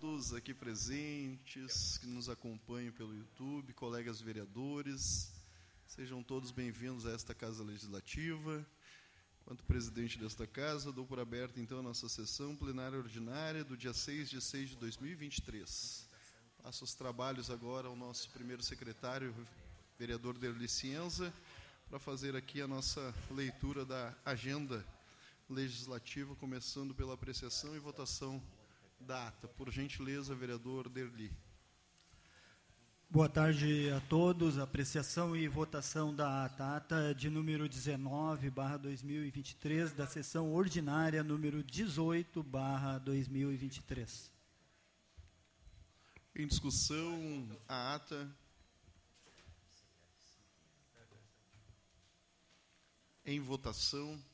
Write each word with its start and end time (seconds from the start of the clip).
todos 0.00 0.32
aqui 0.32 0.54
presentes, 0.54 1.98
que 1.98 2.06
nos 2.06 2.30
acompanham 2.30 2.90
pelo 2.90 3.14
YouTube, 3.14 3.74
colegas 3.74 4.18
vereadores. 4.18 5.30
Sejam 5.86 6.22
todos 6.22 6.50
bem-vindos 6.50 7.04
a 7.04 7.10
esta 7.10 7.34
Casa 7.34 7.62
Legislativa. 7.62 8.66
Quanto 9.44 9.62
presidente 9.64 10.18
desta 10.18 10.46
casa, 10.46 10.90
dou 10.90 11.04
por 11.04 11.20
aberta 11.20 11.60
então 11.60 11.80
a 11.80 11.82
nossa 11.82 12.08
sessão 12.08 12.56
plenária 12.56 12.96
ordinária 12.96 13.62
do 13.62 13.76
dia 13.76 13.92
6 13.92 14.30
de 14.30 14.40
6 14.40 14.70
de 14.70 14.76
2023. 14.76 16.08
Passo 16.62 16.82
os 16.82 16.94
trabalhos 16.94 17.50
agora 17.50 17.88
ao 17.88 17.94
nosso 17.94 18.30
primeiro 18.30 18.62
secretário, 18.62 19.34
vereador 19.98 20.38
Derli 20.38 20.66
Cienza, 20.66 21.30
para 21.90 21.98
fazer 21.98 22.34
aqui 22.34 22.62
a 22.62 22.66
nossa 22.66 23.14
leitura 23.30 23.84
da 23.84 24.14
agenda 24.24 24.82
legislativa, 25.46 26.34
começando 26.36 26.94
pela 26.94 27.12
apreciação 27.12 27.76
e 27.76 27.78
votação 27.78 28.42
da 29.00 29.28
ata. 29.28 29.48
Por 29.48 29.70
gentileza, 29.70 30.34
vereador 30.34 30.88
Derli. 30.88 31.32
Boa 33.08 33.28
tarde 33.28 33.90
a 33.90 34.00
todos. 34.02 34.58
Apreciação 34.58 35.34
e 35.34 35.48
votação 35.48 36.14
da 36.14 36.44
ata. 36.44 36.76
Ata 36.76 37.14
de 37.14 37.28
número 37.28 37.68
19, 37.68 38.50
barra 38.50 38.76
2023, 38.76 39.92
da 39.92 40.06
sessão 40.06 40.52
ordinária 40.52 41.24
número 41.24 41.62
18, 41.64 42.42
barra 42.42 42.98
2023. 42.98 44.30
Em 46.36 46.46
discussão, 46.46 47.48
a 47.68 47.94
ata. 47.94 48.30
Em 53.24 53.40
votação. 53.40 54.29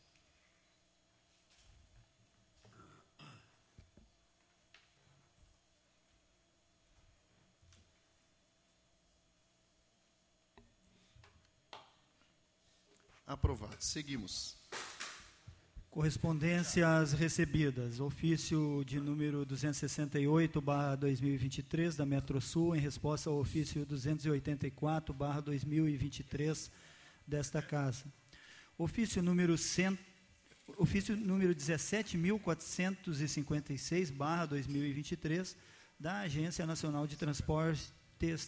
Aprovado. 13.27 13.75
Seguimos. 13.81 14.55
Correspondências 15.91 17.13
recebidas. 17.13 17.99
Ofício 17.99 18.85
de 18.85 19.01
número 19.01 19.45
268, 19.45 20.61
barra 20.61 20.95
2023, 20.95 21.97
da 21.97 22.07
Metrosul, 22.07 22.77
em 22.77 22.79
resposta 22.79 23.29
ao 23.29 23.41
ofício 23.41 23.85
284, 23.85 25.13
barra 25.13 25.41
2023, 25.41 26.71
desta 27.27 27.61
Casa. 27.61 28.05
Ofício 28.79 29.21
número 29.21 29.59
100, 29.59 29.99
ofício 30.77 31.17
número 31.17 31.53
17.456, 31.53 34.13
barra 34.13 34.47
2023, 34.47 35.57
da 35.99 36.21
Agência 36.21 36.65
Nacional 36.65 37.09
de 37.09 37.17
Transportes 37.17 37.93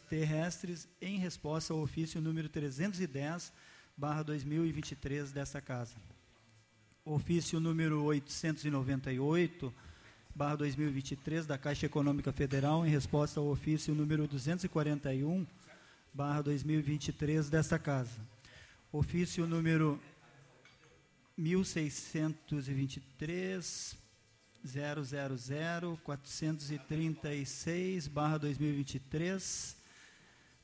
Terrestres, 0.08 0.86
em 1.00 1.18
resposta 1.18 1.72
ao 1.72 1.80
ofício 1.80 2.20
número 2.20 2.48
310, 2.48 3.52
barra 3.98 4.22
2023 4.22 5.30
desta 5.32 5.60
casa. 5.60 5.96
Ofício 7.04 7.58
número 7.58 8.00
898, 8.04 9.74
barra 10.32 10.54
2023 10.54 11.44
da 11.44 11.58
Caixa 11.58 11.86
Econômica 11.86 12.30
Federal 12.30 12.86
em 12.86 12.90
resposta 12.90 13.40
ao 13.40 13.48
ofício 13.48 13.92
número 13.96 14.28
241, 14.28 15.44
barra 16.14 16.42
2023 16.42 17.50
desta 17.50 17.76
casa. 17.76 18.20
Ofício 18.92 19.48
número 19.48 20.00
1623 21.36 23.96
000 24.64 25.98
436 26.04 28.06
barra 28.06 28.38
2023 28.38 29.77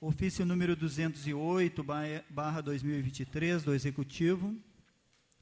Ofício 0.00 0.44
número 0.44 0.76
208/2023 0.76 3.62
do 3.62 3.72
Executivo 3.72 4.52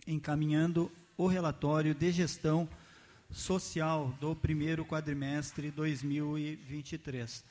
encaminhando 0.07 0.93
o 1.17 1.27
relatório 1.27 1.95
de 1.95 2.13
gestão 2.13 2.69
social 3.31 4.15
do 4.21 4.37
primeiro 4.37 4.85
quadrimestre 4.85 5.71
2023 5.71 7.43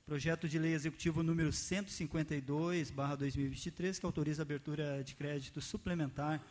Projeto 0.04 0.50
de 0.50 0.58
lei 0.58 0.74
executivo 0.74 1.22
número 1.22 1.52
152/2023, 1.52 4.00
que 4.00 4.06
autoriza 4.06 4.42
a 4.42 4.46
abertura 4.46 5.04
de 5.04 5.14
crédito 5.14 5.62
suplementar 5.62 6.44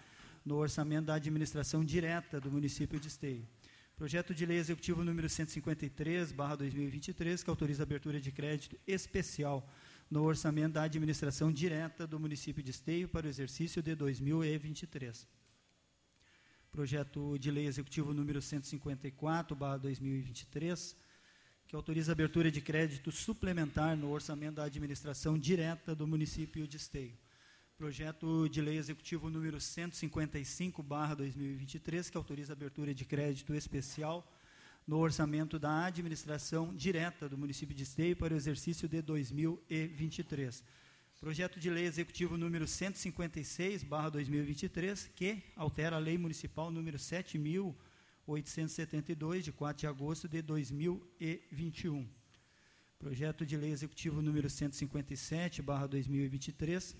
no 0.44 0.54
orçamento 0.54 1.06
da 1.06 1.14
administração 1.14 1.84
direta 1.84 2.40
do 2.40 2.48
município 2.48 3.00
de 3.00 3.08
Esteio. 3.08 3.44
Projeto 3.96 4.32
de 4.32 4.46
lei 4.46 4.58
executivo 4.58 5.02
número 5.02 5.28
153/2023, 5.28 7.42
que 7.42 7.50
autoriza 7.50 7.82
a 7.82 7.86
abertura 7.86 8.20
de 8.20 8.30
crédito 8.30 8.78
especial 8.86 9.68
no 10.10 10.22
orçamento 10.22 10.72
da 10.74 10.84
administração 10.84 11.50
direta 11.52 12.06
do 12.06 12.18
município 12.18 12.62
de 12.62 12.70
Esteio 12.70 13.06
para 13.08 13.26
o 13.26 13.28
exercício 13.28 13.82
de 13.82 13.94
2023. 13.94 15.28
Projeto 16.72 17.36
de 17.38 17.50
lei 17.50 17.66
executivo 17.66 18.14
número 18.14 18.40
154/2023, 18.40 20.96
que 21.66 21.76
autoriza 21.76 22.12
a 22.12 22.14
abertura 22.14 22.50
de 22.50 22.62
crédito 22.62 23.12
suplementar 23.12 23.94
no 23.96 24.10
orçamento 24.10 24.56
da 24.56 24.64
administração 24.64 25.38
direta 25.38 25.94
do 25.94 26.06
município 26.06 26.66
de 26.66 26.78
Esteio. 26.78 27.18
Projeto 27.76 28.48
de 28.48 28.62
lei 28.62 28.78
executivo 28.78 29.28
número 29.28 29.60
155/2023, 29.60 32.08
que 32.10 32.16
autoriza 32.16 32.52
a 32.52 32.56
abertura 32.56 32.94
de 32.94 33.04
crédito 33.04 33.54
especial 33.54 34.26
no 34.88 34.96
orçamento 34.96 35.56
da 35.58 35.84
administração 35.84 36.74
direta 36.74 37.28
do 37.28 37.36
município 37.36 37.76
de 37.76 37.82
Esteio 37.82 38.16
para 38.16 38.32
o 38.32 38.36
exercício 38.36 38.88
de 38.88 39.02
2023. 39.02 40.64
Projeto 41.20 41.60
de 41.60 41.68
lei 41.68 41.84
executivo 41.84 42.38
número 42.38 42.64
156/2023, 42.64 45.10
que 45.14 45.42
altera 45.54 45.96
a 45.96 45.98
lei 45.98 46.16
municipal 46.16 46.70
número 46.70 46.98
7872 46.98 49.44
de 49.44 49.52
4 49.52 49.78
de 49.78 49.86
agosto 49.86 50.26
de 50.26 50.40
2021. 50.40 52.08
Projeto 52.98 53.44
de 53.44 53.54
Lei 53.56 53.70
Executivo 53.70 54.22
número 54.22 54.50
157, 54.50 55.62
barra 55.62 55.86
2023, 55.86 56.96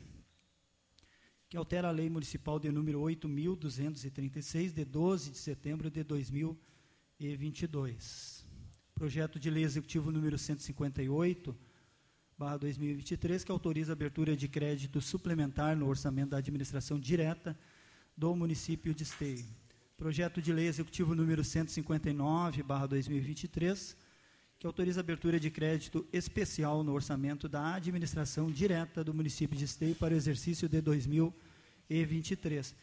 que 1.48 1.56
altera 1.56 1.88
a 1.88 1.90
Lei 1.90 2.08
Municipal 2.08 2.60
de 2.60 2.70
número 2.70 3.00
8.236, 3.00 4.72
de 4.72 4.84
12 4.84 5.32
de 5.32 5.38
setembro 5.38 5.90
de 5.90 6.04
2022. 7.18 8.44
Projeto 8.94 9.40
de 9.40 9.50
Lei 9.50 9.64
Executivo 9.64 10.12
número 10.12 10.38
158, 10.38 11.56
barra 12.38 12.58
2023, 12.58 13.42
que 13.42 13.50
autoriza 13.50 13.90
a 13.90 13.94
abertura 13.94 14.36
de 14.36 14.46
crédito 14.46 15.00
suplementar 15.00 15.76
no 15.76 15.88
orçamento 15.88 16.30
da 16.30 16.38
administração 16.38 16.96
direta 16.96 17.58
do 18.16 18.36
município 18.36 18.94
de 18.94 19.02
Esteio. 19.02 19.44
Projeto 19.96 20.40
de 20.40 20.52
Lei 20.52 20.68
Executivo 20.68 21.12
número 21.12 21.42
159, 21.42 22.62
barra 22.62 22.86
2023, 22.86 23.96
que 24.56 24.66
autoriza 24.66 25.00
a 25.00 25.02
abertura 25.02 25.40
de 25.40 25.50
crédito 25.50 26.06
especial 26.12 26.84
no 26.84 26.92
orçamento 26.92 27.48
da 27.48 27.74
administração 27.74 28.48
direta 28.48 29.02
do 29.02 29.12
município 29.12 29.58
de 29.58 29.64
Esteio 29.64 29.96
para 29.96 30.14
o 30.14 30.16
exercício 30.16 30.68
de 30.68 30.80
2023. 30.80 32.76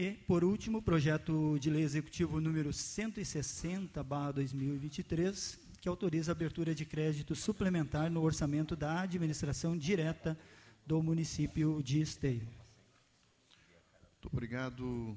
E, 0.00 0.12
por 0.12 0.42
último, 0.42 0.80
projeto 0.80 1.58
de 1.58 1.68
lei 1.68 1.82
executivo 1.82 2.40
número 2.40 2.72
160, 2.72 4.02
2023, 4.32 5.60
que 5.78 5.90
autoriza 5.90 6.32
a 6.32 6.34
abertura 6.34 6.74
de 6.74 6.86
crédito 6.86 7.34
suplementar 7.34 8.10
no 8.10 8.22
orçamento 8.22 8.74
da 8.74 9.02
administração 9.02 9.76
direta 9.76 10.38
do 10.86 11.02
município 11.02 11.82
de 11.82 12.00
Esteio. 12.00 12.48
Muito 14.00 14.28
obrigado, 14.32 15.14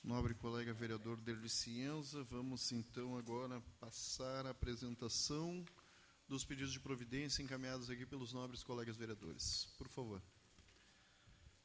nobre 0.00 0.32
colega 0.34 0.72
vereador 0.72 1.16
Derli 1.20 1.48
Cienza. 1.48 2.22
Vamos 2.30 2.70
então 2.70 3.18
agora 3.18 3.60
passar 3.80 4.46
a 4.46 4.50
apresentação 4.50 5.64
dos 6.28 6.44
pedidos 6.44 6.72
de 6.72 6.78
providência 6.78 7.42
encaminhados 7.42 7.90
aqui 7.90 8.06
pelos 8.06 8.32
nobres 8.32 8.62
colegas 8.62 8.96
vereadores. 8.96 9.66
Por 9.76 9.88
favor. 9.88 10.22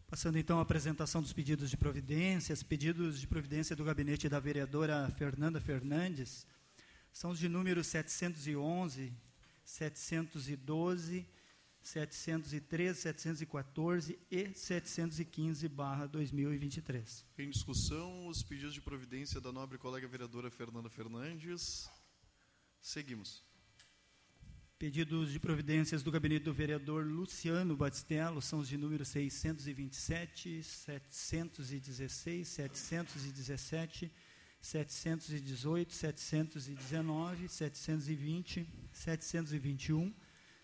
Passando 0.07 0.37
então 0.37 0.59
à 0.59 0.61
apresentação 0.61 1.21
dos 1.21 1.33
pedidos 1.33 1.69
de 1.69 1.77
providências, 1.77 2.61
pedidos 2.61 3.19
de 3.19 3.27
providência 3.27 3.75
do 3.75 3.83
gabinete 3.83 4.29
da 4.29 4.39
vereadora 4.39 5.09
Fernanda 5.17 5.59
Fernandes, 5.59 6.45
são 7.11 7.31
os 7.31 7.39
de 7.39 7.49
número 7.49 7.83
711, 7.83 9.11
712, 9.65 11.25
713, 11.81 12.99
714 12.99 14.19
e 14.29 14.53
715, 14.53 15.67
barra 15.69 16.05
2023. 16.05 17.25
Em 17.39 17.49
discussão, 17.49 18.27
os 18.27 18.43
pedidos 18.43 18.75
de 18.75 18.81
providência 18.81 19.41
da 19.41 19.51
nobre 19.51 19.77
colega 19.79 20.07
vereadora 20.07 20.51
Fernanda 20.51 20.89
Fernandes. 20.89 21.89
Seguimos. 22.79 23.54
Pedidos 24.77 25.31
de 25.31 25.39
providências 25.39 26.03
do 26.03 26.11
gabinete 26.11 26.43
do 26.43 26.53
vereador 26.53 27.05
Luciano 27.05 27.77
Batistello 27.77 28.41
são 28.41 28.59
os 28.59 28.67
de 28.67 28.75
número 28.75 29.05
627, 29.05 30.61
716, 30.61 32.45
717, 32.45 34.11
718, 34.59 35.93
719, 35.93 37.47
720, 37.47 38.67
721, 38.91 40.13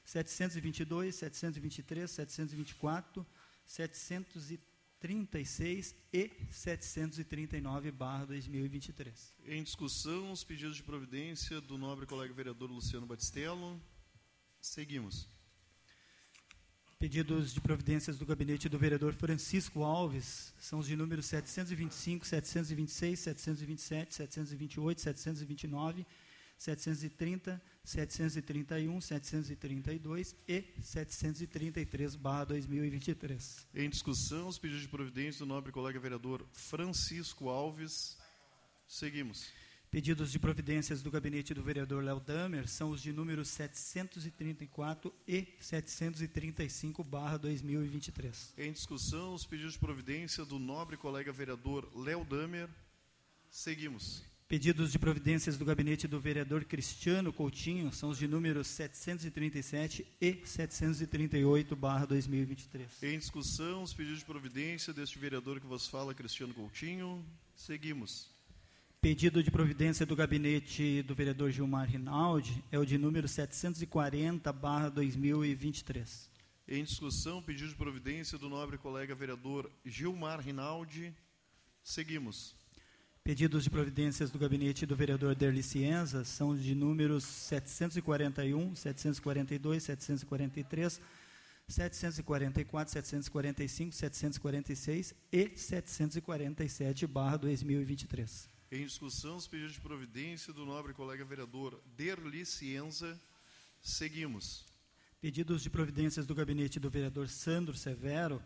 722, 0.04 1.16
723, 1.16 2.12
724, 2.12 3.26
736 3.66 5.96
e 6.12 6.30
739 6.52 7.92
barra 7.92 8.26
2023. 8.26 9.36
Em 9.46 9.64
discussão, 9.64 10.34
os 10.34 10.44
pedidos 10.44 10.76
de 10.76 10.84
providência 10.84 11.62
do 11.62 11.78
nobre 11.78 12.06
colega 12.06 12.34
vereador 12.34 12.70
Luciano 12.70 13.08
Batistello. 13.08 13.82
Seguimos. 14.62 15.28
Pedidos 17.00 17.52
de 17.52 17.60
providências 17.60 18.20
do 18.20 18.28
gabinete 18.28 18.70
do 18.70 18.78
vereador 18.78 19.12
Francisco 19.12 19.82
Alves 19.82 20.54
são 20.60 20.78
os 20.78 20.86
de 20.86 20.96
número 20.96 21.24
725, 21.24 22.24
726, 22.28 23.20
727, 23.20 24.14
728, 24.14 25.02
729, 25.02 26.06
730, 26.60 27.60
731, 27.84 29.02
732 29.02 30.36
e 30.48 30.64
733, 30.84 32.16
barra 32.16 32.44
2023. 32.46 33.68
Em 33.74 33.90
discussão, 33.90 34.48
os 34.48 34.60
pedidos 34.60 34.84
de 34.84 34.88
providência 34.88 35.40
do 35.40 35.48
nobre 35.48 35.72
colega 35.72 36.00
vereador 36.00 36.46
Francisco 36.54 37.50
Alves. 37.50 38.16
Seguimos. 38.88 39.48
Pedidos 39.92 40.32
de 40.32 40.40
providências 40.40 41.02
do 41.02 41.12
gabinete 41.12 41.54
do 41.54 41.62
vereador 41.62 42.02
Léo 42.02 42.22
Damer 42.22 42.66
são 42.66 42.92
os 42.92 43.02
de 43.02 43.12
números 43.12 43.50
734 43.50 45.14
e 45.28 45.46
735, 45.60 47.04
barra 47.04 47.36
2023. 47.36 48.54
Em 48.58 48.72
discussão, 48.72 49.34
os 49.34 49.46
pedidos 49.46 49.74
de 49.74 49.80
providência 49.80 50.46
do 50.46 50.58
nobre 50.58 50.96
colega 50.96 51.34
vereador 51.34 51.92
Léo 51.94 52.24
Damer. 52.24 52.70
Seguimos. 53.52 54.24
Pedidos 54.48 54.94
de 54.94 54.98
providências 54.98 55.58
do 55.58 55.66
gabinete 55.66 56.08
do 56.08 56.22
vereador 56.22 56.64
Cristiano 56.64 57.34
Coutinho 57.34 57.92
são 57.92 58.12
os 58.12 58.18
de 58.18 58.30
números 58.30 58.68
737 58.68 60.08
e 60.22 60.42
738, 60.46 61.76
barra 61.76 62.06
2023. 62.06 63.04
Em 63.04 63.20
discussão, 63.20 63.84
os 63.84 63.94
pedidos 63.94 64.20
de 64.20 64.26
providência 64.26 64.94
deste 64.94 65.20
vereador 65.20 65.60
que 65.60 65.68
vos 65.68 65.86
fala, 65.86 66.16
Cristiano 66.16 66.54
Coutinho. 66.54 67.22
Seguimos. 67.58 68.32
Pedido 69.02 69.42
de 69.42 69.50
providência 69.50 70.06
do 70.06 70.16
gabinete 70.16 71.02
do 71.02 71.16
vereador 71.16 71.50
Gilmar 71.50 71.90
Rinaldi 71.90 72.64
é 72.72 72.78
o 72.78 72.86
de 72.86 73.00
número 73.00 73.28
740, 73.28 74.54
barra 74.54 74.90
2023. 74.90 76.30
Em 76.68 76.84
discussão, 76.84 77.42
pedido 77.42 77.68
de 77.68 77.76
providência 77.76 78.38
do 78.38 78.48
nobre 78.48 78.78
colega 78.78 79.16
vereador 79.16 79.72
Gilmar 79.84 80.40
Rinaldi. 80.40 81.12
Seguimos. 81.84 82.56
Pedidos 83.24 83.64
de 83.64 83.72
providências 83.72 84.30
do 84.30 84.38
gabinete 84.38 84.86
do 84.86 84.96
vereador 84.96 85.34
Derli 85.34 85.64
Cienza 85.64 86.24
são 86.24 86.56
de 86.56 86.76
números 86.76 87.24
741, 87.24 88.76
742, 88.76 89.82
743, 89.82 91.02
744, 91.68 92.94
745, 92.94 93.96
746 93.96 95.16
e 95.32 95.52
747, 95.56 97.08
barra 97.08 97.38
2023. 97.38 98.51
Em 98.72 98.86
discussão, 98.86 99.36
os 99.36 99.48
pedidos 99.48 99.74
de 99.74 99.82
providência 99.82 100.54
do 100.54 100.66
nobre 100.66 100.94
colega 100.94 101.26
vereador 101.26 101.78
Derli 101.98 102.46
Cienza. 102.46 103.20
Seguimos. 103.82 104.66
Pedidos 105.20 105.62
de 105.62 105.70
providências 105.70 106.26
do 106.26 106.34
gabinete 106.34 106.80
do 106.80 106.90
vereador 106.90 107.28
Sandro 107.28 107.76
Severo 107.76 108.42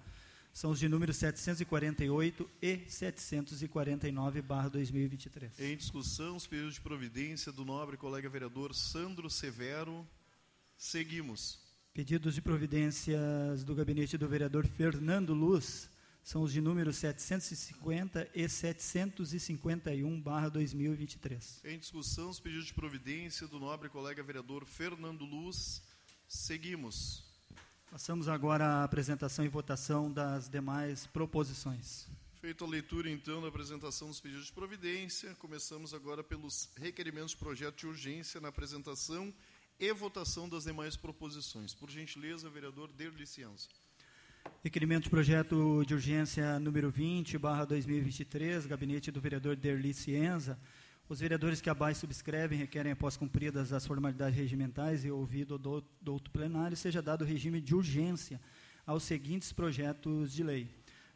são 0.51 0.71
os 0.71 0.79
de 0.79 0.89
número 0.89 1.13
748 1.13 2.49
e 2.59 2.79
749, 2.87 4.41
barra 4.41 4.67
2023. 4.69 5.59
Em 5.59 5.77
discussão, 5.77 6.37
os 6.37 6.47
pedidos 6.47 6.73
de 6.73 6.81
providência 6.81 7.51
do 7.51 7.63
nobre 7.63 7.95
colega 7.95 8.27
vereador 8.27 8.73
Sandro 8.73 9.29
Severo. 9.29 10.03
Seguimos. 10.75 11.59
Pedidos 11.93 12.33
de 12.33 12.41
providências 12.41 13.63
do 13.63 13.75
gabinete 13.75 14.17
do 14.17 14.27
vereador 14.27 14.65
Fernando 14.65 15.35
Luz 15.35 15.87
são 16.25 16.41
os 16.41 16.51
de 16.51 16.59
número 16.59 16.91
750 16.91 18.27
e 18.33 18.49
751, 18.49 20.19
barra 20.19 20.49
2023. 20.49 21.61
Em 21.63 21.77
discussão, 21.77 22.31
os 22.31 22.39
pedidos 22.39 22.65
de 22.65 22.73
providência 22.73 23.47
do 23.47 23.59
nobre 23.59 23.89
colega 23.89 24.23
vereador 24.23 24.65
Fernando 24.65 25.23
Luz. 25.23 25.83
Seguimos. 26.27 27.23
Passamos 27.91 28.27
agora 28.27 28.65
à 28.65 28.83
apresentação 28.83 29.45
e 29.45 29.47
votação 29.47 30.11
das 30.11 30.49
demais 30.49 31.05
proposições. 31.05 32.07
Feita 32.41 32.65
a 32.65 32.67
leitura, 32.67 33.07
então, 33.07 33.39
da 33.39 33.49
apresentação 33.49 34.07
dos 34.07 34.19
pedidos 34.19 34.47
de 34.47 34.51
providência, 34.51 35.35
começamos 35.35 35.93
agora 35.93 36.23
pelos 36.23 36.69
requerimentos 36.75 37.31
de 37.31 37.37
projeto 37.37 37.77
de 37.77 37.85
urgência 37.85 38.41
na 38.41 38.47
apresentação 38.47 39.31
e 39.79 39.93
votação 39.93 40.49
das 40.49 40.63
demais 40.63 40.97
proposições. 40.97 41.75
Por 41.75 41.91
gentileza, 41.91 42.49
vereador 42.49 42.91
Derli 42.91 43.27
Cienza. 43.27 43.67
Requerimento 44.65 45.03
de 45.03 45.11
projeto 45.11 45.83
de 45.85 45.93
urgência 45.93 46.59
número 46.59 46.89
20, 46.89 47.37
barra 47.37 47.65
2023, 47.65 48.65
gabinete 48.65 49.11
do 49.11 49.21
vereador 49.21 49.55
Derli 49.55 49.93
Cienza. 49.93 50.57
Os 51.07 51.19
vereadores 51.19 51.61
que 51.61 51.69
abaixo 51.69 51.99
subscrevem 51.99 52.57
requerem, 52.57 52.91
após 52.91 53.15
cumpridas 53.15 53.71
as 53.71 53.85
formalidades 53.85 54.35
regimentais 54.35 55.05
e 55.05 55.11
ouvido 55.11 55.59
do, 55.59 55.83
do 56.01 56.13
outro 56.13 56.31
plenário, 56.31 56.75
seja 56.75 56.99
dado 56.99 57.23
regime 57.23 57.61
de 57.61 57.75
urgência 57.75 58.41
aos 58.87 59.03
seguintes 59.03 59.53
projetos 59.53 60.33
de 60.33 60.43
lei. 60.43 60.67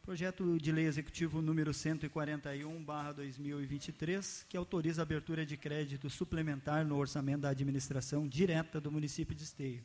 Projeto 0.04 0.60
de 0.60 0.72
lei 0.72 0.86
executivo 0.86 1.42
número 1.42 1.74
141, 1.74 2.84
barra 2.84 3.14
2023, 3.14 4.46
que 4.48 4.58
autoriza 4.58 5.02
a 5.02 5.04
abertura 5.04 5.44
de 5.44 5.58
crédito 5.58 6.08
suplementar 6.08 6.86
no 6.86 6.98
orçamento 6.98 7.42
da 7.42 7.50
administração 7.50 8.28
direta 8.28 8.80
do 8.80 8.92
município 8.92 9.36
de 9.36 9.42
Esteio 9.42 9.84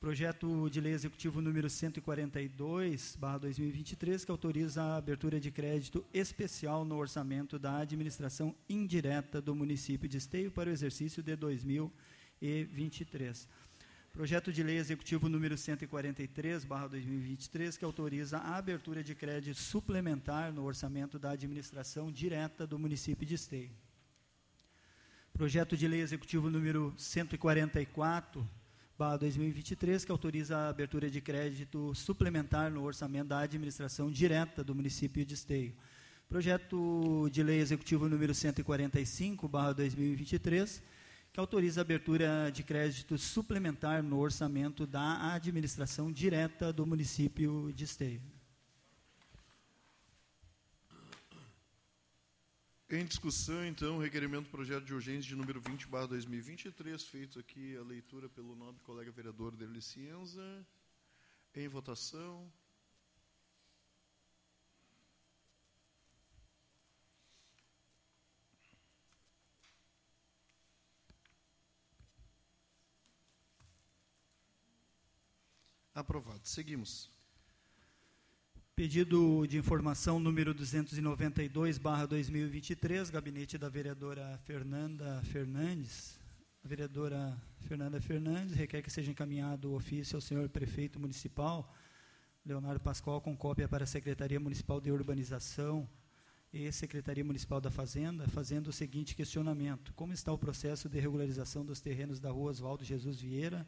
Projeto 0.00 0.68
de 0.70 0.80
Lei 0.80 0.94
Executivo 0.94 1.40
número 1.40 1.68
142, 1.68 3.16
barra 3.16 3.38
2023, 3.38 4.24
que 4.24 4.30
autoriza 4.30 4.82
a 4.82 4.96
abertura 4.96 5.38
de 5.38 5.50
crédito 5.50 6.04
especial 6.12 6.84
no 6.84 6.96
orçamento 6.96 7.58
da 7.58 7.76
administração 7.76 8.54
indireta 8.68 9.40
do 9.42 9.54
município 9.54 10.08
de 10.08 10.16
Esteio 10.16 10.50
para 10.50 10.70
o 10.70 10.72
exercício 10.72 11.22
de 11.22 11.36
2023. 11.36 12.20
2023. 12.40 13.46
Projeto 14.12 14.52
de 14.52 14.62
Lei 14.62 14.78
Executivo 14.78 15.28
número 15.28 15.56
143, 15.56 16.64
barra 16.64 16.88
2023, 16.88 17.76
que 17.76 17.84
autoriza 17.84 18.38
a 18.38 18.56
abertura 18.56 19.04
de 19.04 19.14
crédito 19.14 19.58
suplementar 19.58 20.52
no 20.52 20.64
orçamento 20.64 21.18
da 21.18 21.30
administração 21.30 22.10
direta 22.10 22.66
do 22.66 22.78
município 22.78 23.26
de 23.26 23.34
Esteio. 23.34 23.70
Projeto 25.32 25.76
de 25.76 25.86
Lei 25.86 26.00
Executivo 26.00 26.50
número 26.50 26.92
144, 26.96 28.40
barra 28.40 28.59
2023, 29.16 30.04
que 30.04 30.12
autoriza 30.12 30.56
a 30.56 30.68
abertura 30.68 31.10
de 31.10 31.20
crédito 31.20 31.94
suplementar 31.94 32.70
no 32.70 32.82
orçamento 32.84 33.28
da 33.28 33.40
administração 33.40 34.10
direta 34.10 34.62
do 34.62 34.74
município 34.74 35.24
de 35.24 35.34
Esteio. 35.34 35.74
Projeto 36.28 37.28
de 37.32 37.42
Lei 37.42 37.60
Executivo 37.60 38.08
número 38.08 38.34
145, 38.34 39.48
barra 39.48 39.72
2023, 39.72 40.82
que 41.32 41.40
autoriza 41.40 41.80
a 41.80 41.82
abertura 41.82 42.50
de 42.52 42.62
crédito 42.62 43.16
suplementar 43.16 44.02
no 44.02 44.18
orçamento 44.18 44.86
da 44.86 45.32
administração 45.32 46.12
direta 46.12 46.72
do 46.72 46.86
município 46.86 47.72
de 47.74 47.84
Esteio. 47.84 48.20
Em 52.92 53.04
discussão, 53.04 53.64
então, 53.64 53.98
o 53.98 54.00
requerimento 54.00 54.46
do 54.46 54.50
projeto 54.50 54.84
de 54.84 54.92
urgência 54.92 55.22
de 55.22 55.36
número 55.36 55.60
20, 55.60 55.86
barra 55.86 56.08
2023, 56.08 57.00
feito 57.04 57.38
aqui 57.38 57.76
a 57.76 57.84
leitura 57.84 58.28
pelo 58.28 58.56
nobre 58.56 58.82
colega 58.82 59.12
vereador 59.12 59.54
Derli 59.54 59.80
Cienza. 59.80 60.66
Em 61.54 61.68
votação. 61.68 62.50
Aprovado. 75.94 76.40
Seguimos. 76.42 77.19
Pedido 78.74 79.46
de 79.46 79.58
informação 79.58 80.18
número 80.18 80.54
292, 80.54 81.76
barra 81.76 82.06
2023, 82.06 83.10
gabinete 83.10 83.58
da 83.58 83.68
vereadora 83.68 84.38
Fernanda 84.44 85.20
Fernandes. 85.24 86.18
A 86.64 86.68
vereadora 86.68 87.36
Fernanda 87.68 88.00
Fernandes 88.00 88.54
requer 88.54 88.80
que 88.80 88.90
seja 88.90 89.10
encaminhado 89.10 89.70
o 89.70 89.76
ofício 89.76 90.16
ao 90.16 90.20
senhor 90.20 90.48
prefeito 90.48 90.98
municipal, 90.98 91.70
Leonardo 92.44 92.80
Pascoal, 92.80 93.20
com 93.20 93.36
cópia 93.36 93.68
para 93.68 93.84
a 93.84 93.86
Secretaria 93.86 94.40
Municipal 94.40 94.80
de 94.80 94.90
Urbanização 94.90 95.86
e 96.52 96.72
Secretaria 96.72 97.24
Municipal 97.24 97.60
da 97.60 97.70
Fazenda, 97.70 98.26
fazendo 98.28 98.68
o 98.68 98.72
seguinte 98.72 99.14
questionamento: 99.14 99.92
Como 99.94 100.14
está 100.14 100.32
o 100.32 100.38
processo 100.38 100.88
de 100.88 100.98
regularização 100.98 101.64
dos 101.64 101.80
terrenos 101.80 102.18
da 102.18 102.30
rua 102.30 102.50
Oswaldo 102.50 102.82
Jesus 102.82 103.20
Vieira, 103.20 103.66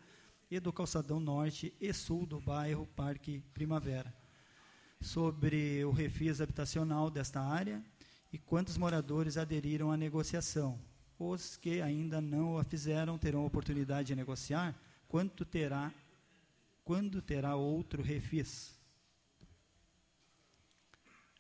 e 0.51 0.61
do 0.61 0.73
calçadão 0.73 1.19
norte 1.19 1.73
e 1.81 1.93
sul 1.95 2.27
do 2.27 2.39
bairro 2.39 2.87
Parque 2.95 3.43
Primavera, 3.55 4.13
sobre 5.03 5.85
o 5.85 5.91
refis 5.91 6.41
habitacional 6.41 7.11
desta 7.11 7.41
área 7.41 7.83
e 8.33 8.39
quantos 8.39 8.77
moradores 8.77 9.37
aderiram 9.37 9.91
à 9.91 9.97
negociação. 9.97 10.79
Os 11.19 11.57
que 11.57 11.81
ainda 11.81 12.21
não 12.21 12.59
a 12.59 12.65
fizeram 12.65 13.19
terão 13.19 13.45
oportunidade 13.45 14.09
de 14.09 14.17
negociar. 14.17 14.75
Quanto 15.09 15.45
terá, 15.45 15.93
quando 16.85 17.21
terá 17.21 17.55
outro 17.55 18.03
refis? 18.03 18.73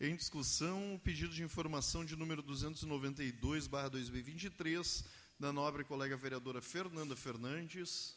Em 0.00 0.16
discussão, 0.16 0.96
o 0.96 0.98
pedido 0.98 1.32
de 1.32 1.44
informação 1.44 2.04
de 2.04 2.16
número 2.16 2.42
292, 2.42 3.68
barra 3.68 3.88
2023, 3.88 5.04
da 5.38 5.52
nobre 5.52 5.84
colega 5.84 6.16
vereadora 6.16 6.60
Fernanda 6.60 7.14
Fernandes. 7.14 8.16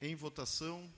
Em 0.00 0.14
votação. 0.14 0.88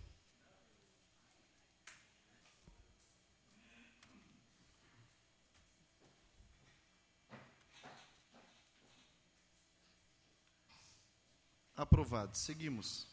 Aprovado. 11.81 12.37
Seguimos. 12.37 13.09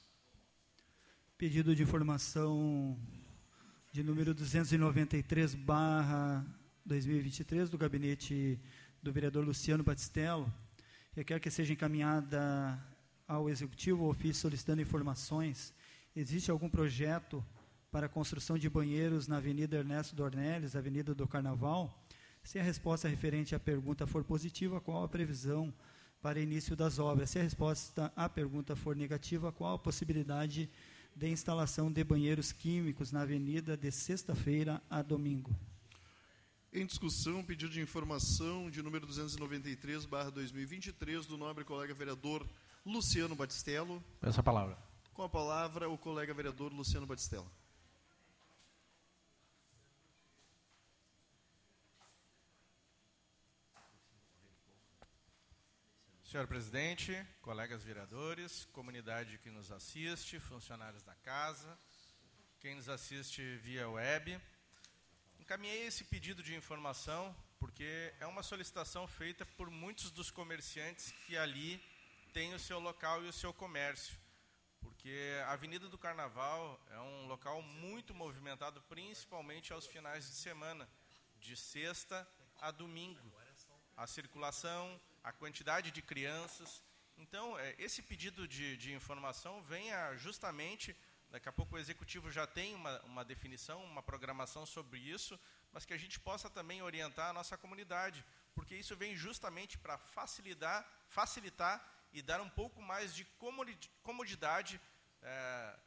Pedido 1.38 1.74
de 1.74 1.83
informação 1.83 3.00
de 3.93 4.03
número 4.03 4.33
293, 4.33 5.55
barra 5.55 6.45
2023, 6.86 7.69
do 7.69 7.77
gabinete 7.77 8.59
do 9.01 9.09
vereador 9.09 9.45
Luciano 9.45 9.86
Batistello, 9.86 10.51
requer 11.15 11.39
que 11.39 11.50
seja 11.50 11.71
encaminhada 11.71 12.77
ao 13.25 13.50
Executivo 13.50 14.03
o 14.03 14.09
ofício 14.09 14.41
solicitando 14.41 14.81
informações 14.81 15.74
Existe 16.13 16.51
algum 16.51 16.69
projeto 16.69 17.41
para 17.89 18.09
construção 18.09 18.57
de 18.57 18.69
banheiros 18.69 19.29
na 19.29 19.38
Avenida 19.38 19.77
Ernesto 19.77 20.13
Dornelles, 20.13 20.75
Avenida 20.75 21.15
do 21.15 21.25
Carnaval? 21.25 22.03
Se 22.43 22.59
a 22.59 22.63
resposta 22.63 23.07
referente 23.07 23.55
à 23.55 23.59
pergunta 23.62 24.05
for 24.05 24.25
positiva, 24.25 24.81
qual 24.81 25.05
a 25.05 25.07
previsão 25.07 25.74
para 26.21 26.39
início 26.39 26.75
das 26.75 27.00
obras? 27.00 27.29
Se 27.29 27.39
a 27.39 27.43
resposta 27.43 28.12
à 28.15 28.27
pergunta 28.27 28.75
for 28.75 28.95
negativa, 28.95 29.51
qual 29.51 29.75
a 29.75 29.79
possibilidade 29.79 30.69
de 31.15 31.27
instalação 31.29 31.91
de 31.91 32.03
banheiros 32.03 32.51
químicos 32.51 33.12
na 33.12 33.21
avenida 33.21 33.75
de 33.75 33.91
sexta-feira 33.91 34.81
a 34.89 35.01
domingo? 35.01 35.55
Em 36.71 36.86
discussão, 36.86 37.43
pedido 37.43 37.71
de 37.71 37.81
informação 37.81 38.69
de 38.69 38.83
número 38.83 39.07
293, 39.07 40.05
barra 40.05 40.29
2023, 40.29 41.25
do 41.25 41.38
nobre 41.38 41.63
colega 41.63 41.93
vereador 41.93 42.45
Luciano 42.86 43.36
Batistello. 43.36 44.03
Peço 44.19 44.39
a 44.39 44.43
palavra. 44.43 44.77
Com 45.13 45.24
a 45.24 45.29
palavra, 45.29 45.89
o 45.89 45.97
colega 45.97 46.33
vereador 46.33 46.71
Luciano 46.71 47.07
Batistella. 47.07 47.47
Senhor 56.29 56.46
presidente, 56.46 57.25
colegas 57.41 57.84
vereadores, 57.84 58.65
comunidade 58.74 59.38
que 59.38 59.50
nos 59.50 59.72
assiste, 59.72 60.39
funcionários 60.41 61.01
da 61.03 61.15
casa, 61.15 61.79
quem 62.60 62.75
nos 62.75 62.89
assiste 62.89 63.41
via 63.63 63.88
web, 63.89 64.38
encaminhei 65.39 65.88
esse 65.88 66.03
pedido 66.03 66.43
de 66.43 66.53
informação 66.53 67.34
porque 67.57 68.13
é 68.19 68.27
uma 68.27 68.43
solicitação 68.43 69.07
feita 69.07 69.46
por 69.46 69.69
muitos 69.69 70.12
dos 70.12 70.29
comerciantes 70.29 71.13
que 71.25 71.38
ali 71.38 71.81
têm 72.34 72.53
o 72.53 72.60
seu 72.60 72.77
local 72.77 73.24
e 73.24 73.29
o 73.29 73.34
seu 73.34 73.53
comércio 73.53 74.17
porque 74.81 75.41
a 75.46 75.53
Avenida 75.53 75.88
do 75.88 75.98
Carnaval 75.98 76.79
é 76.91 77.00
um 77.00 77.27
local 77.27 77.62
muito 77.62 78.13
movimentado, 78.13 78.81
principalmente 78.89 79.72
aos 79.72 79.88
finais 79.88 80.27
de 80.27 80.36
semana, 80.36 80.89
de 81.39 81.55
sexta 81.55 82.27
a 82.60 82.72
domingo. 82.72 83.22
A 83.96 84.05
circulação, 84.05 85.00
a 85.27 85.31
quantidade 85.34 85.91
de 85.91 86.01
crianças. 86.01 86.81
Então, 87.17 87.60
é, 87.60 87.75
esse 87.77 88.01
pedido 88.01 88.48
de, 88.48 88.77
de 88.77 88.93
informação 88.93 89.62
vem 89.63 89.89
justamente, 90.17 90.96
daqui 91.29 91.50
a 91.50 91.51
pouco 91.51 91.75
o 91.75 91.79
executivo 91.79 92.31
já 92.31 92.48
tem 92.48 92.74
uma, 92.74 93.01
uma 93.01 93.25
definição, 93.25 93.84
uma 93.84 94.01
programação 94.01 94.65
sobre 94.65 95.00
isso, 95.00 95.38
mas 95.74 95.86
que 95.86 95.93
a 95.93 95.98
gente 95.98 96.17
possa 96.17 96.50
também 96.50 96.81
orientar 96.81 97.29
a 97.29 97.34
nossa 97.34 97.57
comunidade, 97.57 98.24
porque 98.55 98.75
isso 98.75 98.96
vem 98.96 99.17
justamente 99.17 99.77
para 99.77 99.98
facilitar, 99.98 100.88
facilitar 101.10 101.75
e 102.13 102.22
dar 102.22 102.39
um 102.39 102.50
pouco 102.50 102.81
mais 102.81 103.13
de 103.13 103.25
comodidade 104.03 104.79
é, 105.22 105.79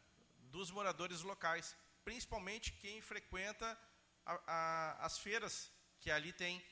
dos 0.50 0.70
moradores 0.70 1.22
locais, 1.22 1.74
principalmente 2.04 2.72
quem 2.72 3.00
frequenta 3.00 3.78
a, 4.26 4.40
a, 4.46 5.06
as 5.06 5.18
feiras 5.18 5.70
que 6.00 6.10
ali 6.10 6.32
tem. 6.32 6.62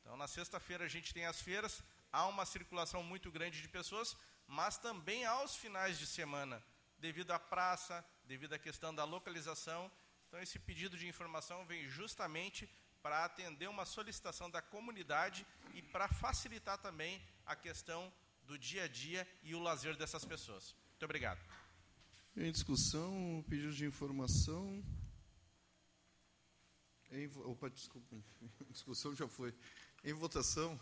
Então, 0.00 0.16
na 0.16 0.28
sexta-feira 0.28 0.84
a 0.84 0.88
gente 0.88 1.12
tem 1.12 1.26
as 1.26 1.40
feiras, 1.40 1.82
há 2.14 2.26
uma 2.28 2.46
circulação 2.46 3.02
muito 3.02 3.28
grande 3.28 3.60
de 3.60 3.68
pessoas, 3.68 4.16
mas 4.46 4.78
também 4.78 5.24
aos 5.24 5.56
finais 5.56 5.98
de 5.98 6.06
semana, 6.06 6.62
devido 6.96 7.32
à 7.32 7.40
praça, 7.40 8.04
devido 8.24 8.52
à 8.52 8.58
questão 8.58 8.94
da 8.94 9.02
localização. 9.04 9.90
Então, 10.28 10.40
esse 10.40 10.56
pedido 10.60 10.96
de 10.96 11.08
informação 11.08 11.66
vem 11.66 11.88
justamente 11.88 12.68
para 13.02 13.24
atender 13.24 13.68
uma 13.68 13.84
solicitação 13.84 14.48
da 14.48 14.62
comunidade 14.62 15.44
e 15.74 15.82
para 15.82 16.06
facilitar 16.06 16.78
também 16.78 17.20
a 17.44 17.56
questão 17.56 18.12
do 18.46 18.56
dia 18.56 18.84
a 18.84 18.88
dia 18.88 19.28
e 19.42 19.54
o 19.56 19.60
lazer 19.60 19.96
dessas 19.96 20.24
pessoas. 20.24 20.72
Muito 20.90 21.04
obrigado. 21.04 21.40
Em 22.36 22.52
discussão, 22.52 23.44
pedido 23.48 23.72
de 23.72 23.86
informação. 23.86 24.82
Em, 27.10 27.28
opa, 27.38 27.68
desculpa, 27.68 28.16
discussão 28.70 29.16
já 29.16 29.26
foi. 29.26 29.52
Em 30.04 30.12
votação, 30.12 30.78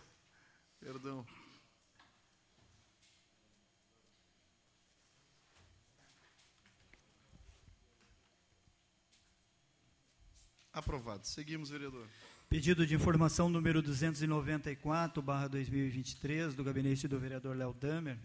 perdão. 0.82 1.24
Aprovado. 10.72 11.26
Seguimos, 11.26 11.70
vereador. 11.70 12.06
Pedido 12.48 12.86
de 12.86 12.94
informação 12.94 13.48
número 13.48 13.80
294, 13.80 15.22
barra 15.22 15.48
2023, 15.48 16.54
do 16.54 16.64
gabinete 16.64 17.06
do 17.06 17.18
vereador 17.18 17.56
Léo 17.56 17.72
Damer, 17.72 18.18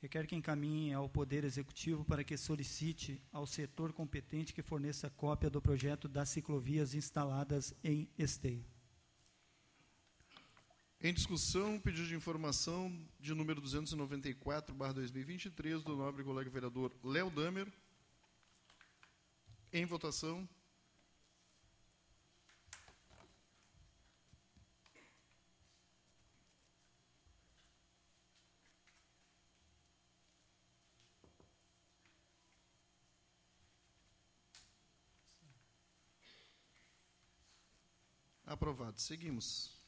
requer 0.00 0.26
que 0.26 0.34
encaminhe 0.34 0.92
ao 0.94 1.08
Poder 1.08 1.44
Executivo 1.44 2.04
para 2.04 2.24
que 2.24 2.36
solicite 2.36 3.20
ao 3.32 3.46
setor 3.46 3.92
competente 3.92 4.54
que 4.54 4.62
forneça 4.62 5.10
cópia 5.10 5.50
do 5.50 5.60
projeto 5.60 6.08
das 6.08 6.30
ciclovias 6.30 6.94
instaladas 6.94 7.74
em 7.84 8.08
esteio. 8.16 8.64
Em 11.02 11.14
discussão, 11.14 11.80
pedido 11.80 12.08
de 12.08 12.14
informação 12.14 12.94
de 13.18 13.32
número 13.32 13.58
294, 13.58 14.74
barra 14.74 14.92
2023, 14.92 15.82
do 15.82 15.96
nobre 15.96 16.22
colega 16.22 16.50
vereador 16.50 16.92
Léo 17.02 17.30
Damer. 17.30 17.66
Em 19.72 19.86
votação. 19.86 20.46
Aprovado. 38.44 39.00
Seguimos. 39.00 39.79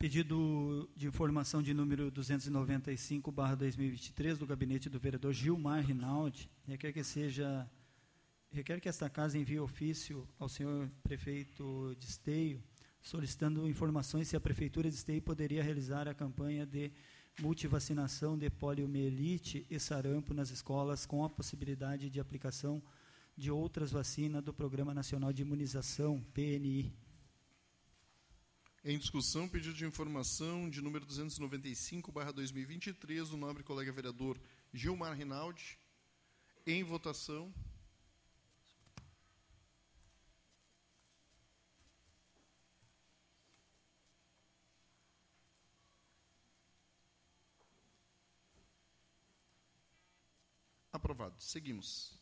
Pedido 0.00 0.88
de 0.96 1.06
informação 1.06 1.62
de 1.62 1.74
número 1.74 2.10
295, 2.10 3.30
barra 3.30 3.54
2023, 3.54 4.38
do 4.38 4.46
gabinete 4.46 4.88
do 4.88 4.98
vereador 4.98 5.34
Gilmar 5.34 5.84
Rinaldi, 5.84 6.48
requer 6.66 6.90
que 6.90 7.04
seja 7.04 7.68
requer 8.50 8.80
que 8.80 8.88
esta 8.88 9.10
casa 9.10 9.36
envie 9.36 9.60
ofício 9.60 10.26
ao 10.38 10.48
senhor 10.48 10.90
prefeito 11.02 11.94
de 12.00 12.06
Esteio, 12.06 12.62
solicitando 13.02 13.68
informações 13.68 14.26
se 14.26 14.34
a 14.34 14.40
prefeitura 14.40 14.88
de 14.88 14.96
Esteio 14.96 15.20
poderia 15.20 15.62
realizar 15.62 16.08
a 16.08 16.14
campanha 16.14 16.64
de 16.64 16.90
multivacinação 17.38 18.38
de 18.38 18.48
poliomielite 18.48 19.66
e 19.68 19.78
sarampo 19.78 20.32
nas 20.32 20.48
escolas 20.48 21.04
com 21.04 21.22
a 21.26 21.28
possibilidade 21.28 22.08
de 22.08 22.18
aplicação 22.18 22.82
de 23.36 23.50
outras 23.50 23.92
vacinas 23.92 24.42
do 24.42 24.54
Programa 24.54 24.94
Nacional 24.94 25.30
de 25.30 25.42
Imunização, 25.42 26.24
PNI. 26.32 26.90
Em 28.82 28.96
discussão, 28.96 29.46
pedido 29.46 29.74
de 29.74 29.84
informação 29.84 30.70
de 30.70 30.80
número 30.80 31.04
295, 31.04 32.10
barra 32.10 32.32
2023, 32.32 33.28
do 33.28 33.36
nobre 33.36 33.62
colega 33.62 33.92
vereador 33.92 34.40
Gilmar 34.72 35.14
Rinaldi. 35.14 35.76
Em 36.66 36.82
votação. 36.82 37.52
Aprovado. 50.90 51.34
Seguimos. 51.38 52.18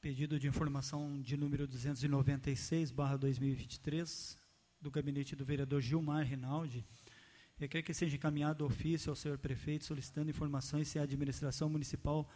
Pedido 0.00 0.36
de 0.40 0.48
informação 0.48 1.22
de 1.22 1.36
número 1.36 1.68
296, 1.68 2.90
barra 2.90 3.16
2023, 3.16 4.36
do 4.84 4.90
gabinete 4.90 5.34
do 5.34 5.46
vereador 5.46 5.80
Gilmar 5.80 6.26
Rinaldi, 6.26 6.84
requer 7.56 7.82
que 7.82 7.94
seja 7.94 8.16
encaminhado 8.16 8.66
ofício 8.66 9.08
ao 9.08 9.16
senhor 9.16 9.38
prefeito 9.38 9.86
solicitando 9.86 10.28
informações 10.28 10.88
se 10.88 10.98
a 10.98 11.02
administração 11.02 11.70
municipal 11.70 12.28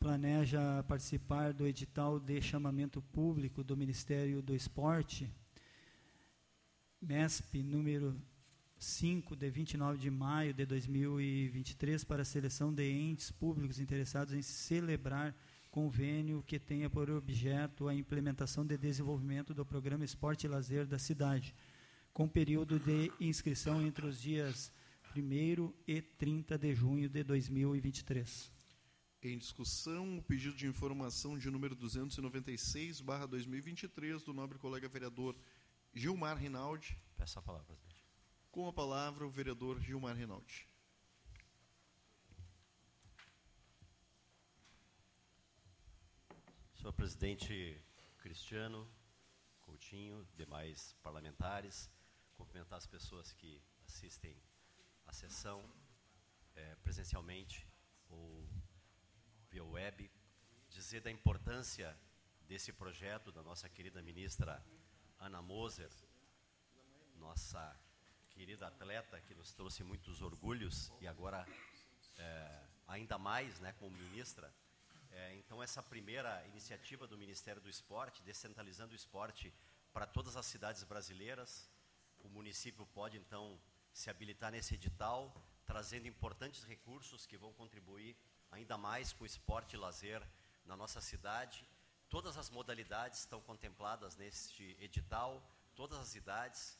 planeja 0.00 0.82
participar 0.88 1.52
do 1.52 1.64
edital 1.64 2.18
de 2.18 2.42
chamamento 2.42 3.00
público 3.00 3.62
do 3.62 3.76
Ministério 3.76 4.42
do 4.42 4.56
Esporte, 4.56 5.30
MESP, 7.00 7.62
número 7.62 8.20
5, 8.76 9.36
de 9.36 9.48
29 9.48 9.96
de 9.96 10.10
maio 10.10 10.52
de 10.52 10.66
2023, 10.66 12.02
para 12.02 12.22
a 12.22 12.24
seleção 12.24 12.72
de 12.72 12.90
entes 12.90 13.30
públicos 13.30 13.78
interessados 13.78 14.34
em 14.34 14.42
celebrar 14.42 15.32
convênio 15.70 16.42
que 16.42 16.58
tenha 16.58 16.90
por 16.90 17.08
objeto 17.08 17.86
a 17.86 17.94
implementação 17.94 18.66
de 18.66 18.76
desenvolvimento 18.76 19.54
do 19.54 19.64
programa 19.64 20.04
Esporte 20.04 20.44
e 20.44 20.48
Lazer 20.48 20.86
da 20.86 20.98
cidade 20.98 21.54
com 22.14 22.28
período 22.28 22.78
de 22.78 23.12
inscrição 23.18 23.84
entre 23.84 24.06
os 24.06 24.20
dias 24.22 24.72
1 25.16 25.74
e 25.84 26.00
30 26.00 26.56
de 26.56 26.72
junho 26.72 27.08
de 27.08 27.24
2023. 27.24 28.52
Em 29.20 29.36
discussão, 29.36 30.18
o 30.18 30.22
pedido 30.22 30.54
de 30.54 30.66
informação 30.68 31.36
de 31.36 31.50
número 31.50 31.74
296, 31.74 33.00
barra 33.00 33.26
2023, 33.26 34.22
do 34.22 34.32
nobre 34.32 34.58
colega 34.58 34.88
vereador 34.88 35.34
Gilmar 35.92 36.38
Rinaldi. 36.38 36.96
Peço 37.16 37.40
a 37.40 37.42
palavra, 37.42 37.66
presidente. 37.66 38.04
Com 38.52 38.68
a 38.68 38.72
palavra, 38.72 39.26
o 39.26 39.30
vereador 39.30 39.80
Gilmar 39.80 40.16
Rinaldi. 40.16 40.68
Senhor 46.76 46.92
presidente 46.92 47.76
Cristiano, 48.22 48.86
Coutinho, 49.62 50.24
demais 50.36 50.94
parlamentares, 51.02 51.90
cumprimentar 52.36 52.78
as 52.78 52.86
pessoas 52.86 53.32
que 53.32 53.60
assistem 53.86 54.36
a 55.06 55.12
sessão 55.12 55.64
é, 56.54 56.74
presencialmente 56.76 57.66
ou 58.08 58.48
via 59.50 59.64
web, 59.64 60.10
dizer 60.70 61.00
da 61.00 61.10
importância 61.10 61.96
desse 62.48 62.72
projeto 62.72 63.32
da 63.32 63.42
nossa 63.42 63.68
querida 63.68 64.02
ministra 64.02 64.62
Ana 65.18 65.40
Moser, 65.40 65.90
nossa 67.16 67.80
querida 68.30 68.66
atleta 68.66 69.20
que 69.22 69.34
nos 69.34 69.52
trouxe 69.52 69.82
muitos 69.84 70.20
orgulhos 70.20 70.92
e 71.00 71.06
agora 71.06 71.46
é, 72.18 72.66
ainda 72.88 73.18
mais 73.18 73.58
né, 73.60 73.72
como 73.78 73.96
ministra. 73.96 74.52
É, 75.12 75.36
então, 75.36 75.62
essa 75.62 75.82
primeira 75.82 76.44
iniciativa 76.48 77.06
do 77.06 77.16
Ministério 77.16 77.62
do 77.62 77.70
Esporte, 77.70 78.22
descentralizando 78.22 78.92
o 78.92 78.96
esporte 78.96 79.54
para 79.92 80.06
todas 80.06 80.36
as 80.36 80.44
cidades 80.46 80.82
brasileiras, 80.82 81.70
o 82.24 82.28
município 82.30 82.86
pode 82.86 83.16
então 83.16 83.58
se 83.92 84.10
habilitar 84.10 84.50
nesse 84.50 84.74
edital, 84.74 85.32
trazendo 85.64 86.08
importantes 86.08 86.64
recursos 86.64 87.26
que 87.26 87.36
vão 87.36 87.52
contribuir 87.52 88.16
ainda 88.50 88.76
mais 88.76 89.12
com 89.12 89.24
o 89.24 89.26
esporte 89.26 89.74
e 89.74 89.78
lazer 89.78 90.22
na 90.64 90.76
nossa 90.76 91.00
cidade. 91.00 91.66
Todas 92.08 92.36
as 92.36 92.50
modalidades 92.50 93.20
estão 93.20 93.40
contempladas 93.40 94.16
neste 94.16 94.76
edital, 94.80 95.42
todas 95.74 95.98
as 95.98 96.14
idades, 96.14 96.78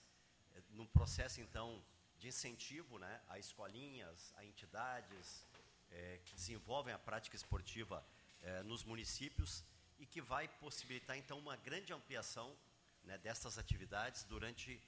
eh, 0.54 0.62
num 0.70 0.86
processo 0.86 1.40
então 1.40 1.82
de 2.18 2.28
incentivo 2.28 2.98
né, 2.98 3.20
a 3.28 3.38
escolinhas, 3.38 4.32
a 4.36 4.44
entidades 4.44 5.44
é, 5.90 6.20
que 6.24 6.34
desenvolvem 6.34 6.94
a 6.94 6.98
prática 6.98 7.36
esportiva 7.36 8.04
é, 8.42 8.62
nos 8.62 8.82
municípios 8.84 9.64
e 9.98 10.06
que 10.06 10.20
vai 10.20 10.48
possibilitar 10.48 11.16
então 11.16 11.38
uma 11.38 11.56
grande 11.56 11.92
ampliação 11.92 12.56
né, 13.04 13.18
dessas 13.18 13.58
atividades 13.58 14.24
durante 14.24 14.80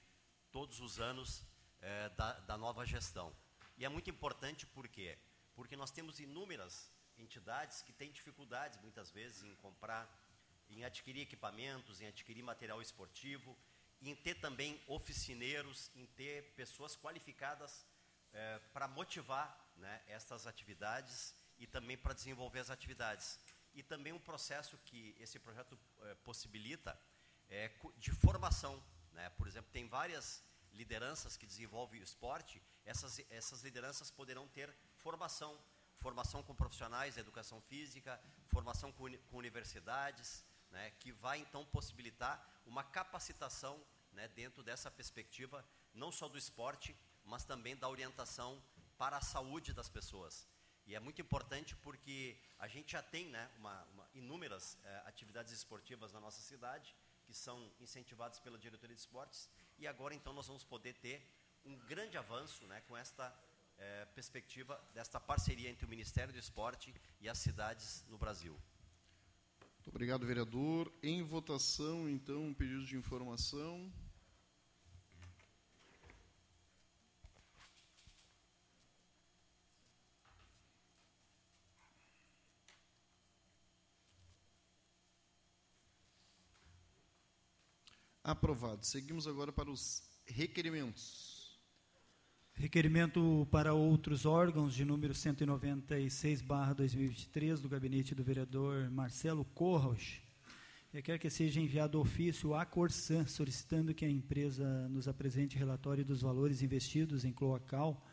todos 0.57 0.81
os 0.81 0.99
anos 0.99 1.43
é, 1.83 2.09
da, 2.17 2.33
da 2.33 2.57
nova 2.57 2.87
gestão. 2.87 3.31
E 3.77 3.85
é 3.85 3.91
muito 3.91 4.09
importante 4.09 4.65
por 4.65 4.89
quê? 4.89 5.19
Porque 5.55 5.77
nós 5.77 5.91
temos 5.91 6.19
inúmeras 6.19 6.91
entidades 7.19 7.83
que 7.83 7.93
têm 7.93 8.11
dificuldades, 8.11 8.81
muitas 8.81 9.11
vezes, 9.11 9.43
em 9.43 9.55
comprar, 9.57 10.09
em 10.71 10.83
adquirir 10.83 11.21
equipamentos, 11.21 12.01
em 12.01 12.07
adquirir 12.07 12.43
material 12.43 12.81
esportivo, 12.81 13.55
em 14.01 14.15
ter 14.15 14.37
também 14.37 14.81
oficineiros, 14.87 15.91
em 15.95 16.07
ter 16.07 16.55
pessoas 16.55 16.97
qualificadas 16.97 17.85
é, 18.33 18.59
para 18.73 18.89
motivar 18.89 19.63
né, 19.77 20.03
essas 20.09 20.47
atividades 20.47 21.35
e 21.59 21.67
também 21.67 21.99
para 21.99 22.15
desenvolver 22.15 22.61
as 22.61 22.71
atividades. 22.71 23.39
E 23.75 23.83
também 23.83 24.15
um 24.15 24.19
processo 24.19 24.79
que 24.87 25.15
esse 25.21 25.39
projeto 25.39 25.79
é, 26.01 26.15
possibilita 26.25 26.99
é, 27.51 27.71
de 27.99 28.11
formação. 28.11 28.83
Né? 29.17 29.31
Por 29.31 29.49
exemplo, 29.49 29.73
tem 29.73 29.89
várias 29.89 30.43
lideranças 30.75 31.37
que 31.37 31.47
desenvolvem 31.47 32.01
o 32.01 32.05
esporte, 32.05 32.63
essas, 32.85 33.19
essas 33.31 33.63
lideranças 33.63 34.11
poderão 34.11 34.47
ter 34.49 34.73
formação, 34.99 35.59
formação 35.97 36.43
com 36.43 36.55
profissionais 36.55 37.15
da 37.15 37.23
educação 37.23 37.61
física, 37.63 38.21
formação 38.49 38.93
com, 38.93 39.11
com 39.29 39.39
universidades, 39.39 40.45
né, 40.71 40.91
que 41.01 41.11
vai 41.13 41.39
então 41.39 41.65
possibilitar 41.65 42.47
uma 42.67 42.85
capacitação 42.85 43.83
né, 44.13 44.29
dentro 44.29 44.63
dessa 44.63 44.91
perspectiva, 44.91 45.65
não 45.95 46.13
só 46.13 46.29
do 46.29 46.37
esporte, 46.37 46.95
mas 47.25 47.45
também 47.45 47.75
da 47.75 47.89
orientação 47.89 48.63
para 48.99 49.17
a 49.17 49.23
saúde 49.23 49.73
das 49.73 49.89
pessoas. 49.89 50.47
E 50.87 50.95
é 50.95 51.01
muito 51.01 51.21
importante 51.21 51.75
porque 51.77 52.39
a 52.59 52.69
gente 52.69 52.93
já 52.93 53.03
tem 53.03 53.27
né, 53.29 53.51
uma, 53.57 53.83
uma 53.95 54.09
inúmeras 54.15 54.79
eh, 54.85 55.03
atividades 55.07 55.53
esportivas 55.53 56.13
na 56.13 56.21
nossa 56.21 56.41
cidade, 56.41 56.95
que 57.27 57.35
são 57.35 57.71
incentivadas 57.81 58.39
pela 58.39 58.59
diretoria 58.59 58.95
de 58.95 59.01
esportes, 59.01 59.51
e 59.79 59.87
agora 59.87 60.15
então 60.15 60.33
nós 60.33 60.47
vamos 60.47 60.65
poder 60.65 60.95
ter 60.95 61.21
um 61.65 61.77
grande 61.87 62.17
avanço 62.17 62.65
né, 62.67 62.81
com 62.83 62.97
esta 62.97 63.35
é, 63.79 64.05
perspectiva 64.15 64.81
desta 64.95 65.19
parceria 65.21 65.69
entre 65.69 65.85
o 65.85 65.89
Ministério 65.89 66.33
do 66.33 66.39
Esporte 66.39 66.95
e 67.21 67.29
as 67.29 67.39
cidades 67.39 68.05
no 68.09 68.17
Brasil. 68.17 68.57
Muito 69.75 69.89
obrigado, 69.89 70.27
vereador. 70.27 70.93
Em 71.03 71.23
votação, 71.23 72.09
então, 72.09 72.43
um 72.43 72.55
pedido 72.55 72.85
de 72.85 72.97
informação. 72.97 73.93
Aprovado. 88.27 88.85
Seguimos 88.85 89.27
agora 89.29 89.53
para 89.53 89.71
os 89.71 90.03
requerimentos. 90.27 91.57
Requerimento 92.55 93.47
para 93.53 93.73
outros 93.73 94.27
órgãos 94.27 94.75
de 94.75 94.85
número 94.85 95.15
196/2023 95.15 97.61
do 97.61 97.69
gabinete 97.69 98.17
do 98.17 98.25
vereador 98.25 98.91
Marcelo 98.91 99.45
Corros. 99.45 100.21
Requer 100.93 101.21
que 101.21 101.31
seja 101.31 101.61
enviado 101.61 102.01
ofício 102.01 102.53
à 102.53 102.67
Corsan 102.67 103.29
solicitando 103.29 103.95
que 103.95 104.05
a 104.05 104.11
empresa 104.11 104.89
nos 104.89 105.07
apresente 105.07 105.57
relatório 105.57 106.05
dos 106.05 106.23
valores 106.23 106.63
investidos 106.63 107.25
em 107.25 107.33
cloacal 107.33 108.05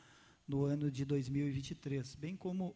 no 0.47 0.63
ano 0.63 0.91
de 0.91 1.05
2023, 1.05 2.13
bem 2.13 2.37
como 2.37 2.75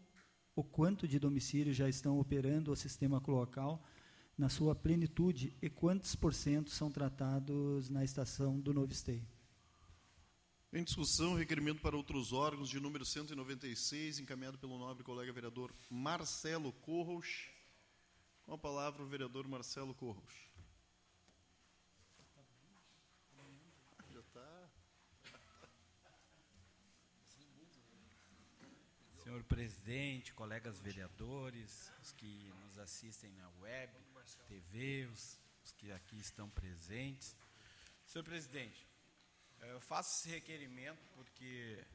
o 0.55 0.63
quanto 0.63 1.07
de 1.07 1.19
domicílios 1.19 1.77
já 1.77 1.87
estão 1.87 2.19
operando 2.19 2.71
o 2.71 2.75
sistema 2.75 3.21
cloacal 3.21 3.85
na 4.37 4.49
sua 4.49 4.75
plenitude 4.75 5.53
e 5.61 5.69
quantos 5.69 6.15
por 6.15 6.33
cento 6.33 6.69
são 6.69 6.91
tratados 6.91 7.89
na 7.89 8.03
estação 8.03 8.59
do 8.59 8.73
Novo 8.73 8.91
Esteio. 8.93 9.27
Em 10.71 10.83
discussão, 10.83 11.33
requerimento 11.33 11.81
para 11.81 11.95
outros 11.95 12.33
órgãos 12.33 12.69
de 12.69 12.79
número 12.79 13.05
196, 13.05 14.19
encaminhado 14.19 14.59
pelo 14.59 14.77
nobre 14.77 15.03
colega 15.03 15.31
vereador 15.33 15.73
Marcelo 15.89 16.71
Corros. 16.71 17.49
Com 18.45 18.53
a 18.53 18.57
palavra 18.57 19.01
o 19.01 19.07
vereador 19.07 19.47
Marcelo 19.47 19.95
Corros. 19.95 20.33
Já 24.13 24.19
está. 24.19 24.69
Senhor 29.37 29.45
presidente, 29.49 30.33
colegas 30.33 30.79
vereadores, 30.79 31.91
os 32.01 32.11
que 32.11 32.51
nos 32.65 32.79
assistem 32.79 33.31
na 33.33 33.47
web, 33.61 33.93
TV, 34.47 35.05
os, 35.13 35.37
os 35.63 35.71
que 35.73 35.91
aqui 35.91 36.17
estão 36.17 36.49
presentes. 36.49 37.35
Senhor 38.07 38.23
presidente, 38.23 38.83
eh, 39.61 39.73
eu 39.73 39.79
faço 39.79 40.17
esse 40.17 40.29
requerimento 40.33 41.05
porque 41.13 41.85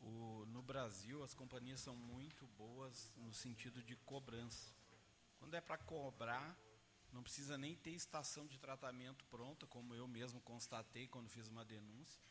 o, 0.00 0.46
no 0.46 0.62
Brasil 0.62 1.22
as 1.22 1.34
companhias 1.34 1.80
são 1.80 1.94
muito 1.94 2.46
boas 2.56 3.12
no 3.18 3.34
sentido 3.34 3.82
de 3.82 3.94
cobrança. 3.96 4.72
Quando 5.38 5.52
é 5.52 5.60
para 5.60 5.76
cobrar, 5.76 6.56
não 7.12 7.22
precisa 7.22 7.58
nem 7.58 7.76
ter 7.76 7.90
estação 7.90 8.46
de 8.46 8.58
tratamento 8.58 9.22
pronta, 9.26 9.66
como 9.66 9.94
eu 9.94 10.08
mesmo 10.08 10.40
constatei 10.40 11.06
quando 11.08 11.28
fiz 11.28 11.46
uma 11.46 11.62
denúncia, 11.62 12.22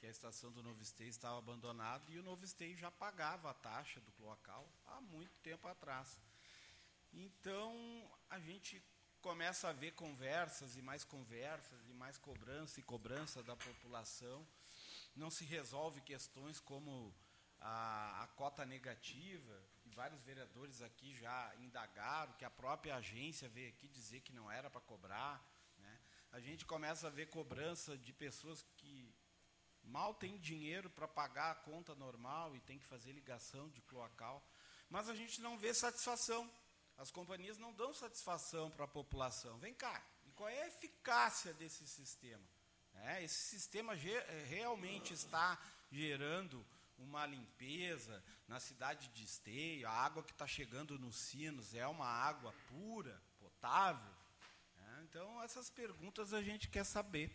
que 0.00 0.06
a 0.06 0.10
estação 0.10 0.50
do 0.50 0.62
Novo 0.62 0.80
Esteio 0.80 1.10
estava 1.10 1.36
abandonada 1.36 2.10
e 2.10 2.18
o 2.18 2.22
Novo 2.22 2.42
Esteio 2.42 2.74
já 2.74 2.90
pagava 2.90 3.50
a 3.50 3.54
taxa 3.54 4.00
do 4.00 4.10
cloacal 4.12 4.66
há 4.86 5.00
muito 5.02 5.36
tempo 5.40 5.68
atrás. 5.68 6.18
Então, 7.12 8.10
a 8.30 8.40
gente 8.40 8.82
começa 9.20 9.68
a 9.68 9.72
ver 9.72 9.92
conversas 9.92 10.74
e 10.74 10.80
mais 10.80 11.04
conversas 11.04 11.86
e 11.86 11.92
mais 11.92 12.16
cobrança 12.16 12.80
e 12.80 12.82
cobrança 12.82 13.42
da 13.42 13.54
população. 13.54 14.46
Não 15.14 15.30
se 15.30 15.44
resolve 15.44 16.00
questões 16.00 16.58
como 16.58 17.14
a, 17.60 18.22
a 18.22 18.26
cota 18.28 18.64
negativa, 18.64 19.62
e 19.84 19.90
vários 19.90 20.22
vereadores 20.22 20.80
aqui 20.80 21.14
já 21.16 21.54
indagaram, 21.58 22.32
que 22.34 22.44
a 22.44 22.50
própria 22.50 22.96
agência 22.96 23.50
veio 23.50 23.68
aqui 23.68 23.86
dizer 23.88 24.22
que 24.22 24.32
não 24.32 24.50
era 24.50 24.70
para 24.70 24.80
cobrar. 24.80 25.44
Né? 25.78 26.00
A 26.32 26.40
gente 26.40 26.64
começa 26.64 27.08
a 27.08 27.10
ver 27.10 27.26
cobrança 27.26 27.98
de 27.98 28.14
pessoas 28.14 28.64
mal 29.90 30.14
têm 30.14 30.38
dinheiro 30.38 30.88
para 30.88 31.08
pagar 31.08 31.50
a 31.50 31.54
conta 31.56 31.94
normal 31.94 32.56
e 32.56 32.60
tem 32.60 32.78
que 32.78 32.86
fazer 32.86 33.12
ligação 33.12 33.68
de 33.70 33.82
cloacal, 33.82 34.42
mas 34.88 35.08
a 35.08 35.14
gente 35.14 35.40
não 35.40 35.58
vê 35.58 35.74
satisfação. 35.74 36.50
As 36.96 37.10
companhias 37.10 37.58
não 37.58 37.72
dão 37.72 37.92
satisfação 37.94 38.70
para 38.70 38.84
a 38.84 38.88
população. 38.88 39.58
Vem 39.58 39.74
cá, 39.74 40.02
e 40.26 40.30
qual 40.32 40.48
é 40.48 40.62
a 40.62 40.68
eficácia 40.68 41.52
desse 41.54 41.86
sistema? 41.86 42.46
É, 42.94 43.24
esse 43.24 43.40
sistema 43.48 43.94
eh, 43.94 44.44
realmente 44.48 45.14
está 45.14 45.58
gerando 45.90 46.64
uma 46.98 47.24
limpeza 47.24 48.22
na 48.46 48.60
cidade 48.60 49.08
de 49.08 49.24
Esteio, 49.24 49.88
a 49.88 49.92
água 49.92 50.22
que 50.22 50.32
está 50.32 50.46
chegando 50.46 50.98
nos 50.98 51.16
sinos 51.16 51.74
é 51.74 51.86
uma 51.86 52.06
água 52.06 52.54
pura, 52.68 53.20
potável? 53.38 54.14
É, 54.76 55.02
então, 55.02 55.42
essas 55.42 55.70
perguntas 55.70 56.34
a 56.34 56.42
gente 56.42 56.68
quer 56.68 56.84
saber, 56.84 57.34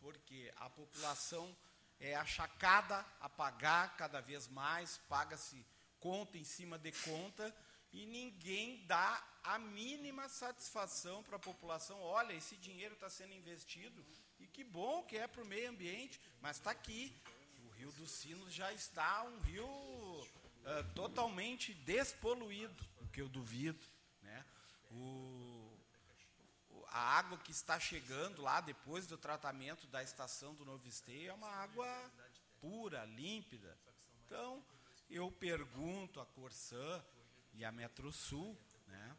porque 0.00 0.52
a 0.56 0.68
população 0.68 1.56
é 2.00 2.14
achacada 2.14 3.04
a 3.20 3.28
pagar 3.28 3.96
cada 3.96 4.20
vez 4.20 4.48
mais, 4.48 4.98
paga-se 5.08 5.64
conta 6.00 6.38
em 6.38 6.44
cima 6.44 6.78
de 6.78 6.92
conta, 6.92 7.54
e 7.92 8.04
ninguém 8.06 8.84
dá 8.86 9.22
a 9.42 9.58
mínima 9.58 10.28
satisfação 10.28 11.22
para 11.22 11.36
a 11.36 11.40
população. 11.40 11.98
Olha, 12.00 12.34
esse 12.34 12.56
dinheiro 12.56 12.94
está 12.94 13.08
sendo 13.08 13.32
investido 13.32 14.04
e 14.38 14.46
que 14.46 14.62
bom 14.62 15.02
que 15.04 15.16
é 15.16 15.26
para 15.26 15.42
o 15.42 15.46
meio 15.46 15.70
ambiente, 15.70 16.20
mas 16.40 16.58
está 16.58 16.70
aqui. 16.70 17.14
O 17.64 17.70
Rio 17.78 17.90
dos 17.92 18.10
Sinos 18.10 18.52
já 18.52 18.72
está 18.72 19.22
um 19.22 19.40
rio 19.40 19.66
uh, 19.66 20.94
totalmente 20.94 21.72
despoluído, 21.72 22.84
o 23.00 23.08
que 23.08 23.22
eu 23.22 23.28
duvido. 23.28 23.80
Né? 24.22 24.44
O, 24.90 25.45
a 26.90 27.18
água 27.18 27.38
que 27.38 27.50
está 27.50 27.78
chegando 27.78 28.42
lá 28.42 28.60
depois 28.60 29.06
do 29.06 29.18
tratamento 29.18 29.86
da 29.88 30.02
estação 30.02 30.54
do 30.54 30.64
Novo 30.64 30.86
Esteio 30.88 31.30
é 31.30 31.32
uma 31.34 31.50
água 31.50 31.86
pura, 32.60 33.04
límpida. 33.04 33.76
Então, 34.24 34.64
eu 35.10 35.30
pergunto 35.30 36.20
à 36.20 36.26
Corsã, 36.26 37.04
e 37.56 37.64
a 37.64 37.72
Metrosul, 37.72 38.56
né? 38.86 39.16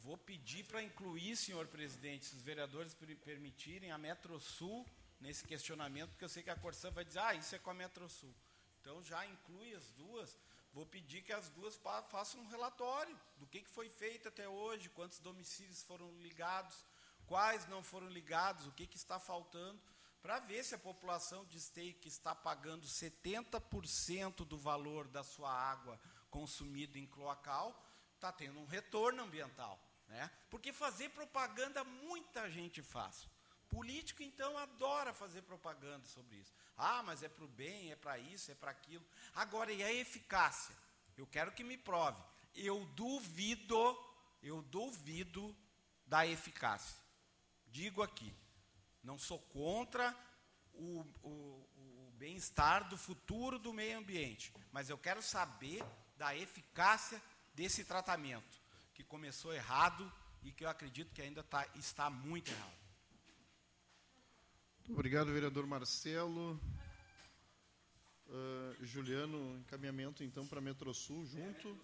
Vou 0.00 0.16
pedir 0.16 0.64
para 0.64 0.82
incluir, 0.82 1.36
senhor 1.36 1.66
presidente, 1.68 2.24
se 2.24 2.34
os 2.34 2.42
vereadores 2.42 2.94
permitirem, 3.24 3.92
a 3.92 3.98
Metrosul 3.98 4.86
nesse 5.20 5.44
questionamento, 5.44 6.10
porque 6.10 6.24
eu 6.24 6.28
sei 6.28 6.42
que 6.42 6.50
a 6.50 6.56
Corsã 6.56 6.90
vai 6.90 7.04
dizer, 7.04 7.18
ah, 7.20 7.34
isso 7.34 7.54
é 7.54 7.58
com 7.58 7.70
a 7.70 7.74
Metrosul. 7.74 8.34
Então 8.80 9.02
já 9.04 9.24
inclui 9.26 9.74
as 9.74 9.90
duas. 9.90 10.36
Vou 10.72 10.86
pedir 10.86 11.22
que 11.22 11.32
as 11.32 11.48
duas 11.50 11.76
façam 12.10 12.40
um 12.40 12.46
relatório 12.48 13.18
do 13.38 13.46
que, 13.46 13.64
foi 13.64 13.88
feito 13.88 14.28
até 14.28 14.48
hoje, 14.48 14.88
quantos 14.90 15.18
domicílios 15.18 15.82
foram 15.82 16.10
ligados, 16.20 16.84
quais 17.26 17.66
não 17.68 17.82
foram 17.82 18.08
ligados, 18.08 18.66
o 18.66 18.72
que, 18.72 18.86
que 18.86 18.96
está 18.96 19.18
faltando, 19.18 19.80
para 20.22 20.38
ver 20.38 20.64
se 20.64 20.74
a 20.74 20.78
população 20.78 21.44
de 21.46 21.56
Esteio, 21.56 21.94
que 21.94 22.08
está 22.08 22.34
pagando 22.34 22.86
70% 22.86 24.44
do 24.44 24.58
valor 24.58 25.08
da 25.08 25.24
sua 25.24 25.50
água 25.50 25.98
consumido 26.30 26.98
em 26.98 27.06
cloacal, 27.06 27.74
está 28.14 28.30
tendo 28.30 28.60
um 28.60 28.66
retorno 28.66 29.22
ambiental. 29.22 29.80
Né? 30.08 30.30
Porque 30.50 30.72
fazer 30.72 31.08
propaganda 31.10 31.82
muita 31.84 32.50
gente 32.50 32.82
faz. 32.82 33.26
Político, 33.68 34.22
então, 34.22 34.58
adora 34.58 35.14
fazer 35.14 35.42
propaganda 35.42 36.06
sobre 36.06 36.36
isso. 36.36 36.52
Ah, 36.82 37.02
mas 37.02 37.22
é 37.22 37.28
para 37.28 37.44
o 37.44 37.48
bem, 37.48 37.92
é 37.92 37.96
para 37.96 38.18
isso, 38.18 38.50
é 38.50 38.54
para 38.54 38.70
aquilo. 38.70 39.04
Agora, 39.34 39.70
e 39.70 39.82
a 39.82 39.92
eficácia? 39.92 40.74
Eu 41.16 41.26
quero 41.26 41.52
que 41.52 41.62
me 41.62 41.76
prove. 41.76 42.18
Eu 42.54 42.84
duvido, 42.96 43.98
eu 44.42 44.62
duvido 44.62 45.54
da 46.06 46.26
eficácia. 46.26 46.96
Digo 47.66 48.02
aqui, 48.02 48.34
não 49.02 49.18
sou 49.18 49.38
contra 49.38 50.16
o, 50.72 51.04
o, 51.22 52.08
o 52.08 52.12
bem-estar 52.16 52.88
do 52.88 52.96
futuro 52.96 53.58
do 53.58 53.74
meio 53.74 53.98
ambiente, 53.98 54.50
mas 54.72 54.88
eu 54.88 54.96
quero 54.96 55.22
saber 55.22 55.84
da 56.16 56.34
eficácia 56.34 57.22
desse 57.54 57.84
tratamento, 57.84 58.58
que 58.94 59.04
começou 59.04 59.52
errado 59.52 60.10
e 60.42 60.50
que 60.50 60.64
eu 60.64 60.68
acredito 60.70 61.12
que 61.12 61.20
ainda 61.20 61.42
tá, 61.42 61.66
está 61.74 62.08
muito 62.08 62.50
errado. 62.50 62.89
Obrigado, 64.92 65.32
vereador 65.32 65.66
Marcelo. 65.66 66.60
Uh, 68.28 68.84
Juliano, 68.84 69.58
encaminhamento 69.58 70.22
então 70.22 70.46
para 70.46 70.60
Metrosul 70.60 71.24
junto. 71.26 71.76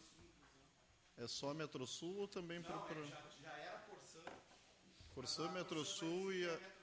É 1.16 1.26
só 1.26 1.50
a 1.50 1.54
Metrosul 1.54 2.16
ou 2.16 2.28
também 2.28 2.60
para. 2.62 2.78
Pra... 2.78 3.02
Já, 3.06 3.22
já 3.42 3.52
era 3.52 3.78
Corsã. 3.78 4.20
Corsã, 5.14 5.52
Metrosul 5.52 6.32
e 6.32 6.48
a. 6.48 6.76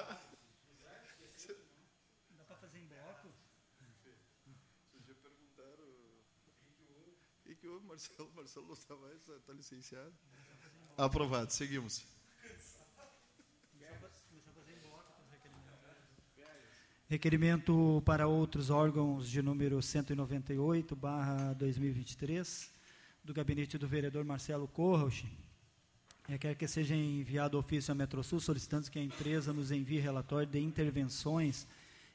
para 2.46 2.56
fazer 2.56 2.78
em 2.78 2.86
bloco? 2.86 3.28
Vocês 4.90 5.04
já 5.06 5.14
perguntaram. 5.14 5.84
O 5.84 7.42
que, 7.44 7.54
que 7.54 7.63
Marcelo? 7.82 8.30
Marcelo 8.34 8.66
não 8.66 8.74
está 8.74 8.96
mais, 8.96 9.28
está 9.28 9.52
licenciado. 9.52 10.12
Aprovado, 10.96 11.52
seguimos. 11.52 12.04
Requerimento 17.08 18.02
para 18.04 18.26
outros 18.26 18.70
órgãos 18.70 19.28
de 19.28 19.42
número 19.42 19.80
198, 19.80 20.96
barra 20.96 21.52
2023, 21.52 22.70
do 23.22 23.34
gabinete 23.34 23.76
do 23.76 23.86
vereador 23.86 24.24
Marcelo 24.24 24.66
Corrauch. 24.66 25.24
Requer 26.26 26.56
que 26.56 26.66
seja 26.66 26.94
enviado 26.94 27.58
ofício 27.58 27.92
à 27.92 27.94
Metrosul 27.94 28.40
solicitando 28.40 28.90
que 28.90 28.98
a 28.98 29.02
empresa 29.02 29.52
nos 29.52 29.70
envie 29.70 30.00
relatório 30.00 30.48
de 30.48 30.58
intervenções 30.58 31.66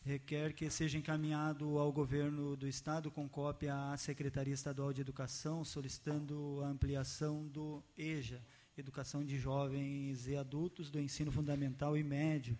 requer 0.05 0.53
que 0.53 0.69
seja 0.69 0.97
encaminhado 0.97 1.77
ao 1.77 1.91
governo 1.91 2.55
do 2.55 2.69
Estado 2.69 3.11
com 3.11 3.27
cópia 3.27 3.75
à 3.91 3.97
Secretaria 3.97 4.53
Estadual 4.53 4.93
de 4.93 5.01
Educação, 5.01 5.65
solicitando 5.65 6.61
a 6.63 6.69
ampliação 6.69 7.45
do 7.47 7.83
EJA, 7.97 8.41
Educação 8.77 9.25
de 9.25 9.37
Jovens 9.37 10.25
e 10.25 10.37
Adultos 10.37 10.89
do 10.89 11.01
Ensino 11.01 11.33
Fundamental 11.33 11.97
e 11.97 12.03
Médio, 12.03 12.57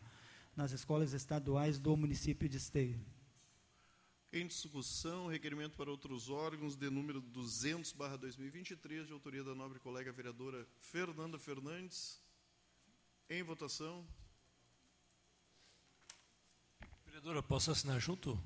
nas 0.54 0.74
escolas 0.74 1.14
estaduais 1.14 1.80
do 1.80 1.96
município 1.96 2.50
de 2.50 2.58
Esteio. 2.58 3.15
Em 4.36 4.46
discussão, 4.46 5.28
requerimento 5.28 5.78
para 5.78 5.90
outros 5.90 6.30
órgãos 6.30 6.76
de 6.76 6.90
número 6.90 7.22
200, 7.22 7.94
barra 7.94 8.18
2023, 8.18 9.08
de 9.08 9.14
autoria 9.14 9.42
da 9.46 9.56
nobre 9.56 9.80
colega 9.80 10.12
vereadora 10.12 10.68
Fernanda 10.78 11.40
Fernandes. 11.40 12.20
Em 13.30 13.42
votação. 13.44 14.06
Vereadora, 17.06 17.42
posso 17.42 17.72
assinar 17.72 17.98
junto? 18.02 18.38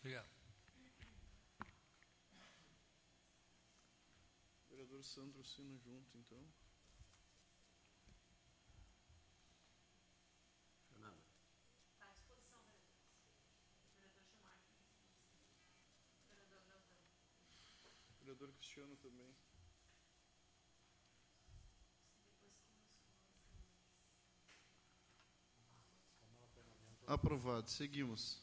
Obrigado. 0.00 0.28
Vereador 4.68 5.02
Sandro 5.02 5.40
assina 5.40 5.74
junto, 5.78 6.18
então. 6.18 6.61
Cristiano 18.48 18.96
também. 18.96 19.34
Aprovado. 27.06 27.70
Seguimos. 27.70 28.40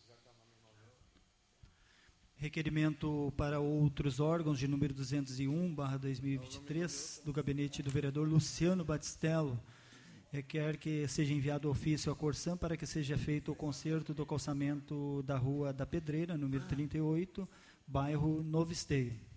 Requerimento 2.35 3.33
para 3.35 3.59
outros 3.59 4.19
órgãos 4.21 4.57
de 4.57 4.67
número 4.67 4.93
201, 4.93 5.75
barra 5.75 5.97
2023, 5.97 7.23
do 7.25 7.33
gabinete 7.33 7.83
do 7.83 7.91
vereador 7.91 8.25
Luciano 8.25 8.85
Batistello, 8.85 9.59
requer 10.31 10.77
que 10.77 11.05
seja 11.09 11.33
enviado 11.33 11.69
ofício 11.69 12.09
à 12.09 12.15
Corsã 12.15 12.55
para 12.55 12.77
que 12.77 12.85
seja 12.85 13.17
feito 13.17 13.51
o 13.51 13.55
conserto 13.55 14.13
do 14.13 14.25
calçamento 14.25 15.21
da 15.23 15.37
Rua 15.37 15.73
da 15.73 15.85
Pedreira, 15.85 16.37
número 16.37 16.65
38, 16.65 17.49
bairro 17.85 18.41
Novo 18.41 18.71
Esteio. 18.71 19.28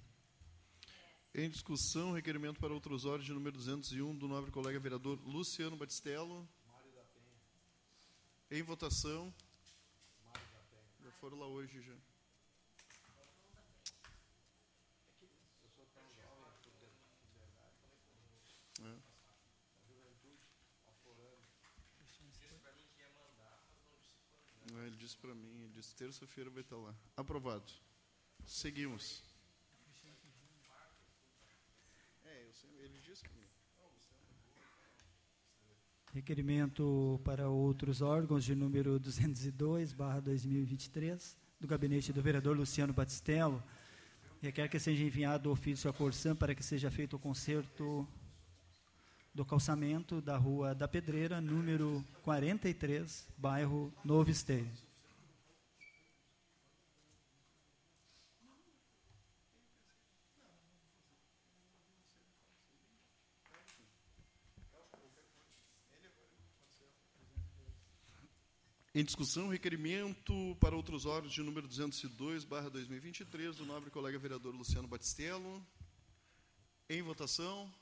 Em 1.34 1.48
discussão, 1.48 2.12
requerimento 2.12 2.60
para 2.60 2.74
outros 2.74 3.06
órgãos 3.06 3.24
de 3.24 3.32
número 3.32 3.56
201 3.56 4.14
do 4.16 4.28
nobre 4.28 4.50
colega 4.50 4.78
vereador 4.78 5.18
Luciano 5.26 5.76
Batistello. 5.76 6.46
Em 8.50 8.62
votação. 8.62 9.32
Já 11.02 11.10
foram 11.12 11.38
lá 11.38 11.46
hoje 11.46 11.80
já. 11.80 11.94
É, 24.82 24.86
Ele 24.86 24.96
disse 24.96 25.16
para 25.16 25.34
mim, 25.34 25.62
ele 25.62 25.72
disse 25.74 25.94
terça-feira 25.94 26.50
vai 26.50 26.62
estar 26.62 26.76
lá. 26.76 26.94
Aprovado. 27.16 27.72
Seguimos. 28.46 29.22
É, 32.24 32.46
eu 32.46 32.51
sempre, 32.51 32.51
ele. 32.78 33.02
Requerimento 36.12 37.20
para 37.24 37.48
outros 37.48 38.02
órgãos 38.02 38.44
de 38.44 38.54
número 38.54 38.98
202, 38.98 39.94
barra 39.94 40.20
2023, 40.20 41.36
do 41.58 41.66
gabinete 41.66 42.12
do 42.12 42.20
vereador 42.20 42.54
Luciano 42.54 42.92
Batistello, 42.92 43.62
requer 44.42 44.68
que 44.68 44.78
seja 44.78 45.02
enviado 45.02 45.50
ofício 45.50 45.88
à 45.88 45.92
Corsã 45.92 46.36
para 46.36 46.54
que 46.54 46.62
seja 46.62 46.90
feito 46.90 47.16
o 47.16 47.18
conserto 47.18 48.06
do 49.34 49.44
calçamento 49.44 50.20
da 50.20 50.36
Rua 50.36 50.74
da 50.74 50.86
Pedreira, 50.86 51.40
número 51.40 52.04
43, 52.22 53.26
bairro 53.38 53.90
Novo 54.04 54.30
Esteio. 54.30 54.91
Em 68.94 69.02
discussão, 69.02 69.48
requerimento 69.48 70.54
para 70.60 70.76
outros 70.76 71.06
órgãos 71.06 71.32
de 71.32 71.42
número 71.42 71.66
202, 71.66 72.44
barra 72.44 72.68
2023, 72.68 73.56
do 73.56 73.64
nobre 73.64 73.90
colega 73.90 74.18
vereador 74.18 74.54
Luciano 74.54 74.86
Batistello. 74.86 75.66
Em 76.90 77.00
votação. 77.00 77.72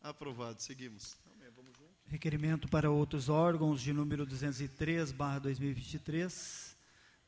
Aprovado. 0.00 0.62
Seguimos. 0.62 1.16
Requerimento 2.06 2.68
para 2.68 2.88
outros 2.88 3.28
órgãos 3.28 3.82
de 3.82 3.92
número 3.92 4.24
203, 4.24 5.10
barra 5.10 5.40
2023, 5.40 6.69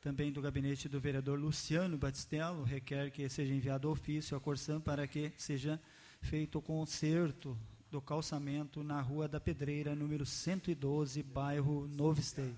também 0.03 0.33
do 0.33 0.41
gabinete 0.41 0.89
do 0.89 0.99
vereador 0.99 1.39
Luciano 1.39 1.97
Batistello, 1.97 2.63
requer 2.63 3.09
que 3.09 3.29
seja 3.29 3.53
enviado 3.53 3.89
ofício 3.89 4.35
à 4.35 4.39
Corsã 4.39 4.77
para 4.77 5.07
que 5.07 5.31
seja 5.37 5.81
feito 6.21 6.59
o 6.59 6.61
conserto 6.61 7.57
do 7.89 8.01
calçamento 8.01 8.83
na 8.83 8.99
Rua 8.99 9.29
da 9.29 9.39
Pedreira, 9.39 9.95
número 9.95 10.25
112, 10.25 11.23
bairro 11.23 11.87
Novo 11.87 12.19
Esteio. 12.19 12.57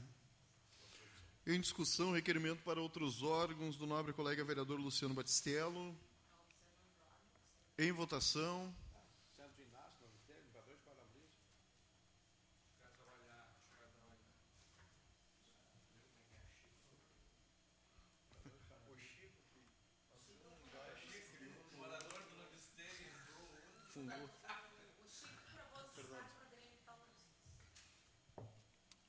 Em 1.45 1.61
discussão, 1.61 2.13
requerimento 2.13 2.63
para 2.63 2.81
outros 2.81 3.21
órgãos 3.21 3.77
do 3.77 3.85
nobre 3.85 4.11
colega 4.11 4.43
vereador 4.43 4.79
Luciano 4.79 5.13
Batistello. 5.13 5.95
Em 7.77 7.91
votação. 7.91 8.73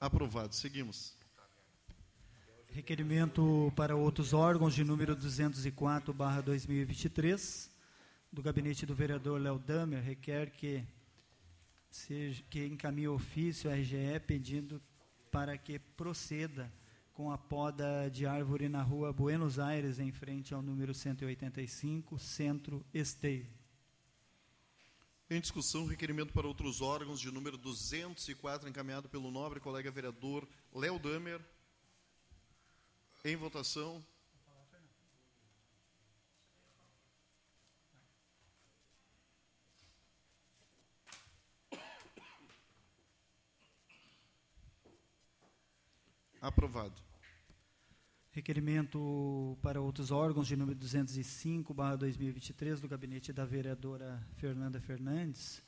Aprovado. 0.07 0.55
Seguimos. 0.55 1.13
Requerimento 2.71 3.73
para 3.75 3.97
outros 3.97 4.33
órgãos 4.33 4.73
de 4.73 4.85
número 4.85 5.17
204, 5.17 6.15
barra 6.15 6.41
2023, 6.41 7.69
do 8.31 8.41
gabinete 8.41 8.87
do 8.87 8.95
vereador 8.95 9.41
Léo 9.41 9.59
Damer, 9.59 10.01
requer 10.01 10.51
que, 10.51 10.85
seja, 11.91 12.41
que 12.49 12.65
encaminhe 12.67 13.09
ofício 13.09 13.69
à 13.69 13.75
RGE 13.75 14.21
pedindo 14.25 14.81
para 15.33 15.59
que 15.59 15.81
proceda 15.81 16.71
com 17.13 17.33
a 17.33 17.37
poda 17.37 18.09
de 18.09 18.27
árvore 18.27 18.69
na 18.69 18.83
rua 18.83 19.13
Buenos 19.13 19.59
Aires, 19.59 19.99
em 19.99 20.13
frente 20.13 20.55
ao 20.55 20.63
número 20.63 20.95
185, 20.95 22.17
Centro 22.21 22.87
Esteio. 22.95 23.56
Em 25.29 25.41
discussão, 25.41 25.87
requerimento 25.87 26.33
para 26.33 26.47
outros 26.47 26.81
órgãos 26.81 27.19
de 27.19 27.33
número 27.33 27.57
204, 27.57 28.69
encaminhado 28.69 29.09
pelo 29.09 29.29
nobre 29.29 29.59
colega 29.59 29.91
vereador 29.91 30.47
Léo 30.73 31.01
Damer. 31.01 31.41
Em 33.25 33.35
votação. 33.35 34.05
Aprovado. 46.41 47.06
Requerimento 48.37 49.57
para 49.63 49.81
outros 49.81 50.11
órgãos 50.11 50.47
de 50.47 50.57
número 50.57 50.79
205, 50.79 51.73
barra 51.73 51.97
2023, 51.97 52.83
do 52.83 52.87
gabinete 52.87 53.33
da 53.33 53.47
vereadora 53.47 54.23
Fernanda 54.35 54.79
Fernandes. 54.79 55.63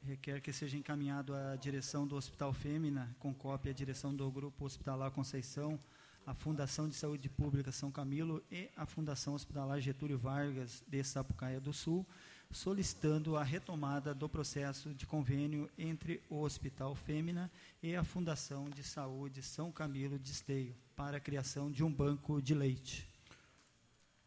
Requer 0.00 0.40
que 0.40 0.52
seja 0.52 0.76
encaminhado 0.76 1.34
à 1.34 1.56
direção 1.56 2.06
do 2.06 2.14
Hospital 2.14 2.52
Fêmea, 2.52 3.08
com 3.18 3.34
cópia 3.34 3.72
à 3.72 3.74
direção 3.74 4.14
do 4.14 4.30
Grupo 4.30 4.64
Hospitalar 4.64 5.10
Conceição, 5.10 5.76
a 6.24 6.32
Fundação 6.32 6.88
de 6.88 6.94
Saúde 6.94 7.28
Pública 7.28 7.72
São 7.72 7.90
Camilo 7.90 8.40
e 8.48 8.70
a 8.76 8.86
Fundação 8.86 9.34
Hospitalar 9.34 9.80
Getúlio 9.80 10.16
Vargas 10.16 10.84
de 10.86 11.02
Sapucaia 11.02 11.60
do 11.60 11.72
Sul, 11.72 12.06
solicitando 12.50 13.36
a 13.36 13.42
retomada 13.42 14.14
do 14.14 14.28
processo 14.28 14.94
de 14.94 15.06
convênio 15.06 15.70
entre 15.76 16.22
o 16.28 16.42
Hospital 16.42 16.94
Fêmea 16.94 17.50
e 17.82 17.94
a 17.94 18.04
Fundação 18.04 18.68
de 18.70 18.82
Saúde 18.82 19.42
São 19.42 19.70
Camilo 19.70 20.18
de 20.18 20.30
Esteio 20.30 20.74
para 20.94 21.18
a 21.18 21.20
criação 21.20 21.70
de 21.70 21.84
um 21.84 21.92
banco 21.92 22.40
de 22.40 22.54
leite. 22.54 23.06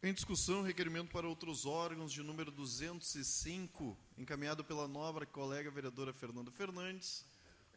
Em 0.02 0.14
discussão, 0.14 0.62
requerimento 0.62 1.10
para 1.10 1.28
outros 1.28 1.66
órgãos 1.66 2.10
de 2.10 2.22
número 2.22 2.50
205, 2.50 3.98
encaminhado 4.16 4.64
pela 4.64 4.88
nova 4.88 5.26
colega 5.26 5.70
vereadora 5.70 6.12
Fernanda 6.12 6.50
Fernandes. 6.50 7.24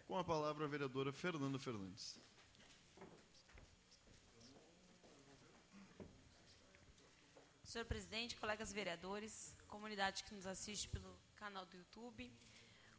Com 0.08 0.17
a 0.17 0.23
palavra 0.23 0.63
a 0.65 0.67
vereadora 0.67 1.12
Fernanda 1.12 1.60
Fernandes. 1.60 2.15
Senhor 7.65 7.86
presidente, 7.86 8.36
colegas 8.36 8.71
vereadores, 8.71 9.56
comunidade 9.74 10.24
que 10.24 10.36
nos 10.36 10.46
assiste 10.46 10.88
pelo 10.88 11.18
canal 11.36 11.66
do 11.66 11.76
YouTube, 11.76 12.32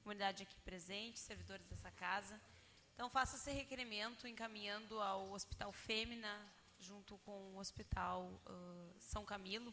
comunidade 0.03 0.43
aqui 0.43 0.57
presente, 0.63 1.21
servidores 1.21 1.65
dessa 1.69 1.89
casa. 1.93 2.41
Então, 2.93 3.09
faça 3.09 3.37
esse 3.37 3.53
requerimento 3.53 4.27
encaminhando 4.27 5.01
ao 5.01 5.31
Hospital 5.31 5.71
Fêmea, 5.71 6.37
junto 6.81 7.17
com 7.19 7.55
o 7.55 7.59
Hospital 7.59 8.25
uh, 8.25 8.93
São 8.99 9.25
Camilo, 9.25 9.73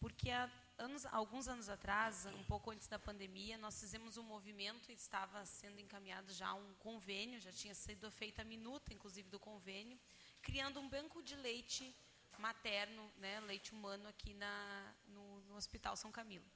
porque 0.00 0.28
há 0.32 0.50
anos, 0.76 1.06
alguns 1.06 1.46
anos 1.46 1.68
atrás, 1.68 2.26
um 2.26 2.42
pouco 2.42 2.72
antes 2.72 2.88
da 2.88 2.98
pandemia, 2.98 3.56
nós 3.56 3.78
fizemos 3.78 4.16
um 4.16 4.24
movimento 4.24 4.90
e 4.90 4.94
estava 4.94 5.46
sendo 5.46 5.80
encaminhado 5.80 6.32
já 6.32 6.52
um 6.52 6.74
convênio, 6.80 7.38
já 7.40 7.52
tinha 7.52 7.76
sido 7.76 8.10
feita 8.10 8.42
a 8.42 8.44
minuta, 8.44 8.92
inclusive, 8.92 9.28
do 9.28 9.38
convênio, 9.38 9.96
criando 10.42 10.80
um 10.80 10.88
banco 10.88 11.22
de 11.22 11.36
leite 11.36 11.94
materno, 12.38 13.08
né, 13.18 13.40
leite 13.40 13.72
humano 13.72 14.08
aqui 14.08 14.34
na, 14.34 14.94
no, 15.08 15.33
no 15.54 15.58
Hospital 15.58 15.96
São 15.96 16.12
Camilo 16.12 16.50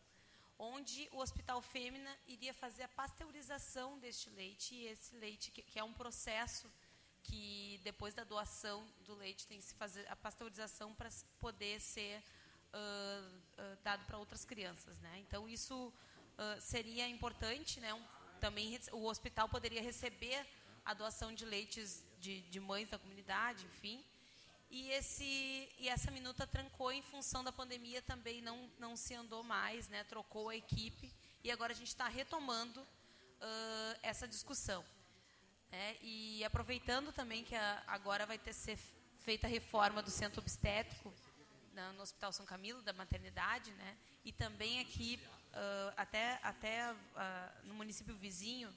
onde 0.58 1.08
o 1.12 1.18
Hospital 1.18 1.62
Fêmea 1.62 2.18
iria 2.26 2.52
fazer 2.52 2.82
a 2.82 2.88
pasteurização 2.88 3.96
deste 4.00 4.28
leite, 4.30 4.74
e 4.74 4.86
esse 4.86 5.14
leite, 5.14 5.52
que, 5.52 5.62
que, 5.62 5.78
é 5.78 5.84
um 5.84 5.92
processo 5.92 6.68
que 7.22 7.80
depois 7.84 8.12
da 8.12 8.24
doação 8.24 8.84
do 9.06 9.14
leite 9.14 9.46
tem 9.46 9.58
que 9.58 9.64
se 9.64 9.74
fazer 9.74 10.04
a 10.10 10.16
pasteurização 10.16 10.92
para 10.94 11.10
poder 11.38 11.80
ser 11.80 12.20
uh, 12.74 13.36
uh, 13.62 13.78
dado 13.84 14.04
para 14.06 14.18
outras 14.18 14.44
crianças. 14.44 14.98
Né? 14.98 15.20
Então, 15.20 15.48
isso 15.48 15.76
uh, 15.86 16.60
seria 16.60 17.06
importante, 17.08 17.78
né? 17.78 17.94
Um, 17.94 18.04
também 18.40 18.78
o 18.92 19.04
hospital 19.06 19.48
poderia 19.48 19.82
receber 19.82 20.44
a 20.84 20.94
doação 20.94 21.32
de 21.32 21.44
leites 21.44 22.04
de, 22.20 22.40
de 22.42 22.60
mães 22.60 22.88
da 22.88 22.98
comunidade, 22.98 23.64
enfim, 23.66 24.04
e, 24.70 24.90
esse, 24.90 25.68
e 25.78 25.88
essa 25.88 26.10
minuta 26.10 26.46
trancou 26.46 26.92
em 26.92 27.02
função 27.02 27.42
da 27.42 27.50
pandemia 27.50 28.02
também, 28.02 28.42
não, 28.42 28.70
não 28.78 28.96
se 28.96 29.14
andou 29.14 29.42
mais, 29.42 29.88
né, 29.88 30.04
trocou 30.04 30.50
a 30.50 30.56
equipe, 30.56 31.12
e 31.42 31.50
agora 31.50 31.72
a 31.72 31.76
gente 31.76 31.88
está 31.88 32.06
retomando 32.08 32.80
uh, 32.80 33.98
essa 34.02 34.28
discussão. 34.28 34.84
Né, 35.70 35.96
e 36.02 36.44
aproveitando 36.44 37.12
também 37.12 37.44
que 37.44 37.54
a, 37.54 37.82
agora 37.86 38.26
vai 38.26 38.38
ter 38.38 38.52
ser 38.52 38.78
feita 39.24 39.46
a 39.46 39.50
reforma 39.50 40.02
do 40.02 40.10
centro 40.10 40.40
obstétrico 40.40 41.12
na, 41.72 41.92
no 41.92 42.02
Hospital 42.02 42.32
São 42.32 42.44
Camilo, 42.44 42.82
da 42.82 42.92
maternidade, 42.92 43.70
né, 43.72 43.96
e 44.24 44.32
também 44.32 44.80
aqui, 44.80 45.18
uh, 45.52 45.94
até, 45.96 46.38
até 46.42 46.92
uh, 46.92 47.66
no 47.66 47.74
município 47.74 48.14
vizinho, 48.16 48.74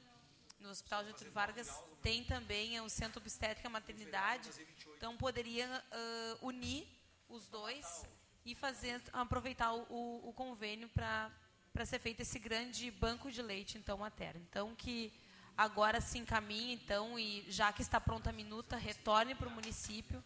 no 0.62 0.70
Hospital 0.70 1.06
Getúlio 1.06 1.34
Vargas 1.34 1.70
tem 2.02 2.24
também 2.24 2.80
o 2.80 2.90
Centro 2.90 3.20
Obstétrica 3.20 3.70
Maternidade, 3.70 4.50
então 4.96 5.18
poderia 5.18 5.68
uh, 5.68 6.48
unir 6.48 6.88
os 7.28 7.48
dois 7.48 8.06
e 8.46 8.56
fazer 8.56 9.02
aproveitar 9.12 9.74
o, 9.74 10.30
o 10.30 10.34
convênio 10.34 10.88
para 10.90 11.32
para 11.74 11.86
ser 11.86 12.00
feito 12.00 12.20
esse 12.20 12.38
grande 12.38 12.92
banco 12.92 13.32
de 13.32 13.42
leite 13.42 13.78
então 13.78 13.98
materno. 13.98 14.42
Então 14.50 14.76
que 14.76 15.12
agora 15.56 16.02
se 16.02 16.18
encaminhe 16.18 16.74
então 16.74 17.18
e 17.18 17.46
já 17.50 17.72
que 17.72 17.82
está 17.82 18.00
pronta 18.00 18.30
a 18.30 18.34
minuta 18.34 18.76
retorne 18.76 19.34
para 19.36 19.48
o 19.48 19.52
município 19.52 20.22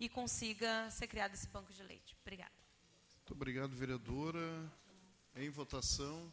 e 0.00 0.08
consiga 0.08 0.90
ser 0.90 1.06
criado 1.06 1.34
esse 1.34 1.46
banco 1.46 1.72
de 1.72 1.82
leite. 1.82 2.16
Obrigada. 2.22 2.52
Muito 3.18 3.32
obrigado, 3.32 3.70
vereadora. 3.76 4.72
Em 5.36 5.48
votação. 5.48 6.30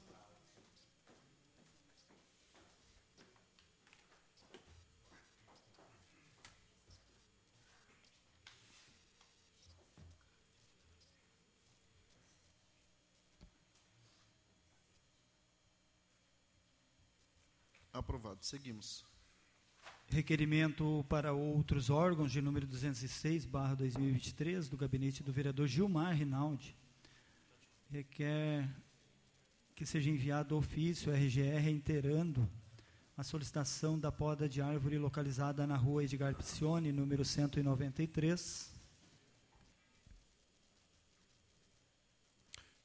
Aprovado. 17.92 18.38
Seguimos. 18.42 19.04
Requerimento 20.08 21.06
para 21.10 21.34
outros 21.34 21.90
órgãos 21.90 22.32
de 22.32 22.42
número 22.42 22.66
206, 22.66 23.46
barra 23.46 23.76
2023, 23.76 24.70
do 24.70 24.78
gabinete 24.78 25.24
do 25.24 25.32
vereador 25.32 25.68
Gilmar 25.68 26.16
Rinaldi. 26.16 26.76
requer 27.92 28.68
que 29.76 29.86
seja 29.86 30.10
enviado 30.10 30.58
ofício 30.58 31.12
RGR 31.12 31.60
reiterando 31.60 32.50
a 33.16 33.24
solicitação 33.24 33.98
da 34.00 34.12
poda 34.12 34.48
de 34.48 34.62
árvore 34.62 34.98
localizada 34.98 35.66
na 35.66 35.76
rua 35.76 36.04
Edgar 36.04 36.36
Picione, 36.36 36.92
número 36.92 37.26
193. 37.26 38.79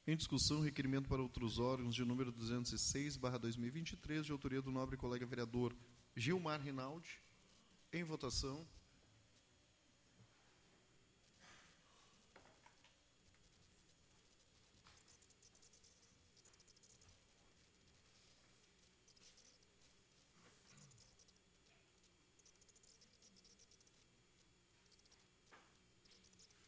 Em 0.07 0.15
discussão, 0.15 0.61
requerimento 0.61 1.09
para 1.09 1.19
outros 1.19 1.57
órgãos 1.57 1.95
de 1.95 2.05
número 2.05 2.31
206, 2.31 3.17
barra 3.17 3.39
2023, 3.39 4.23
de 4.23 4.31
autoria 4.31 4.61
do 4.61 4.69
nobre 4.69 4.95
colega 4.95 5.25
vereador 5.25 5.75
Gilmar 6.15 6.61
Rinaldi. 6.61 7.19
Em 7.91 8.03
votação. 8.03 8.67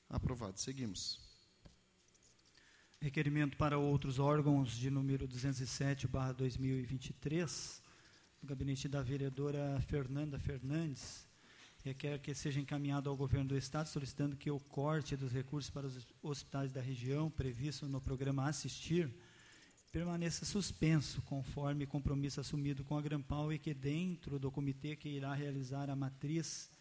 Aprovado. 0.10 0.58
Seguimos. 0.60 1.27
Requerimento 3.00 3.56
para 3.58 3.78
outros 3.78 4.18
órgãos 4.18 4.76
de 4.76 4.90
número 4.90 5.28
207, 5.28 6.08
barra 6.08 6.32
2023, 6.32 7.84
do 8.42 8.48
gabinete 8.48 8.88
da 8.88 9.04
vereadora 9.04 9.80
Fernanda 9.82 10.40
Fernandes, 10.40 11.28
requer 11.84 12.18
que 12.20 12.34
seja 12.34 12.60
encaminhado 12.60 13.08
ao 13.08 13.16
governo 13.16 13.50
do 13.50 13.58
Estado 13.58 13.88
solicitando 13.88 14.36
que 14.36 14.50
o 14.50 14.60
corte 14.60 15.16
dos 15.16 15.32
recursos 15.32 15.70
para 15.70 15.86
os 15.86 16.08
hospitais 16.24 16.72
da 16.72 16.82
região, 16.82 17.30
previsto 17.30 17.88
no 17.88 18.02
programa 18.02 18.50
Assistir, 18.50 19.14
permaneça 19.92 20.44
suspenso, 20.44 21.22
conforme 21.22 21.86
compromisso 21.86 22.42
assumido 22.42 22.84
com 22.84 22.98
a 22.98 23.02
Grampal 23.02 23.54
e 23.54 23.60
que 23.60 23.76
dentro 23.76 24.40
do 24.40 24.50
comitê 24.50 24.96
que 24.96 25.08
irá 25.08 25.36
realizar 25.36 25.88
a 25.92 25.96
matriz 25.96 26.72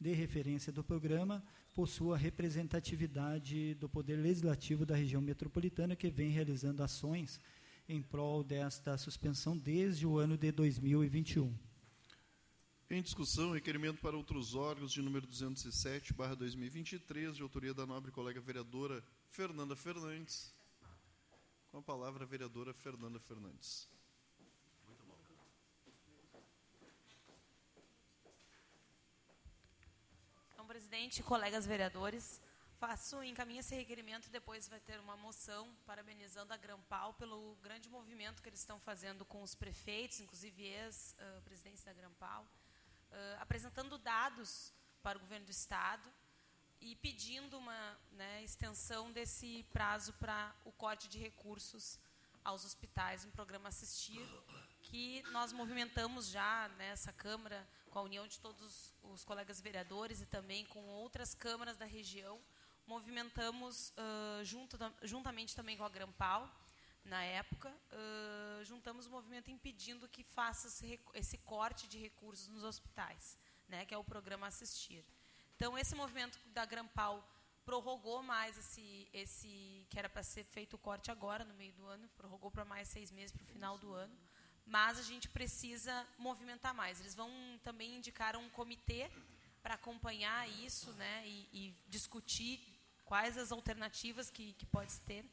de 0.00 0.12
referência 0.12 0.72
do 0.72 0.84
programa, 0.84 1.42
possua 1.76 2.16
representatividade 2.16 3.74
do 3.74 3.86
Poder 3.86 4.16
Legislativo 4.16 4.86
da 4.86 4.96
região 4.96 5.20
metropolitana, 5.20 5.94
que 5.94 6.08
vem 6.08 6.30
realizando 6.30 6.82
ações 6.82 7.38
em 7.86 8.00
prol 8.00 8.42
desta 8.42 8.96
suspensão 8.96 9.54
desde 9.54 10.06
o 10.06 10.16
ano 10.16 10.38
de 10.38 10.50
2021. 10.50 11.54
Em 12.88 13.02
discussão, 13.02 13.52
requerimento 13.52 14.00
para 14.00 14.16
outros 14.16 14.54
órgãos 14.54 14.90
de 14.90 15.02
número 15.02 15.26
207, 15.26 16.14
barra 16.14 16.34
2023, 16.34 17.36
de 17.36 17.42
autoria 17.42 17.74
da 17.74 17.84
nobre 17.84 18.10
colega 18.10 18.40
vereadora 18.40 19.04
Fernanda 19.28 19.76
Fernandes. 19.76 20.54
Com 21.70 21.76
a 21.76 21.82
palavra, 21.82 22.24
a 22.24 22.26
vereadora 22.26 22.72
Fernanda 22.72 23.20
Fernandes. 23.20 23.86
Presidente, 30.66 31.22
colegas 31.22 31.66
vereadores, 31.66 32.40
faço 32.78 33.22
encaminho 33.22 33.60
esse 33.60 33.74
requerimento, 33.74 34.28
depois 34.28 34.68
vai 34.68 34.80
ter 34.80 34.98
uma 35.00 35.16
moção 35.16 35.74
parabenizando 35.86 36.52
a 36.52 36.56
Grampal 36.56 37.14
pelo 37.14 37.56
grande 37.62 37.88
movimento 37.88 38.42
que 38.42 38.48
eles 38.48 38.60
estão 38.60 38.78
fazendo 38.80 39.24
com 39.24 39.42
os 39.42 39.54
prefeitos, 39.54 40.20
inclusive 40.20 40.62
ex-presidentes 40.62 41.82
da 41.84 41.92
Grampal, 41.92 42.42
uh, 42.42 43.40
apresentando 43.40 43.96
dados 43.98 44.72
para 45.02 45.16
o 45.16 45.20
governo 45.20 45.46
do 45.46 45.52
Estado 45.52 46.12
e 46.80 46.94
pedindo 46.96 47.56
uma 47.56 47.98
né, 48.12 48.42
extensão 48.42 49.10
desse 49.10 49.64
prazo 49.72 50.12
para 50.14 50.54
o 50.64 50.72
corte 50.72 51.08
de 51.08 51.18
recursos 51.18 51.98
aos 52.44 52.64
hospitais, 52.64 53.24
um 53.24 53.30
programa 53.30 53.68
Assistir, 53.68 54.24
que 54.82 55.22
nós 55.32 55.52
movimentamos 55.52 56.28
já 56.28 56.68
nessa 56.76 57.12
Câmara 57.12 57.66
com 57.96 58.00
a 58.00 58.02
união 58.02 58.26
de 58.26 58.38
todos 58.40 58.92
os 59.02 59.24
colegas 59.24 59.58
vereadores 59.58 60.20
e 60.20 60.26
também 60.26 60.66
com 60.66 60.84
outras 60.86 61.32
câmaras 61.34 61.78
da 61.78 61.86
região, 61.86 62.38
movimentamos 62.86 63.90
uh, 63.96 64.44
junto, 64.44 64.76
juntamente 65.02 65.56
também 65.56 65.78
com 65.78 65.82
a 65.82 65.88
Grampal, 65.88 66.46
na 67.06 67.24
época, 67.24 67.70
uh, 67.70 68.62
juntamos 68.66 69.06
o 69.06 69.10
movimento 69.10 69.50
impedindo 69.50 70.06
que 70.08 70.22
faça 70.22 70.68
esse, 70.68 71.00
esse, 71.14 71.38
corte 71.38 71.88
de 71.88 71.96
recursos 71.96 72.48
nos 72.48 72.64
hospitais, 72.64 73.38
né, 73.66 73.86
que 73.86 73.94
é 73.94 73.98
o 73.98 74.04
programa 74.04 74.46
Assistir. 74.46 75.02
Então, 75.54 75.78
esse 75.78 75.94
movimento 75.94 76.38
da 76.52 76.66
Grampal 76.66 77.26
prorrogou 77.64 78.22
mais 78.22 78.58
esse, 78.58 79.08
esse 79.10 79.86
que 79.88 79.98
era 79.98 80.10
para 80.10 80.22
ser 80.22 80.44
feito 80.44 80.74
o 80.74 80.78
corte 80.78 81.10
agora, 81.10 81.46
no 81.46 81.54
meio 81.54 81.72
do 81.72 81.86
ano, 81.86 82.06
prorrogou 82.10 82.50
para 82.50 82.66
mais 82.66 82.88
seis 82.88 83.10
meses 83.10 83.32
para 83.32 83.44
o 83.44 83.46
final 83.46 83.78
do 83.78 83.94
ano 83.94 84.25
mas 84.66 84.98
a 84.98 85.02
gente 85.02 85.28
precisa 85.28 86.06
movimentar 86.18 86.74
mais. 86.74 87.00
Eles 87.00 87.14
vão 87.14 87.30
também 87.62 87.96
indicar 87.96 88.36
um 88.36 88.48
comitê 88.50 89.08
para 89.62 89.74
acompanhar 89.74 90.48
isso 90.48 90.92
né, 90.92 91.22
e, 91.26 91.48
e, 91.52 91.74
discutir 91.88 92.60
quais 93.04 93.38
as 93.38 93.52
alternativas 93.52 94.30
que, 94.30 94.52
que 94.54 94.66
pode 94.66 94.98
ter. 95.00 95.24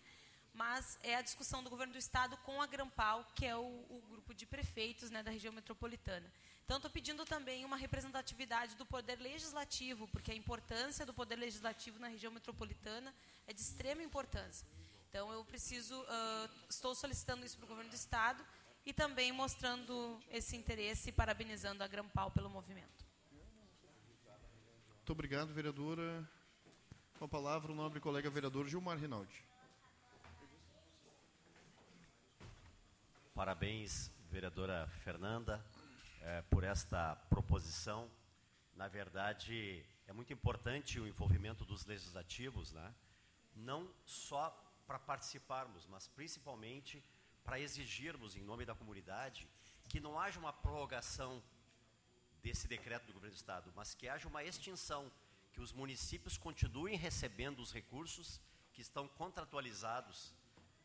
Mas 0.54 1.00
é 1.02 1.16
a 1.16 1.22
discussão 1.22 1.64
do 1.64 1.70
governo 1.70 1.94
do 1.94 2.00
Estado 2.00 2.38
com 2.38 2.62
a 2.62 2.68
Grampal, 2.68 3.26
que 3.36 3.46
é 3.46 3.56
o, 3.56 3.86
o 3.90 4.02
grupo 4.10 4.34
de 4.36 4.46
prefeitos 4.46 5.10
né, 5.10 5.24
da 5.24 5.32
região 5.32 5.52
metropolitana. 5.52 6.32
Então, 6.64 6.78
estou 6.78 6.92
pedindo 6.92 7.26
também 7.26 7.66
uma 7.66 7.76
representatividade 7.76 8.76
do 8.76 8.86
Poder 8.86 9.20
Legislativo, 9.20 10.08
porque 10.08 10.32
a 10.32 10.36
importância 10.36 11.06
do 11.06 11.14
Poder 11.14 11.36
Legislativo 11.36 12.00
na 12.00 12.08
região 12.08 12.32
metropolitana 12.32 13.14
é 13.48 13.54
de 13.54 13.62
extrema 13.62 14.02
importância. 14.02 14.66
Então, 15.10 15.32
eu 15.32 15.44
preciso, 15.44 16.00
uh, 16.02 16.50
estou 16.70 16.96
solicitando 16.96 17.46
isso 17.46 17.58
para 17.58 17.66
o 17.66 17.68
governo 17.68 17.90
do 17.90 17.96
Estado, 17.96 18.44
e 18.86 18.94
também 18.94 19.32
mostrando 19.32 20.20
esse 20.30 20.56
interesse 20.56 21.10
e 21.10 21.12
parabenizando 21.12 21.84
a 21.84 21.88
Grampal 21.88 22.32
pelo 22.32 22.50
movimento. 22.50 23.06
Muito 24.98 25.12
obrigado, 25.12 25.54
vereadora. 25.54 26.28
Com 27.18 27.26
a 27.26 27.28
palavra, 27.28 27.72
o 27.72 27.76
nobre 27.76 28.00
colega 28.00 28.30
vereador 28.30 28.68
Gilmar 28.68 28.98
Rinaldi. 28.98 29.46
Parabéns, 33.34 34.12
vereadora 34.30 34.88
Fernanda, 35.04 35.64
é, 36.22 36.42
por 36.44 36.64
esta 36.64 37.16
proposição. 37.30 38.10
Na 38.76 38.88
verdade, 38.88 39.86
é 40.08 40.14
muito 40.14 40.34
importante 40.34 41.00
o 41.00 41.08
envolvimento 41.08 41.66
dos 41.66 41.86
legislativos, 41.86 42.72
né? 42.72 42.94
não 43.56 43.90
só 44.06 44.50
para 44.86 45.00
participarmos, 45.00 45.88
mas 45.88 46.08
principalmente 46.08 47.04
para 47.44 47.60
exigirmos, 47.60 48.36
em 48.36 48.44
nome 48.44 48.66
da 48.66 48.76
comunidade, 48.76 49.48
que 49.90 50.00
não 50.00 50.20
haja 50.20 50.40
uma 50.40 50.54
prorrogação 50.54 51.44
desse 52.42 52.68
decreto 52.68 53.06
do 53.06 53.14
governo 53.14 53.36
do 53.36 53.40
Estado, 53.40 53.72
mas 53.76 53.94
que 53.94 54.08
haja 54.08 54.28
uma 54.28 54.44
extinção, 54.44 55.12
que 55.52 55.62
os 55.62 55.72
municípios 55.72 56.38
continuem 56.38 56.98
recebendo 56.98 57.60
os 57.60 57.72
recursos 57.72 58.42
que 58.74 58.82
estão 58.82 59.08
contratualizados 59.08 60.34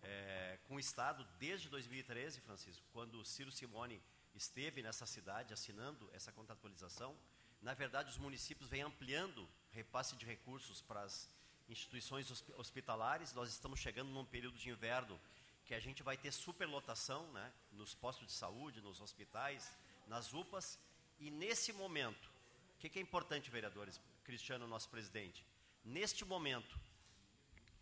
é, 0.02 0.58
com 0.68 0.76
o 0.76 0.80
Estado 0.80 1.26
desde 1.38 1.68
2013, 1.68 2.40
Francisco, 2.40 2.86
quando 2.92 3.24
Ciro 3.24 3.50
Simone 3.50 4.00
esteve 4.34 4.82
nessa 4.82 5.06
cidade 5.06 5.52
assinando 5.52 6.08
essa 6.12 6.30
contratualização. 6.32 7.16
Na 7.60 7.74
verdade, 7.74 8.10
os 8.10 8.18
municípios 8.18 8.68
vêm 8.68 8.82
ampliando 8.82 9.48
repasse 9.72 10.16
de 10.16 10.24
recursos 10.24 10.80
para 10.80 11.02
as 11.02 11.28
instituições 11.68 12.30
hospitalares. 12.56 13.32
Nós 13.32 13.48
estamos 13.48 13.80
chegando 13.80 14.10
num 14.10 14.24
período 14.24 14.56
de 14.56 14.70
inverno 14.70 15.20
que 15.68 15.74
a 15.74 15.80
gente 15.80 16.02
vai 16.02 16.16
ter 16.16 16.32
superlotação 16.32 17.30
né, 17.30 17.52
nos 17.72 17.94
postos 17.94 18.26
de 18.26 18.32
saúde, 18.32 18.80
nos 18.80 19.02
hospitais, 19.02 19.70
nas 20.06 20.32
UPAs, 20.32 20.78
e 21.20 21.30
nesse 21.30 21.74
momento, 21.74 22.30
o 22.74 22.78
que, 22.78 22.88
que, 22.88 22.98
é 22.98 23.02
importante, 23.02 23.50
vereadores, 23.50 24.00
Cristiano, 24.24 24.66
nosso 24.66 24.88
presidente? 24.88 25.44
Neste 25.84 26.24
momento, 26.24 26.74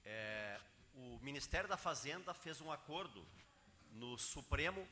é, 0.05 0.61
o 0.95 1.21
Ministério 1.21 1.69
da 1.69 1.77
Fazenda 1.77 2.35
fez 2.35 2.61
um 2.61 2.73
acordo 2.73 3.25
no 3.93 4.19
Supremo, 4.19 4.85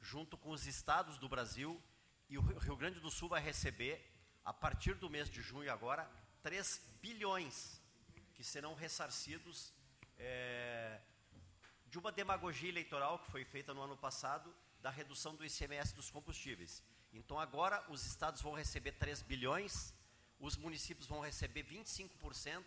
junto 0.00 0.36
com 0.36 0.50
os 0.50 0.66
estados 0.66 1.18
do 1.18 1.28
Brasil, 1.28 1.80
e 2.28 2.36
o 2.36 2.40
Rio 2.40 2.76
Grande 2.76 2.98
do 2.98 3.12
Sul 3.12 3.28
vai 3.28 3.40
receber, 3.40 4.04
a 4.44 4.52
partir 4.52 4.94
do 4.94 5.08
mês 5.08 5.30
de 5.30 5.40
junho 5.40 5.72
agora, 5.72 6.10
3 6.42 6.80
bilhões 7.00 7.80
que 8.34 8.42
serão 8.42 8.74
ressarcidos 8.74 9.72
é, 10.18 11.00
de 11.90 11.98
uma 11.98 12.12
demagogia 12.12 12.68
eleitoral 12.68 13.18
que 13.18 13.30
foi 13.30 13.44
feita 13.44 13.74
no 13.74 13.82
ano 13.82 13.96
passado 13.96 14.54
da 14.80 14.90
redução 14.90 15.34
do 15.34 15.44
ICMS 15.44 15.92
dos 15.94 16.10
combustíveis. 16.10 16.82
Então 17.12 17.38
agora 17.38 17.84
os 17.88 18.06
estados 18.06 18.40
vão 18.40 18.54
receber 18.54 18.92
3 18.92 19.22
bilhões, 19.22 19.92
os 20.38 20.56
municípios 20.56 21.08
vão 21.08 21.20
receber 21.20 21.64
25% 21.64 22.64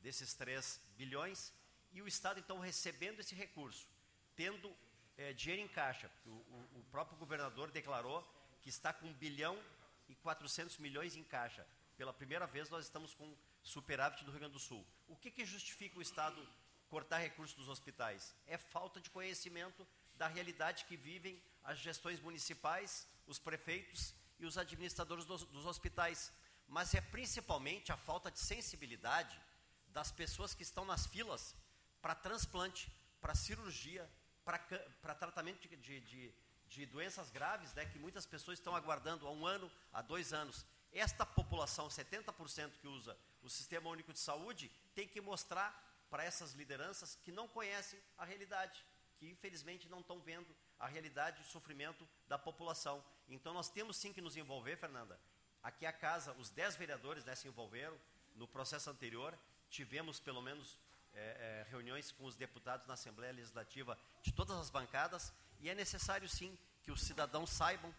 desses 0.00 0.32
3 0.34 0.80
bilhões 0.96 1.52
e 1.92 2.00
o 2.00 2.08
estado 2.08 2.40
então 2.40 2.58
recebendo 2.58 3.20
esse 3.20 3.34
recurso, 3.34 3.86
tendo 4.34 4.74
é, 5.18 5.34
dinheiro 5.34 5.62
em 5.62 5.68
caixa. 5.68 6.10
O, 6.24 6.30
o, 6.30 6.68
o, 6.76 6.84
próprio 6.90 7.18
governador 7.18 7.70
declarou 7.70 8.26
que 8.62 8.70
está 8.70 8.90
com 8.92 9.06
1 9.06 9.12
bilhão 9.14 9.62
e 10.08 10.14
400 10.14 10.78
milhões 10.78 11.14
em 11.14 11.22
caixa. 11.22 11.66
Pela 11.98 12.12
primeira 12.12 12.46
vez 12.46 12.70
nós 12.70 12.86
estamos 12.86 13.12
com 13.12 13.36
superávit 13.62 14.24
do 14.24 14.30
Rio 14.30 14.40
Grande 14.40 14.54
do 14.54 14.58
Sul. 14.58 14.84
O 15.06 15.14
que, 15.14 15.30
que 15.30 15.44
justifica 15.44 15.98
o 15.98 16.02
estado 16.02 16.48
cortar 16.92 17.20
recursos 17.20 17.56
dos 17.56 17.70
hospitais? 17.70 18.36
É 18.46 18.58
falta 18.58 19.00
de 19.00 19.08
conhecimento 19.08 19.88
da 20.14 20.28
realidade 20.28 20.84
que 20.84 20.94
vivem 20.94 21.42
as 21.64 21.78
gestões 21.78 22.20
municipais, 22.20 23.08
os 23.26 23.38
prefeitos 23.38 24.14
e 24.38 24.44
os 24.44 24.58
administradores 24.58 25.24
dos, 25.24 25.42
dos 25.44 25.64
hospitais. 25.64 26.30
Mas 26.68 26.92
é 26.92 27.00
principalmente 27.00 27.90
a 27.90 27.96
falta 27.96 28.30
de 28.30 28.38
sensibilidade 28.38 29.40
das 29.88 30.12
pessoas 30.12 30.54
que 30.54 30.62
estão 30.62 30.84
nas 30.84 31.06
filas 31.06 31.56
para 32.02 32.14
transplante, 32.14 32.92
para 33.22 33.34
cirurgia, 33.34 34.06
para 34.44 35.14
tratamento 35.14 35.66
de, 35.66 35.76
de, 35.76 36.00
de, 36.00 36.34
de, 36.66 36.84
doenças 36.84 37.30
graves, 37.30 37.72
né, 37.72 37.86
que 37.86 37.98
muitas 37.98 38.26
pessoas 38.26 38.58
estão 38.58 38.76
aguardando 38.76 39.26
há 39.26 39.30
um 39.30 39.46
ano, 39.46 39.72
há 39.94 40.02
dois 40.02 40.34
anos. 40.34 40.66
Esta 40.92 41.24
população, 41.24 41.88
70% 41.88 42.72
que 42.82 42.86
usa 42.86 43.16
o 43.40 43.48
Sistema 43.48 43.88
Único 43.88 44.12
de 44.12 44.18
Saúde, 44.18 44.70
tem 44.94 45.08
que 45.08 45.22
mostrar 45.22 45.91
para 46.12 46.24
essas 46.24 46.52
lideranças 46.52 47.18
que 47.24 47.32
não 47.32 47.48
conhecem 47.48 47.98
a 48.18 48.24
realidade, 48.26 48.84
que 49.16 49.26
infelizmente 49.30 49.88
não 49.88 50.00
estão 50.00 50.20
vendo 50.20 50.54
a 50.78 50.86
realidade 50.86 51.38
e 51.38 51.40
o 51.40 51.46
sofrimento 51.46 52.06
da 52.28 52.38
população. 52.38 53.02
Então 53.30 53.54
nós 53.54 53.70
temos 53.70 53.96
sim 53.96 54.12
que 54.12 54.20
nos 54.20 54.36
envolver, 54.36 54.76
Fernanda. 54.76 55.18
Aqui 55.62 55.86
a 55.86 55.92
casa, 55.92 56.34
os 56.34 56.50
10 56.50 56.76
vereadores 56.76 57.24
né, 57.24 57.34
se 57.34 57.48
envolveram 57.48 57.98
no 58.34 58.46
processo 58.46 58.90
anterior, 58.90 59.38
tivemos 59.70 60.20
pelo 60.20 60.42
menos 60.42 60.78
é, 61.14 61.64
é, 61.64 61.70
reuniões 61.70 62.12
com 62.12 62.26
os 62.26 62.36
deputados 62.36 62.86
na 62.86 62.92
Assembleia 62.92 63.32
Legislativa 63.32 63.98
de 64.22 64.32
todas 64.32 64.58
as 64.58 64.68
bancadas, 64.68 65.32
e 65.60 65.70
é 65.70 65.74
necessário 65.74 66.28
sim 66.28 66.58
que 66.82 66.92
os 66.92 67.00
cidadãos 67.00 67.48
saibam 67.48 67.94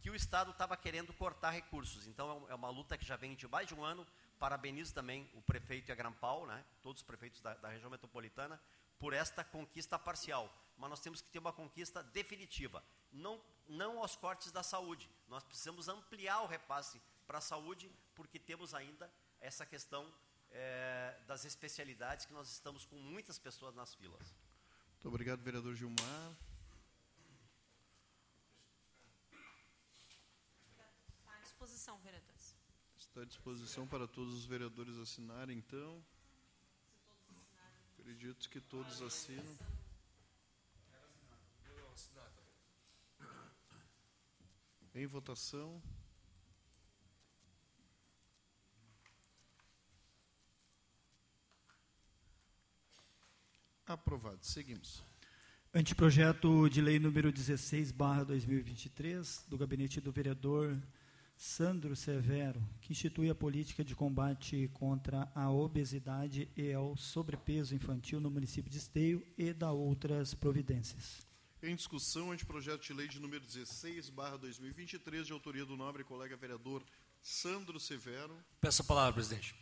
que 0.00 0.08
o 0.08 0.14
Estado 0.14 0.50
estava 0.50 0.78
querendo 0.78 1.12
cortar 1.12 1.50
recursos. 1.50 2.06
Então 2.06 2.46
é 2.48 2.54
uma 2.54 2.70
luta 2.70 2.96
que 2.96 3.04
já 3.04 3.16
vem 3.16 3.34
de 3.34 3.46
mais 3.46 3.68
de 3.68 3.74
um 3.74 3.84
ano. 3.84 4.06
Parabenizo 4.44 4.92
também 4.92 5.26
o 5.32 5.40
prefeito 5.40 5.90
Agrampal, 5.90 6.46
né, 6.46 6.62
todos 6.82 7.00
os 7.00 7.06
prefeitos 7.06 7.40
da, 7.40 7.54
da 7.54 7.70
região 7.70 7.88
metropolitana, 7.90 8.60
por 8.98 9.14
esta 9.14 9.42
conquista 9.42 9.98
parcial. 9.98 10.54
Mas 10.76 10.90
nós 10.90 11.00
temos 11.00 11.22
que 11.22 11.30
ter 11.30 11.38
uma 11.38 11.50
conquista 11.50 12.02
definitiva. 12.02 12.84
Não, 13.10 13.42
não 13.66 14.00
aos 14.00 14.16
cortes 14.16 14.52
da 14.52 14.62
saúde. 14.62 15.10
Nós 15.28 15.42
precisamos 15.42 15.88
ampliar 15.88 16.42
o 16.42 16.46
repasse 16.46 17.00
para 17.26 17.38
a 17.38 17.40
saúde, 17.40 17.90
porque 18.14 18.38
temos 18.38 18.74
ainda 18.74 19.10
essa 19.40 19.64
questão 19.64 20.12
é, 20.50 21.18
das 21.26 21.46
especialidades 21.46 22.26
que 22.26 22.34
nós 22.34 22.50
estamos 22.50 22.84
com 22.84 22.96
muitas 22.96 23.38
pessoas 23.38 23.74
nas 23.74 23.94
filas. 23.94 24.36
Muito 24.92 25.08
obrigado, 25.08 25.40
vereador 25.40 25.74
Gilmar. 25.74 26.36
Está 31.18 31.34
à 31.34 31.38
disposição, 31.38 31.98
vereadores. 32.00 32.54
Está 33.14 33.22
à 33.22 33.26
disposição 33.26 33.86
para 33.86 34.08
todos 34.08 34.34
os 34.34 34.44
vereadores 34.44 34.98
assinarem, 34.98 35.56
então. 35.56 36.04
Acredito 37.96 38.50
que 38.50 38.60
todos 38.60 39.00
assinam. 39.02 39.56
Em 44.92 45.06
votação. 45.06 45.80
Aprovado. 53.86 54.44
Seguimos. 54.44 55.04
Anteprojeto 55.72 56.68
de 56.68 56.80
lei 56.80 56.98
número 56.98 57.30
16, 57.30 57.92
barra 57.92 58.24
2023, 58.24 59.44
do 59.46 59.56
gabinete 59.56 60.00
do 60.00 60.10
vereador 60.10 60.76
Sandro 61.44 61.94
Severo, 61.94 62.66
que 62.80 62.90
institui 62.90 63.28
a 63.28 63.34
política 63.34 63.84
de 63.84 63.94
combate 63.94 64.70
contra 64.72 65.30
a 65.34 65.50
obesidade 65.50 66.48
e 66.56 66.72
ao 66.72 66.96
sobrepeso 66.96 67.74
infantil 67.74 68.18
no 68.18 68.30
município 68.30 68.70
de 68.70 68.78
Esteio 68.78 69.24
e 69.36 69.52
da 69.52 69.70
outras 69.70 70.32
providências. 70.32 71.26
Em 71.62 71.76
discussão, 71.76 72.32
anteprojeto 72.32 72.82
de 72.82 72.94
lei 72.94 73.06
de 73.08 73.20
número 73.20 73.44
16, 73.44 74.08
barra 74.08 74.38
2023, 74.38 75.26
de 75.26 75.34
autoria 75.34 75.66
do 75.66 75.76
nobre 75.76 76.02
colega 76.02 76.34
vereador 76.34 76.82
Sandro 77.20 77.78
Severo. 77.78 78.34
Peço 78.58 78.80
a 78.80 78.84
palavra, 78.86 79.12
presidente. 79.12 79.54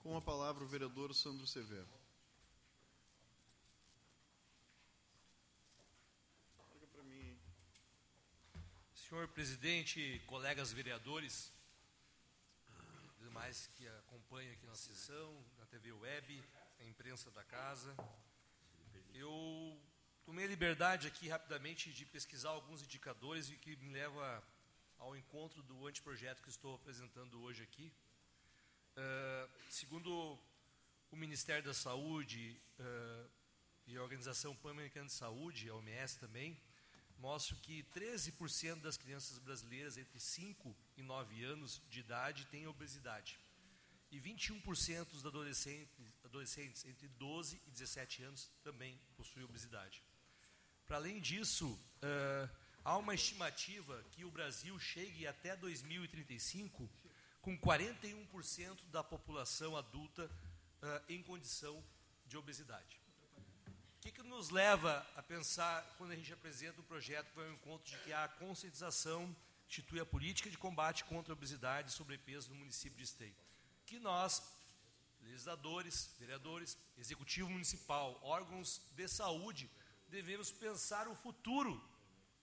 Com 0.00 0.14
a 0.18 0.20
palavra 0.20 0.62
o 0.62 0.68
vereador 0.68 1.14
Sandro 1.14 1.46
Severo. 1.46 1.97
Senhor 9.08 9.26
presidente, 9.28 10.20
colegas 10.26 10.70
vereadores, 10.70 11.50
demais 13.18 13.66
que 13.74 13.88
acompanham 14.00 14.52
aqui 14.52 14.66
na 14.66 14.74
sessão, 14.74 15.42
na 15.58 15.64
TV 15.64 15.90
Web, 15.92 16.44
a 16.78 16.84
imprensa 16.84 17.30
da 17.30 17.42
casa, 17.42 17.96
eu 19.14 19.80
tomei 20.26 20.44
a 20.44 20.48
liberdade 20.48 21.06
aqui 21.06 21.26
rapidamente 21.26 21.90
de 21.90 22.04
pesquisar 22.04 22.50
alguns 22.50 22.82
indicadores 22.82 23.48
e 23.48 23.56
que 23.56 23.76
me 23.76 23.88
leva 23.94 24.44
ao 24.98 25.16
encontro 25.16 25.62
do 25.62 25.86
anteprojeto 25.86 26.42
que 26.42 26.50
estou 26.50 26.74
apresentando 26.74 27.40
hoje 27.40 27.62
aqui. 27.62 27.90
Uh, 28.94 29.50
segundo 29.70 30.38
o 31.10 31.16
Ministério 31.16 31.64
da 31.64 31.72
Saúde 31.72 32.60
uh, 32.78 33.30
e 33.86 33.96
a 33.96 34.02
Organização 34.02 34.54
Pan-Americana 34.54 35.06
de 35.06 35.14
Saúde, 35.14 35.70
a 35.70 35.74
OMS 35.76 36.18
também, 36.18 36.60
mostra 37.18 37.56
que 37.56 37.82
13% 37.94 38.80
das 38.80 38.96
crianças 38.96 39.38
brasileiras 39.38 39.96
entre 39.98 40.18
5 40.18 40.74
e 40.96 41.02
9 41.02 41.44
anos 41.44 41.82
de 41.90 42.00
idade 42.00 42.46
têm 42.46 42.66
obesidade. 42.66 43.38
E 44.10 44.18
21% 44.20 45.04
dos 45.06 45.26
adolescentes, 45.26 46.14
adolescentes 46.24 46.84
entre 46.86 47.08
12 47.08 47.60
e 47.66 47.70
17 47.70 48.22
anos 48.22 48.50
também 48.62 48.98
possuem 49.16 49.44
obesidade. 49.44 50.02
Para 50.86 50.96
além 50.96 51.20
disso, 51.20 51.68
uh, 51.68 52.48
há 52.82 52.96
uma 52.96 53.14
estimativa 53.14 54.02
que 54.12 54.24
o 54.24 54.30
Brasil 54.30 54.78
chegue 54.78 55.26
até 55.26 55.54
2035 55.56 56.88
com 57.42 57.58
41% 57.58 58.90
da 58.90 59.04
população 59.04 59.76
adulta 59.76 60.24
uh, 60.24 61.12
em 61.12 61.22
condição 61.22 61.84
de 62.26 62.36
obesidade. 62.38 63.07
Que, 64.08 64.22
que 64.22 64.22
nos 64.22 64.48
leva 64.48 65.06
a 65.16 65.22
pensar, 65.22 65.84
quando 65.98 66.12
a 66.12 66.16
gente 66.16 66.32
apresenta 66.32 66.80
um 66.80 66.84
projeto 66.84 67.28
que 67.28 67.36
vai 67.36 67.46
ao 67.46 67.52
encontro 67.52 67.90
de 67.90 67.98
que 68.04 68.12
a 68.12 68.26
conscientização 68.26 69.36
institui 69.66 70.00
a 70.00 70.06
política 70.06 70.48
de 70.48 70.56
combate 70.56 71.04
contra 71.04 71.30
a 71.30 71.36
obesidade 71.36 71.90
e 71.90 71.92
sobrepeso 71.92 72.48
no 72.48 72.56
município 72.56 72.96
de 72.96 73.04
Esteio? 73.04 73.34
Que 73.84 73.98
nós, 73.98 74.42
legisladores, 75.20 76.08
vereadores, 76.18 76.78
executivo 76.96 77.50
municipal, 77.50 78.18
órgãos 78.22 78.80
de 78.96 79.06
saúde, 79.08 79.70
devemos 80.08 80.50
pensar 80.50 81.06
o 81.06 81.14
futuro 81.16 81.78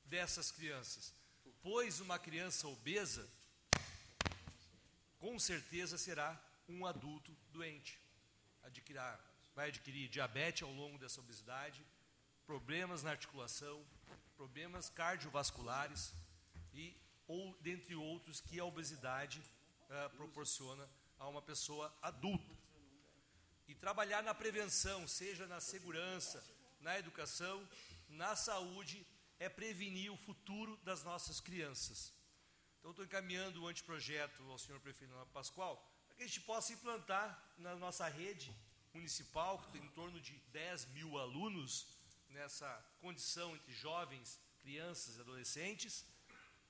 dessas 0.05 0.51
crianças, 0.51 1.15
pois 1.63 1.99
uma 1.99 2.19
criança 2.19 2.67
obesa 2.67 3.27
com 5.17 5.39
certeza 5.39 5.97
será 5.97 6.39
um 6.69 6.85
adulto 6.85 7.35
doente. 7.51 7.99
Adquirirá, 8.61 9.19
vai 9.55 9.69
adquirir 9.69 10.09
diabetes 10.09 10.63
ao 10.63 10.71
longo 10.71 10.97
dessa 10.97 11.21
obesidade, 11.21 11.83
problemas 12.45 13.01
na 13.01 13.11
articulação, 13.11 13.83
problemas 14.35 14.89
cardiovasculares 14.89 16.13
e 16.73 16.95
ou 17.27 17.57
dentre 17.61 17.95
outros 17.95 18.41
que 18.41 18.59
a 18.59 18.65
obesidade 18.65 19.39
uh, 19.39 20.09
proporciona 20.17 20.87
a 21.17 21.27
uma 21.27 21.41
pessoa 21.41 21.95
adulta. 22.01 22.53
E 23.67 23.73
trabalhar 23.73 24.21
na 24.21 24.35
prevenção, 24.35 25.07
seja 25.07 25.47
na 25.47 25.59
segurança, 25.59 26.43
na 26.81 26.99
educação, 26.99 27.67
na 28.09 28.35
saúde, 28.35 29.07
é 29.39 29.49
prevenir 29.49 30.11
o 30.11 30.17
futuro 30.17 30.77
das 30.83 31.03
nossas 31.03 31.39
crianças. 31.39 32.13
Então, 32.77 32.91
estou 32.91 33.05
encaminhando 33.05 33.63
o 33.63 33.67
anteprojeto 33.67 34.43
ao 34.51 34.59
senhor 34.59 34.79
prefeito 34.79 35.11
Pascoal, 35.33 35.77
para 36.05 36.15
que 36.15 36.23
a 36.23 36.27
gente 36.27 36.41
possa 36.41 36.73
implantar 36.73 37.43
na 37.57 37.75
nossa 37.75 38.07
rede 38.07 38.55
municipal, 38.95 39.59
que 39.59 39.71
tem 39.73 39.83
em 39.83 39.89
torno 39.89 40.19
de 40.19 40.33
10 40.51 40.87
mil 40.93 41.17
alunos, 41.17 41.87
nessa 42.29 42.67
condição 43.01 43.55
entre 43.55 43.73
jovens, 43.73 44.39
crianças 44.61 45.17
e 45.17 45.21
adolescentes, 45.21 46.05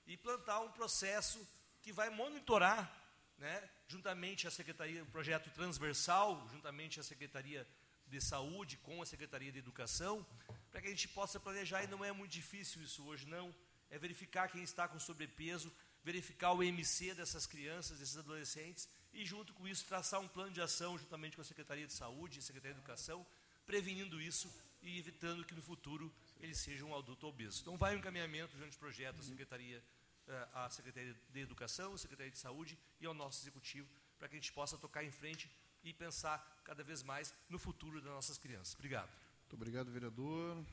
e 0.08 0.14
implantar 0.14 0.62
um 0.64 0.72
processo 0.72 1.40
que 1.82 1.92
vai 1.92 2.10
monitorar, 2.10 2.92
né, 3.38 3.70
juntamente 3.88 4.48
à 4.48 4.52
Secretaria, 4.52 5.04
um 5.04 5.12
projeto 5.18 5.50
transversal, 5.52 6.48
juntamente 6.52 7.00
à 7.00 7.04
Secretaria 7.04 7.68
de 8.08 8.22
Saúde 8.22 8.78
com 8.78 9.02
a 9.02 9.06
Secretaria 9.06 9.52
de 9.52 9.60
Educação, 9.60 10.26
para 10.72 10.82
que 10.82 10.88
a 10.88 10.92
gente 10.92 11.08
possa 11.08 11.40
planejar, 11.40 11.84
e 11.84 11.88
não 11.88 12.04
é 12.04 12.12
muito 12.12 12.32
difícil 12.32 12.82
isso 12.82 13.04
hoje, 13.06 13.26
não, 13.28 13.54
é 13.90 13.98
verificar 13.98 14.50
quem 14.50 14.64
está 14.64 14.88
com 14.88 15.00
sobrepeso, 15.00 15.72
verificar 16.04 16.54
o 16.54 16.64
MC 16.64 17.14
dessas 17.14 17.46
crianças, 17.48 18.00
desses 18.00 18.18
adolescentes, 18.18 18.88
e 19.16 19.26
junto 19.26 19.54
com 19.54 19.68
isso 19.68 19.86
traçar 19.86 20.20
um 20.20 20.28
plano 20.28 20.52
de 20.52 20.62
ação 20.62 20.98
juntamente 20.98 21.36
com 21.36 21.42
a 21.42 21.46
Secretaria 21.46 21.88
de 21.88 21.94
Saúde 21.94 22.38
e 22.38 22.40
a 22.40 22.42
Secretaria 22.42 22.74
de 22.74 22.80
Educação, 22.82 23.26
prevenindo 23.66 24.22
isso 24.22 24.52
e 24.82 25.00
evitando 25.00 25.46
que 25.46 25.56
no 25.56 25.62
futuro 25.62 26.14
ele 26.40 26.54
seja 26.54 26.84
um 26.86 26.96
adulto 26.96 27.26
obeso. 27.26 27.62
Então 27.62 27.78
vai 27.78 27.96
um 27.96 28.00
encaminhamento 28.00 28.56
durante 28.56 28.76
o 28.76 28.80
projeto 28.80 29.20
à 29.20 29.24
Secretaria, 29.24 29.82
eh, 30.28 30.48
à 30.54 30.70
Secretaria 30.70 31.16
de 31.32 31.40
Educação, 31.40 31.94
à 31.94 31.98
Secretaria 31.98 32.32
de 32.32 32.38
Saúde 32.38 32.78
e 33.00 33.06
ao 33.06 33.14
nosso 33.14 33.42
Executivo, 33.42 33.90
para 34.20 34.28
que 34.28 34.36
a 34.36 34.40
gente 34.40 34.52
possa 34.52 34.78
tocar 34.78 35.04
em 35.04 35.12
frente 35.12 35.50
e 35.84 35.94
pensar 35.94 36.62
cada 36.64 36.84
vez 36.84 37.02
mais 37.02 37.34
no 37.50 37.58
futuro 37.58 38.02
das 38.02 38.12
nossas 38.12 38.38
crianças. 38.38 38.76
Obrigado. 38.76 39.10
Muito 39.42 39.54
obrigado, 39.54 39.90
vereador. 39.92 40.64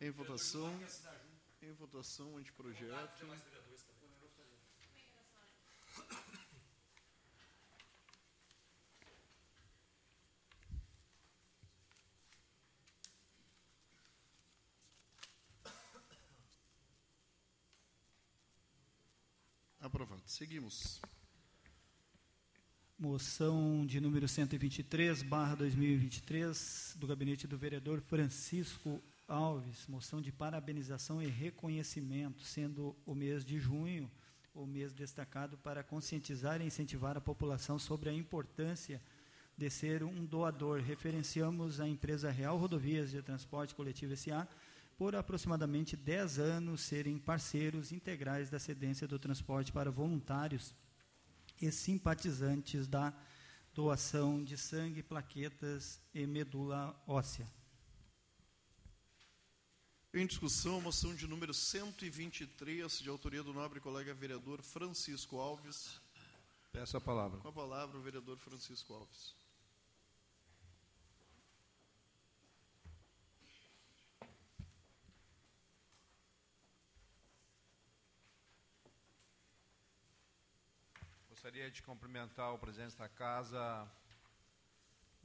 Em 0.00 0.10
votação. 0.10 0.72
Em 1.60 1.72
votação, 1.72 2.38
anteprojeto. 2.38 3.26
Aprovado. 19.90 20.22
Seguimos. 20.24 21.02
Moção 22.96 23.84
de 23.84 24.00
número 24.00 24.28
123, 24.28 25.24
barra 25.24 25.56
2023, 25.56 26.94
do 26.96 27.08
gabinete 27.08 27.48
do 27.48 27.58
vereador 27.58 28.00
Francisco 28.00 29.02
Alves. 29.26 29.88
Moção 29.88 30.22
de 30.22 30.30
parabenização 30.30 31.20
e 31.20 31.26
reconhecimento, 31.26 32.44
sendo 32.44 32.94
o 33.04 33.16
mês 33.16 33.44
de 33.44 33.58
junho 33.58 34.08
o 34.54 34.64
mês 34.64 34.92
destacado 34.92 35.58
para 35.58 35.82
conscientizar 35.82 36.60
e 36.60 36.66
incentivar 36.66 37.16
a 37.16 37.20
população 37.20 37.76
sobre 37.76 38.10
a 38.10 38.14
importância 38.14 39.02
de 39.56 39.68
ser 39.68 40.04
um 40.04 40.24
doador. 40.24 40.80
Referenciamos 40.80 41.80
a 41.80 41.88
empresa 41.88 42.30
Real 42.30 42.56
Rodovias 42.56 43.10
de 43.10 43.20
Transporte 43.22 43.74
Coletivo 43.74 44.16
SA 44.16 44.46
por 45.00 45.16
aproximadamente 45.16 45.96
10 45.96 46.38
anos 46.38 46.82
serem 46.82 47.18
parceiros 47.18 47.90
integrais 47.90 48.50
da 48.50 48.58
cedência 48.58 49.08
do 49.08 49.18
transporte 49.18 49.72
para 49.72 49.90
voluntários 49.90 50.74
e 51.58 51.72
simpatizantes 51.72 52.86
da 52.86 53.10
doação 53.72 54.44
de 54.44 54.58
sangue, 54.58 55.02
plaquetas 55.02 56.02
e 56.12 56.26
medula 56.26 56.94
óssea. 57.06 57.50
Em 60.12 60.26
discussão, 60.26 60.76
a 60.76 60.82
moção 60.82 61.14
de 61.14 61.26
número 61.26 61.54
123, 61.54 62.98
de 62.98 63.08
autoria 63.08 63.42
do 63.42 63.54
nobre 63.54 63.80
colega 63.80 64.12
vereador 64.12 64.62
Francisco 64.62 65.38
Alves. 65.38 65.98
Peço 66.72 66.98
a 66.98 67.00
palavra. 67.00 67.40
Com 67.40 67.48
a 67.48 67.52
palavra, 67.52 67.96
o 67.96 68.02
vereador 68.02 68.36
Francisco 68.36 68.92
Alves. 68.92 69.39
Gostaria 81.40 81.70
de 81.70 81.82
cumprimentar 81.82 82.52
o 82.52 82.58
presidente 82.58 82.98
da 82.98 83.08
casa, 83.08 83.90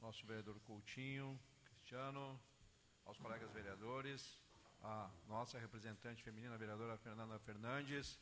nosso 0.00 0.26
vereador 0.26 0.58
Coutinho, 0.60 1.38
Cristiano, 1.66 2.40
aos 3.04 3.18
colegas 3.18 3.50
vereadores, 3.52 4.40
a 4.82 5.10
nossa 5.28 5.58
representante 5.58 6.22
feminina, 6.22 6.54
a 6.54 6.56
vereadora 6.56 6.96
Fernanda 6.96 7.38
Fernandes, 7.40 8.18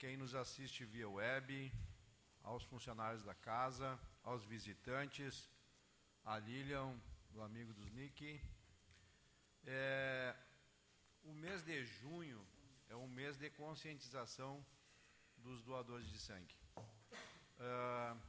quem 0.00 0.16
nos 0.16 0.34
assiste 0.34 0.84
via 0.84 1.08
web, 1.08 1.72
aos 2.42 2.64
funcionários 2.64 3.22
da 3.22 3.36
casa, 3.36 3.96
aos 4.24 4.44
visitantes, 4.44 5.48
a 6.24 6.40
Lilian, 6.40 7.00
do 7.30 7.40
amigo 7.40 7.72
dos 7.72 7.88
Nick. 7.92 8.40
É, 9.64 10.36
o 11.22 11.32
mês 11.34 11.62
de 11.62 11.84
junho 11.84 12.44
é 12.88 12.96
um 12.96 13.06
mês 13.06 13.38
de 13.38 13.48
conscientização 13.50 14.66
dos 15.36 15.62
doadores 15.62 16.10
de 16.10 16.18
sangue. 16.18 16.63
Uh, 17.58 18.20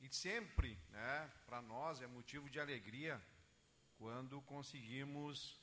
e 0.00 0.08
sempre, 0.14 0.78
né, 0.90 1.30
para 1.46 1.60
nós, 1.60 2.00
é 2.00 2.06
motivo 2.06 2.48
de 2.48 2.58
alegria 2.58 3.20
quando 3.98 4.40
conseguimos 4.42 5.60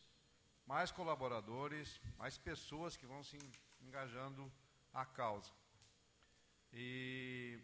mais 0.65 0.91
colaboradores, 0.91 1.99
mais 2.17 2.37
pessoas 2.37 2.95
que 2.95 3.05
vão 3.05 3.23
se 3.23 3.37
engajando 3.81 4.51
à 4.93 5.05
causa. 5.05 5.51
E, 6.71 7.59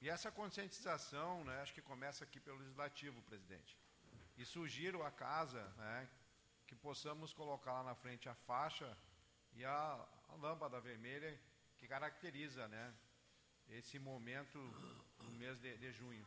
e 0.00 0.08
essa 0.08 0.30
conscientização, 0.30 1.42
né, 1.44 1.62
acho 1.62 1.74
que 1.74 1.82
começa 1.82 2.22
aqui 2.22 2.38
pelo 2.38 2.58
legislativo, 2.58 3.22
presidente. 3.22 3.76
E 4.36 4.44
sugiro 4.44 5.02
à 5.02 5.10
casa 5.10 5.62
né, 5.76 6.08
que 6.66 6.74
possamos 6.74 7.32
colocar 7.32 7.72
lá 7.72 7.82
na 7.82 7.94
frente 7.94 8.28
a 8.28 8.34
faixa 8.34 8.96
e 9.54 9.64
a, 9.64 10.06
a 10.28 10.34
lâmpada 10.36 10.80
vermelha 10.80 11.38
que 11.78 11.88
caracteriza 11.88 12.68
né, 12.68 12.94
esse 13.70 13.98
momento 13.98 14.58
no 15.20 15.30
mês 15.32 15.58
de, 15.60 15.76
de 15.78 15.92
junho. 15.92 16.26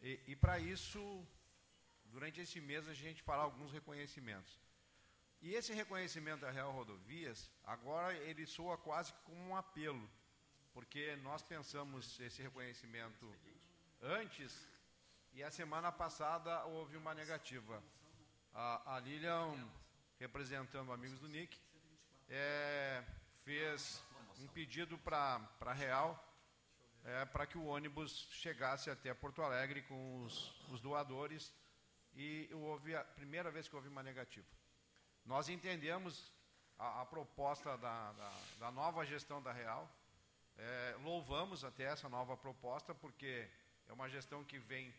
E, 0.00 0.20
e 0.28 0.36
para 0.36 0.58
isso, 0.58 1.26
durante 2.06 2.40
esse 2.40 2.60
mês, 2.60 2.88
a 2.88 2.94
gente 2.94 3.22
fará 3.22 3.42
alguns 3.42 3.72
reconhecimentos. 3.72 4.58
E 5.42 5.54
esse 5.54 5.72
reconhecimento 5.72 6.40
da 6.40 6.50
Real 6.50 6.72
Rodovias, 6.72 7.50
agora 7.64 8.14
ele 8.14 8.46
soa 8.46 8.76
quase 8.78 9.12
como 9.24 9.40
um 9.48 9.56
apelo, 9.56 10.08
porque 10.72 11.16
nós 11.16 11.42
pensamos 11.42 12.18
esse 12.20 12.42
reconhecimento 12.42 13.32
antes 14.02 14.66
e 15.32 15.42
a 15.42 15.50
semana 15.50 15.92
passada 15.92 16.64
houve 16.64 16.96
uma 16.96 17.14
negativa. 17.14 17.82
A, 18.54 18.96
a 18.96 19.00
Lilian, 19.00 19.68
representando 20.18 20.92
amigos 20.92 21.18
do 21.18 21.28
NIC, 21.28 21.60
é, 22.28 23.04
fez 23.44 24.02
um 24.40 24.48
pedido 24.48 24.96
para 24.98 25.40
a 25.60 25.72
Real 25.72 26.22
é, 27.06 27.24
para 27.24 27.46
que 27.46 27.56
o 27.56 27.66
ônibus 27.66 28.28
chegasse 28.32 28.90
até 28.90 29.14
Porto 29.14 29.40
Alegre 29.40 29.82
com 29.82 30.24
os, 30.24 30.52
os 30.70 30.80
doadores 30.80 31.52
e 32.14 32.50
houve 32.52 32.96
a 32.96 33.04
primeira 33.04 33.50
vez 33.50 33.68
que 33.68 33.76
houve 33.76 33.88
uma 33.88 34.02
negativa. 34.02 34.46
Nós 35.24 35.48
entendemos 35.48 36.32
a, 36.76 37.02
a 37.02 37.06
proposta 37.06 37.76
da, 37.78 38.12
da, 38.12 38.32
da, 38.58 38.72
nova 38.72 39.06
gestão 39.06 39.40
da 39.40 39.52
Real, 39.52 39.88
é, 40.58 40.96
louvamos 41.04 41.64
até 41.64 41.84
essa 41.84 42.08
nova 42.08 42.36
proposta, 42.36 42.92
porque 42.94 43.48
é 43.86 43.92
uma 43.92 44.08
gestão 44.08 44.42
que 44.42 44.58
vem 44.58 44.92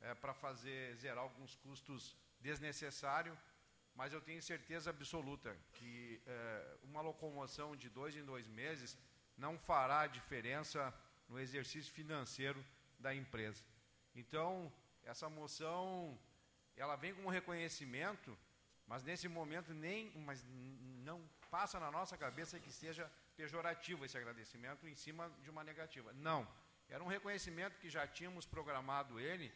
é, 0.00 0.14
para 0.14 0.32
fazer 0.32 0.94
zerar 0.96 1.24
alguns 1.24 1.56
custos 1.56 2.16
desnecessários, 2.40 3.36
mas 3.96 4.12
eu 4.12 4.20
tenho 4.20 4.40
certeza 4.40 4.90
absoluta 4.90 5.56
que 5.72 6.22
é, 6.24 6.76
uma 6.84 7.00
locomoção 7.00 7.74
de 7.74 7.88
dois 7.88 8.14
em 8.14 8.24
dois 8.24 8.46
meses 8.46 8.96
não 9.36 9.58
fará 9.58 10.06
diferença 10.06 10.94
no 11.28 11.38
exercício 11.38 11.92
financeiro 11.92 12.64
da 12.98 13.14
empresa. 13.14 13.62
Então, 14.14 14.72
essa 15.04 15.28
moção, 15.28 16.18
ela 16.76 16.96
vem 16.96 17.14
como 17.14 17.28
reconhecimento, 17.28 18.36
mas 18.86 19.04
nesse 19.04 19.28
momento 19.28 19.72
nem, 19.74 20.10
mas 20.20 20.44
não 21.04 21.22
passa 21.50 21.78
na 21.78 21.90
nossa 21.90 22.16
cabeça 22.16 22.58
que 22.58 22.72
seja 22.72 23.10
pejorativo 23.36 24.04
esse 24.04 24.16
agradecimento 24.16 24.88
em 24.88 24.94
cima 24.94 25.30
de 25.42 25.50
uma 25.50 25.62
negativa. 25.62 26.12
Não, 26.14 26.46
era 26.88 27.02
um 27.02 27.06
reconhecimento 27.06 27.78
que 27.78 27.88
já 27.88 28.06
tínhamos 28.06 28.46
programado 28.46 29.20
ele, 29.20 29.52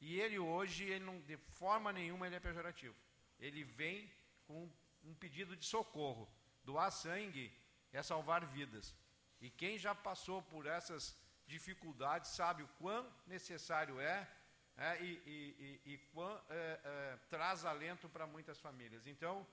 e 0.00 0.18
ele 0.18 0.38
hoje, 0.38 0.84
ele 0.84 1.04
não, 1.04 1.20
de 1.20 1.36
forma 1.36 1.92
nenhuma, 1.92 2.26
ele 2.26 2.36
é 2.36 2.40
pejorativo. 2.40 2.94
Ele 3.38 3.62
vem 3.62 4.10
com 4.46 4.70
um 5.04 5.14
pedido 5.14 5.54
de 5.54 5.64
socorro. 5.64 6.28
Doar 6.64 6.90
sangue 6.90 7.52
é 7.92 8.02
salvar 8.02 8.44
vidas. 8.46 8.94
E 9.40 9.50
quem 9.50 9.78
já 9.78 9.94
passou 9.94 10.42
por 10.42 10.66
essas 10.66 11.16
dificuldades 11.46 12.30
sabe 12.30 12.62
o 12.62 12.68
quão 12.78 13.10
necessário 13.26 14.00
é, 14.00 14.28
é 14.76 15.02
e, 15.02 15.10
e, 15.26 15.80
e, 15.86 15.92
e 15.94 15.98
quão 16.12 16.40
é, 16.48 16.80
é, 16.84 17.16
traz 17.28 17.64
alento 17.64 18.08
para 18.08 18.26
muitas 18.26 18.58
famílias. 18.58 19.06
Então, 19.06 19.46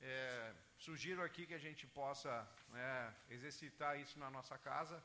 é, 0.00 0.54
sugiro 0.78 1.22
aqui 1.22 1.46
que 1.46 1.54
a 1.54 1.58
gente 1.58 1.86
possa 1.86 2.48
né, 2.68 3.14
exercitar 3.30 3.98
isso 3.98 4.18
na 4.18 4.30
nossa 4.30 4.56
casa 4.58 5.02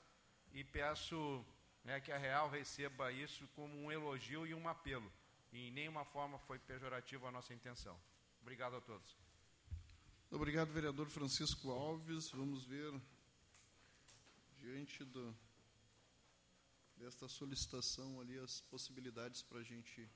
e 0.52 0.64
peço 0.64 1.46
né, 1.84 2.00
que 2.00 2.12
a 2.12 2.18
Real 2.18 2.50
receba 2.50 3.12
isso 3.12 3.48
como 3.56 3.76
um 3.78 3.92
elogio 3.92 4.46
e 4.46 4.54
um 4.54 4.68
apelo. 4.68 5.12
E 5.52 5.70
em 5.70 5.72
nenhuma 5.72 6.06
forma 6.06 6.38
foi 6.40 6.60
pejorativa 6.60 7.28
a 7.28 7.32
nossa 7.32 7.54
intenção. 7.54 8.00
Obrigado 8.42 8.76
a 8.76 8.82
todos. 8.82 9.18
Obrigado, 10.32 10.72
vereador 10.72 11.10
Francisco 11.10 11.72
Alves. 11.72 12.30
Vamos 12.32 12.66
ver 12.66 12.94
diante 14.60 15.04
do, 15.06 15.36
desta 16.98 17.28
solicitação 17.28 18.20
ali 18.20 18.38
as 18.40 18.62
possibilidades 18.62 19.42
para 19.42 19.60
a 19.60 19.64
gente 19.64 20.10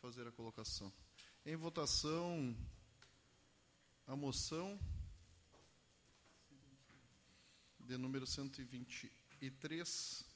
fazer 0.00 0.26
a 0.26 0.32
colocação. 0.32 0.92
Em 1.44 1.56
votação, 1.56 2.56
a 4.06 4.14
moção 4.14 4.78
de 7.80 7.98
número 7.98 8.26
123. 8.26 10.33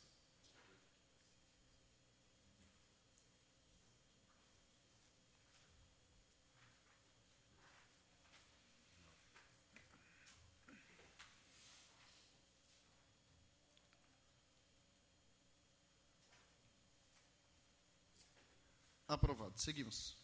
Aprovado. 19.09 19.59
Seguimos. 19.59 20.15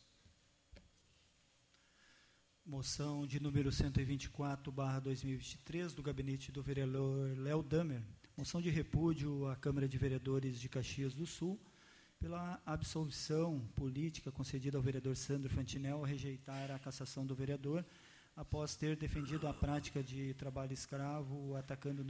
Moção 2.67 3.27
de 3.27 3.41
número 3.41 3.73
124, 3.73 4.71
barra 4.71 5.01
2023, 5.01 5.95
do 5.95 6.03
gabinete 6.03 6.53
do 6.53 6.63
vereador 6.63 7.35
Léo 7.39 7.63
Damer. 7.63 8.03
Moção 8.37 8.61
de 8.61 8.69
repúdio 8.69 9.49
à 9.49 9.57
Câmara 9.57 9.89
de 9.89 9.97
Vereadores 9.97 10.61
de 10.61 10.69
Caxias 10.69 11.15
do 11.15 11.25
Sul 11.25 11.59
pela 12.21 12.61
absolvição 12.67 13.67
política 13.75 14.31
concedida 14.31 14.77
ao 14.77 14.83
vereador 14.83 15.17
Sandro 15.17 15.49
Fantinel 15.49 15.97
ao 15.97 16.03
rejeitar 16.03 16.71
a 16.71 16.79
cassação 16.79 17.25
do 17.25 17.35
vereador 17.35 17.83
após 18.37 18.77
ter 18.77 18.97
defendido 18.97 19.49
a 19.49 19.55
prática 19.55 20.03
de 20.03 20.35
trabalho 20.35 20.75
escravo 20.75 21.57
atacando 21.57 22.05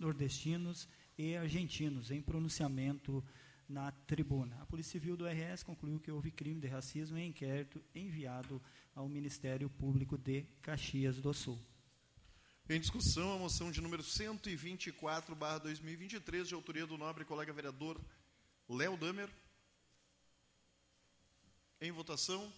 nordestinos 0.00 0.88
e 1.16 1.36
argentinos 1.36 2.10
em 2.10 2.20
pronunciamento 2.20 3.22
na 3.68 3.90
tribuna. 3.90 4.60
A 4.60 4.66
Polícia 4.66 4.92
Civil 4.92 5.16
do 5.16 5.26
RS 5.26 5.62
concluiu 5.62 6.00
que 6.00 6.10
houve 6.10 6.30
crime 6.30 6.60
de 6.60 6.68
racismo 6.68 7.18
em 7.18 7.28
inquérito 7.28 7.82
enviado 7.94 8.62
ao 8.94 9.08
Ministério 9.08 9.68
Público 9.68 10.16
de 10.16 10.42
Caxias 10.62 11.20
do 11.20 11.32
Sul. 11.34 11.58
Em 12.68 12.80
discussão, 12.80 13.32
a 13.32 13.38
moção 13.38 13.70
de 13.70 13.80
número 13.80 14.02
124, 14.02 15.36
barra 15.36 15.58
2023, 15.58 16.48
de 16.48 16.54
autoria 16.54 16.84
do 16.84 16.98
nobre 16.98 17.24
colega 17.24 17.52
vereador 17.52 18.00
Léo 18.68 18.96
Damer. 18.96 19.30
Em 21.80 21.92
votação. 21.92 22.52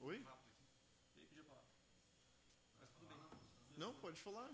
Oi? 0.00 0.24
Não, 3.76 3.94
pode 3.94 4.20
falar. 4.20 4.50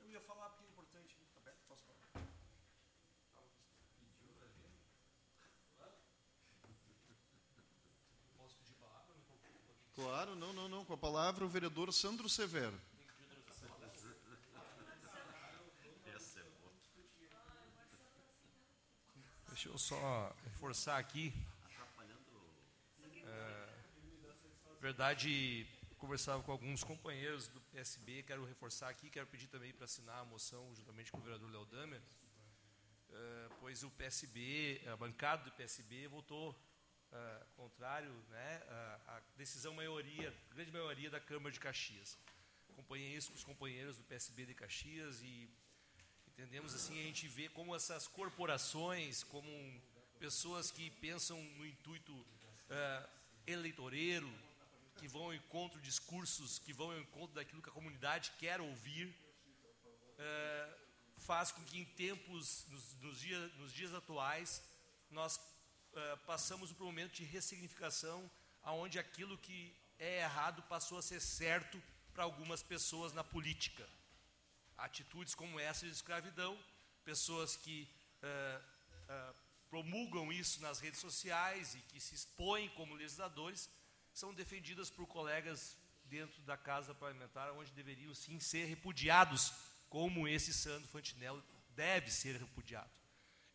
Eu 0.00 0.10
ia 0.10 0.20
falar 0.20 0.50
porque 0.50 0.66
é 0.66 0.68
importante. 0.68 1.16
Tá 1.32 1.40
aberto? 1.40 1.60
Posso 1.66 1.84
falar? 1.84 2.08
Posso 8.36 8.56
pedir 8.58 8.74
palavra? 8.74 9.14
Claro, 9.98 10.36
não, 10.36 10.52
não, 10.52 10.68
não. 10.68 10.84
Com 10.84 10.92
a 10.92 10.96
palavra 10.96 11.44
o 11.44 11.48
vereador 11.48 11.92
Sandro 11.92 12.28
Severo. 12.28 12.80
Deixa 19.48 19.68
eu 19.68 19.76
só 19.76 20.32
reforçar 20.44 20.98
aqui. 20.98 21.34
É, 23.24 23.68
verdade, 24.80 25.66
conversava 25.98 26.44
com 26.44 26.52
alguns 26.52 26.84
companheiros 26.84 27.48
do 27.48 27.60
PSB, 27.62 28.22
quero 28.22 28.44
reforçar 28.44 28.88
aqui, 28.90 29.10
quero 29.10 29.26
pedir 29.26 29.48
também 29.48 29.72
para 29.72 29.86
assinar 29.86 30.20
a 30.20 30.24
moção 30.24 30.72
juntamente 30.76 31.10
com 31.10 31.18
o 31.18 31.22
vereador 31.22 31.50
Léo 31.50 31.64
Damer, 31.64 32.00
é, 33.10 33.48
pois 33.58 33.82
o 33.82 33.90
PSB, 33.90 34.80
a 34.86 34.96
bancada 34.96 35.42
do 35.42 35.50
PSB 35.50 36.06
votou 36.06 36.56
é, 37.12 37.46
contrário 37.56 38.12
né, 38.28 38.62
à 39.06 39.20
decisão 39.36 39.74
maioria, 39.74 40.34
grande 40.50 40.70
maioria 40.70 41.10
da 41.10 41.20
Câmara 41.20 41.52
de 41.52 41.60
Caxias. 41.60 42.18
Acompanhei 42.70 43.16
isso 43.16 43.30
com 43.30 43.36
os 43.36 43.44
companheiros 43.44 43.96
do 43.96 44.04
PSB 44.04 44.46
de 44.46 44.54
Caxias 44.54 45.20
e 45.22 45.48
entendemos 46.28 46.74
assim, 46.74 46.98
a 47.00 47.02
gente 47.02 47.26
vê 47.26 47.48
como 47.48 47.74
essas 47.74 48.06
corporações, 48.06 49.24
como 49.24 49.50
pessoas 50.18 50.70
que 50.70 50.90
pensam 50.90 51.42
no 51.56 51.66
intuito 51.66 52.12
uh, 52.12 53.08
eleitoreiro, 53.46 54.30
que 54.96 55.08
vão 55.08 55.24
ao 55.24 55.34
encontro 55.34 55.80
de 55.80 55.86
discursos, 55.86 56.58
que 56.58 56.72
vão 56.72 56.90
ao 56.90 56.98
encontro 57.00 57.34
daquilo 57.34 57.62
que 57.62 57.68
a 57.68 57.72
comunidade 57.72 58.32
quer 58.38 58.60
ouvir, 58.60 59.06
uh, 59.06 60.74
faz 61.18 61.50
com 61.50 61.64
que 61.64 61.78
em 61.78 61.84
tempos, 61.84 62.66
nos, 62.68 62.94
nos, 63.00 63.22
nos 63.56 63.72
dias 63.72 63.92
atuais, 63.94 64.62
nós 65.10 65.36
uh, 65.36 65.57
passamos 66.26 66.72
por 66.72 66.84
um 66.84 66.86
momento 66.86 67.12
de 67.14 67.24
ressignificação, 67.24 68.30
aonde 68.62 68.98
aquilo 68.98 69.38
que 69.38 69.74
é 69.98 70.20
errado 70.20 70.62
passou 70.62 70.98
a 70.98 71.02
ser 71.02 71.20
certo 71.20 71.82
para 72.12 72.24
algumas 72.24 72.62
pessoas 72.62 73.12
na 73.12 73.24
política. 73.24 73.88
Atitudes 74.76 75.34
como 75.34 75.58
essa 75.58 75.86
de 75.86 75.92
escravidão, 75.92 76.58
pessoas 77.04 77.56
que 77.56 77.88
uh, 78.22 78.62
uh, 79.04 79.34
promulgam 79.68 80.32
isso 80.32 80.60
nas 80.60 80.80
redes 80.80 81.00
sociais 81.00 81.74
e 81.74 81.80
que 81.80 82.00
se 82.00 82.14
expõem 82.14 82.68
como 82.70 82.94
legisladores, 82.94 83.68
são 84.12 84.34
defendidas 84.34 84.90
por 84.90 85.06
colegas 85.06 85.76
dentro 86.04 86.40
da 86.42 86.56
casa 86.56 86.94
parlamentar, 86.94 87.52
onde 87.52 87.70
deveriam 87.72 88.14
sim 88.14 88.40
ser 88.40 88.64
repudiados, 88.66 89.52
como 89.88 90.26
esse 90.26 90.52
Sandro 90.52 90.88
Fantinello 90.88 91.42
deve 91.70 92.10
ser 92.10 92.36
repudiado. 92.36 92.90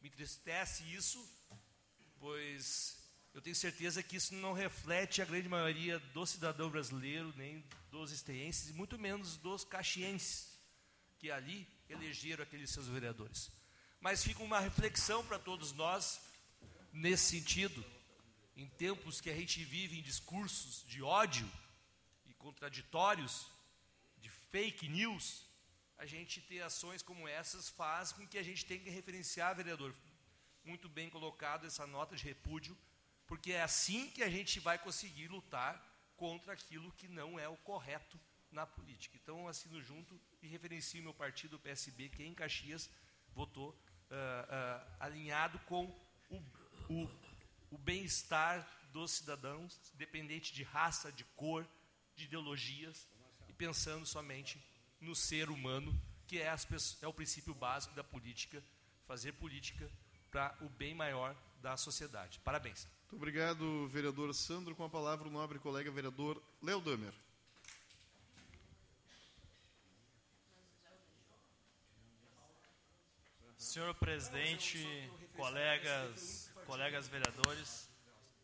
Me 0.01 0.09
entristece 0.09 0.83
isso, 0.93 1.19
pois 2.24 2.97
eu 3.34 3.41
tenho 3.41 3.53
certeza 3.53 4.01
que 4.01 4.15
isso 4.15 4.34
não 4.36 4.53
reflete 4.53 5.21
a 5.21 5.26
grande 5.26 5.49
maioria 5.49 5.99
do 5.99 6.26
cidadão 6.26 6.69
brasileiro, 6.69 7.34
nem 7.36 7.61
dos 7.91 8.11
esteenses, 8.11 8.69
e 8.69 8.74
muito 8.74 8.97
menos 8.97 9.36
dos 9.36 9.65
caxienses, 9.65 10.57
que 11.19 11.30
ali 11.30 11.67
elegeram 11.89 12.41
aqueles 12.41 12.69
seus 12.69 12.88
vereadores. 12.88 13.51
Mas 13.99 14.24
fica 14.24 14.41
uma 14.41 14.61
reflexão 14.61 15.21
para 15.26 15.38
todos 15.38 15.74
nós, 15.74 16.21
nesse 16.93 17.26
sentido, 17.26 17.84
em 18.55 18.69
tempos 18.69 19.19
que 19.19 19.30
a 19.30 19.36
gente 19.36 19.61
vive 19.65 19.99
em 19.99 20.01
discursos 20.01 20.86
de 20.88 21.03
ódio 21.03 21.51
e 22.26 22.34
contraditórios, 22.36 23.47
de 24.19 24.30
fake 24.30 24.88
news, 24.88 25.45
a 25.97 26.05
gente 26.05 26.39
ter 26.39 26.61
ações 26.61 27.01
como 27.01 27.28
essas 27.28 27.67
faz 27.67 28.13
com 28.13 28.26
que 28.26 28.38
a 28.38 28.43
gente 28.43 28.65
tenha 28.65 28.80
que 28.80 28.89
referenciar, 28.89 29.53
vereador, 29.57 29.93
muito 30.64 30.88
bem 30.89 31.09
colocado 31.09 31.66
essa 31.66 31.86
nota 31.86 32.16
de 32.16 32.24
repúdio, 32.24 32.78
porque 33.28 33.51
é 33.53 33.61
assim 33.61 34.09
que 34.11 34.24
a 34.24 34.30
gente 34.30 34.59
vai 34.59 34.78
conseguir 34.78 35.28
lutar 35.28 35.82
contra 36.16 36.53
aquilo 36.53 36.91
que 36.93 37.07
não 37.07 37.39
é 37.39 37.47
o 37.47 37.57
correto 37.57 38.20
na 38.51 38.66
política. 38.66 39.18
Então, 39.22 39.47
assino 39.47 39.82
junto 39.82 40.20
e 40.41 40.47
referencio 40.47 41.01
meu 41.01 41.14
partido, 41.14 41.55
o 41.55 41.59
PSB, 41.59 42.09
que 42.09 42.24
em 42.24 42.34
Caxias 42.34 42.89
votou 43.34 43.70
uh, 43.72 43.74
uh, 43.74 44.95
alinhado 44.99 45.57
com 45.59 45.86
o, 46.30 46.38
o 46.89 47.09
o 47.74 47.78
bem-estar 47.80 48.64
dos 48.91 49.14
cidadãos, 49.14 49.82
dependente 49.95 50.53
de 50.53 50.61
raça, 50.61 51.11
de 51.11 51.24
cor, 51.36 51.68
de 52.16 52.26
ideologias, 52.26 53.07
e 53.49 53.53
pensando 53.53 54.05
somente 54.05 54.64
no 55.01 55.16
ser 55.16 55.49
humano, 55.49 55.99
que 56.28 56.38
é, 56.38 56.49
as, 56.49 56.68
é 57.01 57.07
o 57.07 57.14
princípio 57.14 57.55
básico 57.55 57.95
da 57.95 58.03
política, 58.03 58.64
fazer 59.07 59.32
política 59.34 59.89
para 60.34 60.57
o 60.61 60.67
bem 60.67 60.95
maior 60.95 61.36
da 61.61 61.77
sociedade. 61.77 62.39
Parabéns. 62.39 62.88
Muito 63.03 63.17
obrigado, 63.17 63.88
vereador 63.88 64.34
Sandro. 64.34 64.75
Com 64.75 64.84
a 64.84 64.89
palavra, 64.89 65.27
o 65.27 65.31
nobre 65.31 65.59
colega 65.59 65.91
vereador 65.91 66.41
Léo 66.59 66.81
Damer. 66.81 67.13
Senhor 73.55 73.93
presidente, 73.93 74.84
colegas, 75.36 76.51
colegas 76.65 77.07
vereadores, 77.07 77.89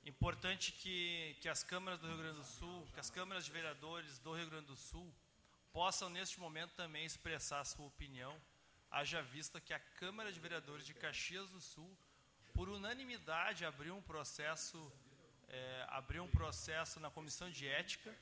importante 0.06 0.72
que, 0.72 1.36
que 1.42 1.50
as 1.50 1.64
câmaras 1.64 2.00
do 2.00 2.08
Rio 2.08 2.18
Grande 2.18 2.38
do 2.38 2.46
Sul, 2.46 2.88
que 2.94 3.00
as 3.00 3.10
câmaras 3.10 3.46
de 3.46 3.52
vereadores 3.52 4.20
do 4.20 4.34
Rio 4.34 4.50
Grande 4.50 4.68
do 4.68 4.76
Sul 4.76 5.12
possam 5.74 6.10
neste 6.10 6.40
momento 6.40 6.72
também 6.76 7.04
expressar 7.04 7.66
sua 7.66 7.88
opinião, 7.88 8.40
haja 8.92 9.22
vista 9.22 9.62
que 9.62 9.74
a 9.74 9.80
Câmara 9.80 10.32
de 10.32 10.40
Vereadores 10.40 10.86
de 10.86 10.94
Caxias 10.94 11.50
do 11.50 11.62
Sul, 11.62 11.90
por 12.54 12.70
unanimidade, 12.70 13.66
abriu 13.66 13.96
um 13.96 14.02
processo, 14.02 14.92
é, 15.48 15.86
abriu 15.90 16.24
um 16.24 16.30
processo 16.30 17.00
na 17.00 17.10
Comissão 17.10 17.50
de 17.50 17.68
Ética 17.68 18.16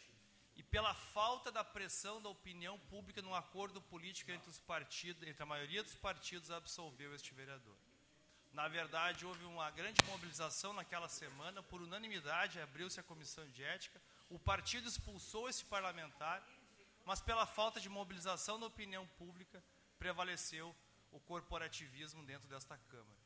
e 0.55 0.63
pela 0.63 0.93
falta 0.93 1.51
da 1.51 1.63
pressão 1.63 2.21
da 2.21 2.29
opinião 2.29 2.77
pública 2.79 3.21
num 3.21 3.33
acordo 3.33 3.81
político 3.81 4.31
entre 4.31 4.49
os 4.49 4.59
partidos, 4.59 5.27
entre 5.27 5.41
a 5.43 5.45
maioria 5.45 5.83
dos 5.83 5.95
partidos, 5.95 6.51
absolveu 6.51 7.13
este 7.13 7.33
vereador. 7.33 7.77
Na 8.51 8.67
verdade, 8.67 9.25
houve 9.25 9.43
uma 9.45 9.69
grande 9.69 10.03
mobilização 10.05 10.73
naquela 10.73 11.07
semana, 11.07 11.61
por 11.61 11.81
unanimidade, 11.81 12.59
abriu-se 12.59 12.99
a 12.99 13.03
comissão 13.03 13.47
de 13.49 13.63
ética, 13.63 14.01
o 14.29 14.39
partido 14.39 14.87
expulsou 14.87 15.47
esse 15.47 15.63
parlamentar, 15.65 16.43
mas 17.05 17.21
pela 17.21 17.45
falta 17.45 17.79
de 17.79 17.87
mobilização 17.87 18.59
da 18.59 18.65
opinião 18.65 19.05
pública, 19.19 19.63
prevaleceu 19.99 20.75
o 21.11 21.19
corporativismo 21.19 22.23
dentro 22.25 22.47
desta 22.47 22.77
Câmara. 22.77 23.17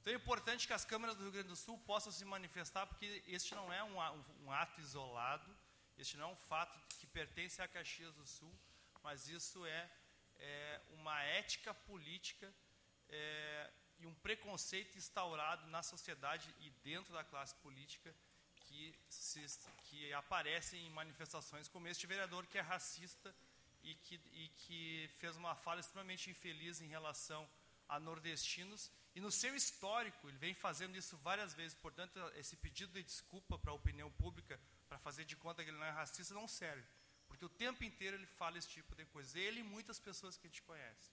Então 0.00 0.12
é 0.12 0.16
importante 0.16 0.66
que 0.66 0.72
as 0.72 0.84
câmaras 0.84 1.16
do 1.16 1.22
Rio 1.22 1.32
Grande 1.32 1.48
do 1.48 1.56
Sul 1.56 1.78
possam 1.78 2.12
se 2.12 2.24
manifestar, 2.24 2.86
porque 2.86 3.22
este 3.26 3.54
não 3.54 3.72
é 3.72 3.82
um, 3.82 3.96
um 4.44 4.52
ato 4.52 4.80
isolado, 4.80 5.50
este 5.96 6.16
não 6.16 6.28
é 6.28 6.32
um 6.32 6.36
fato 6.36 6.78
que 6.98 7.06
pertence 7.06 7.62
a 7.62 7.68
Caxias 7.68 8.12
do 8.14 8.26
Sul, 8.26 8.52
mas 9.02 9.28
isso 9.28 9.64
é, 9.64 9.90
é 10.36 10.80
uma 10.90 11.22
ética 11.22 11.72
política 11.72 12.52
é, 13.08 13.70
e 13.98 14.06
um 14.06 14.14
preconceito 14.16 14.98
instaurado 14.98 15.66
na 15.68 15.82
sociedade 15.82 16.54
e 16.60 16.70
dentro 16.82 17.12
da 17.12 17.24
classe 17.24 17.54
política 17.56 18.14
que, 18.56 18.94
se, 19.08 19.46
que 19.84 20.12
aparecem 20.12 20.86
em 20.86 20.90
manifestações 20.90 21.68
como 21.68 21.88
este 21.88 22.06
vereador 22.06 22.46
que 22.46 22.58
é 22.58 22.60
racista 22.60 23.34
e 23.84 23.94
que, 23.94 24.20
e 24.32 24.48
que 24.48 25.10
fez 25.18 25.36
uma 25.36 25.54
fala 25.54 25.80
extremamente 25.80 26.30
infeliz 26.30 26.80
em 26.80 26.88
relação 26.88 27.48
a 27.88 28.00
nordestinos 28.00 28.90
e 29.14 29.20
no 29.20 29.30
seu 29.30 29.54
histórico 29.54 30.28
ele 30.28 30.38
vem 30.38 30.54
fazendo 30.54 30.96
isso 30.96 31.16
várias 31.18 31.54
vezes. 31.54 31.74
Portanto, 31.74 32.18
esse 32.34 32.56
pedido 32.56 32.94
de 32.94 33.02
desculpa 33.02 33.58
para 33.58 33.70
a 33.70 33.74
opinião 33.74 34.10
pública, 34.10 34.58
para 34.88 34.98
fazer 34.98 35.24
de 35.24 35.36
conta 35.36 35.62
que 35.62 35.70
ele 35.70 35.78
não 35.78 35.86
é 35.86 35.90
racista, 35.90 36.34
não 36.34 36.48
serve. 36.48 36.84
Porque 37.28 37.44
o 37.44 37.48
tempo 37.48 37.84
inteiro 37.84 38.16
ele 38.16 38.26
fala 38.26 38.58
esse 38.58 38.68
tipo 38.68 38.94
de 38.94 39.04
coisa. 39.06 39.38
Ele 39.38 39.60
e 39.60 39.62
muitas 39.62 39.98
pessoas 40.00 40.36
que 40.36 40.46
a 40.46 40.50
gente 40.50 40.62
conhece. 40.62 41.12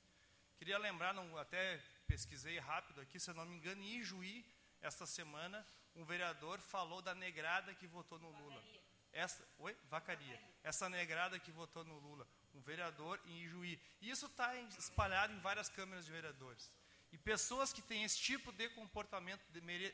Queria 0.57 0.77
lembrar, 0.77 1.13
não, 1.13 1.37
até 1.37 1.77
pesquisei 2.07 2.59
rápido 2.59 3.01
aqui, 3.01 3.19
se 3.19 3.29
eu 3.29 3.33
não 3.33 3.45
me 3.45 3.55
engano, 3.55 3.81
em 3.81 3.99
Ijuí, 3.99 4.45
esta 4.81 5.05
semana, 5.05 5.65
um 5.95 6.03
vereador 6.03 6.59
falou 6.59 7.01
da 7.01 7.13
negrada 7.13 7.73
que 7.75 7.87
votou 7.87 8.19
no 8.19 8.31
Lula. 8.31 8.63
Essa, 9.11 9.47
oi? 9.59 9.75
Vacaria. 9.89 10.39
Essa 10.63 10.89
negrada 10.89 11.39
que 11.39 11.51
votou 11.51 11.83
no 11.83 11.97
Lula. 11.99 12.27
Um 12.61 12.63
vereador 12.63 13.19
em 13.25 13.43
Ijuí. 13.43 13.79
E 13.99 14.09
isso 14.11 14.27
está 14.27 14.55
espalhado 14.77 15.33
em 15.33 15.39
várias 15.39 15.67
câmeras 15.67 16.05
de 16.05 16.11
vereadores. 16.11 16.71
E 17.11 17.17
pessoas 17.17 17.73
que 17.73 17.81
têm 17.81 18.03
esse 18.03 18.19
tipo 18.19 18.51
de 18.51 18.69
comportamento 18.69 19.41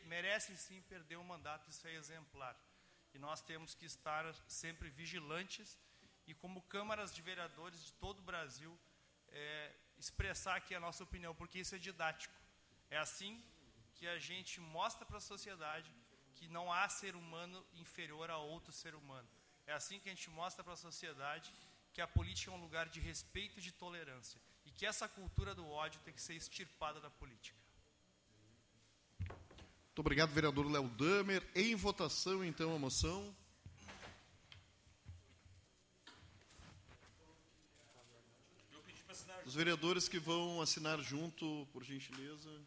merecem 0.05 0.55
sim 0.55 0.81
perder 0.81 1.15
o 1.15 1.23
mandato, 1.23 1.69
isso 1.69 1.87
é 1.87 1.93
exemplar. 1.93 2.55
E 3.13 3.17
nós 3.17 3.41
temos 3.41 3.73
que 3.73 3.85
estar 3.85 4.25
sempre 4.47 4.89
vigilantes 4.89 5.77
e, 6.27 6.33
como 6.33 6.61
câmaras 6.63 7.13
de 7.15 7.21
vereadores 7.21 7.83
de 7.85 7.93
todo 7.93 8.19
o 8.19 8.23
Brasil, 8.23 8.77
é, 9.29 9.73
expressar 9.97 10.57
aqui 10.57 10.75
a 10.75 10.79
nossa 10.79 11.03
opinião, 11.03 11.33
porque 11.33 11.59
isso 11.59 11.73
é 11.73 11.79
didático. 11.79 12.35
É 12.89 12.97
assim 12.97 13.41
que 13.95 14.07
a 14.07 14.19
gente 14.19 14.59
mostra 14.59 15.05
para 15.05 15.17
a 15.17 15.21
sociedade 15.21 15.89
que 16.35 16.47
não 16.49 16.71
há 16.71 16.87
ser 16.89 17.15
humano 17.15 17.65
inferior 17.73 18.29
a 18.29 18.37
outro 18.37 18.71
ser 18.71 18.93
humano. 18.93 19.27
É 19.65 19.73
assim 19.73 19.99
que 19.99 20.09
a 20.09 20.13
gente 20.13 20.29
mostra 20.29 20.63
para 20.63 20.73
a 20.73 20.77
sociedade 20.77 21.51
que 21.97 22.01
a 22.01 22.05
política 22.07 22.51
é 22.51 22.53
um 22.53 22.61
lugar 22.61 22.87
de 22.87 22.99
respeito 22.99 23.57
e 23.57 23.61
de 23.61 23.71
tolerância 23.71 24.39
e 24.63 24.69
que 24.69 24.85
essa 24.85 25.07
cultura 25.07 25.55
do 25.55 25.67
ódio 25.67 25.99
tem 26.01 26.13
que 26.13 26.21
ser 26.21 26.35
extirpada 26.35 27.01
da 27.01 27.09
política. 27.09 27.57
Muito 29.17 29.99
obrigado, 30.01 30.29
vereador 30.29 30.69
Léo 30.69 30.87
Damer. 30.89 31.43
Em 31.55 31.73
votação, 31.73 32.45
então, 32.45 32.75
a 32.75 32.77
moção. 32.77 33.35
Os 39.43 39.55
vereadores 39.55 40.07
que 40.07 40.19
vão 40.19 40.61
assinar 40.61 40.99
junto, 40.99 41.67
por 41.73 41.83
gentileza. 41.83 42.61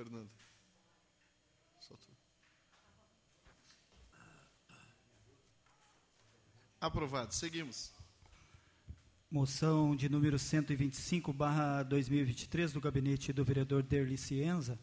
Fernando. 0.00 0.30
Só 1.78 1.94
tu. 1.94 2.10
Aprovado. 6.80 7.34
Seguimos. 7.34 7.92
Moção 9.30 9.94
de 9.94 10.08
número 10.08 10.38
125, 10.38 11.34
barra 11.34 11.82
2023, 11.82 12.72
do 12.72 12.80
gabinete 12.80 13.30
do 13.30 13.44
vereador 13.44 13.82
Derli 13.82 14.16
Cienza. 14.16 14.78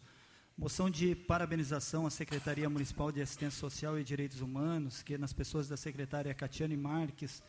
Moção 0.56 0.88
de 0.88 1.16
parabenização 1.16 2.06
à 2.06 2.12
Secretaria 2.12 2.70
Municipal 2.70 3.12
de 3.12 3.20
Assistência 3.20 3.60
Social 3.60 3.98
e 3.98 4.04
Direitos 4.04 4.40
Humanos, 4.40 5.02
que 5.02 5.18
nas 5.18 5.34
pessoas 5.34 5.68
da 5.68 5.76
secretária 5.76 6.32
Catiane 6.36 6.78
Marques, 6.78 7.42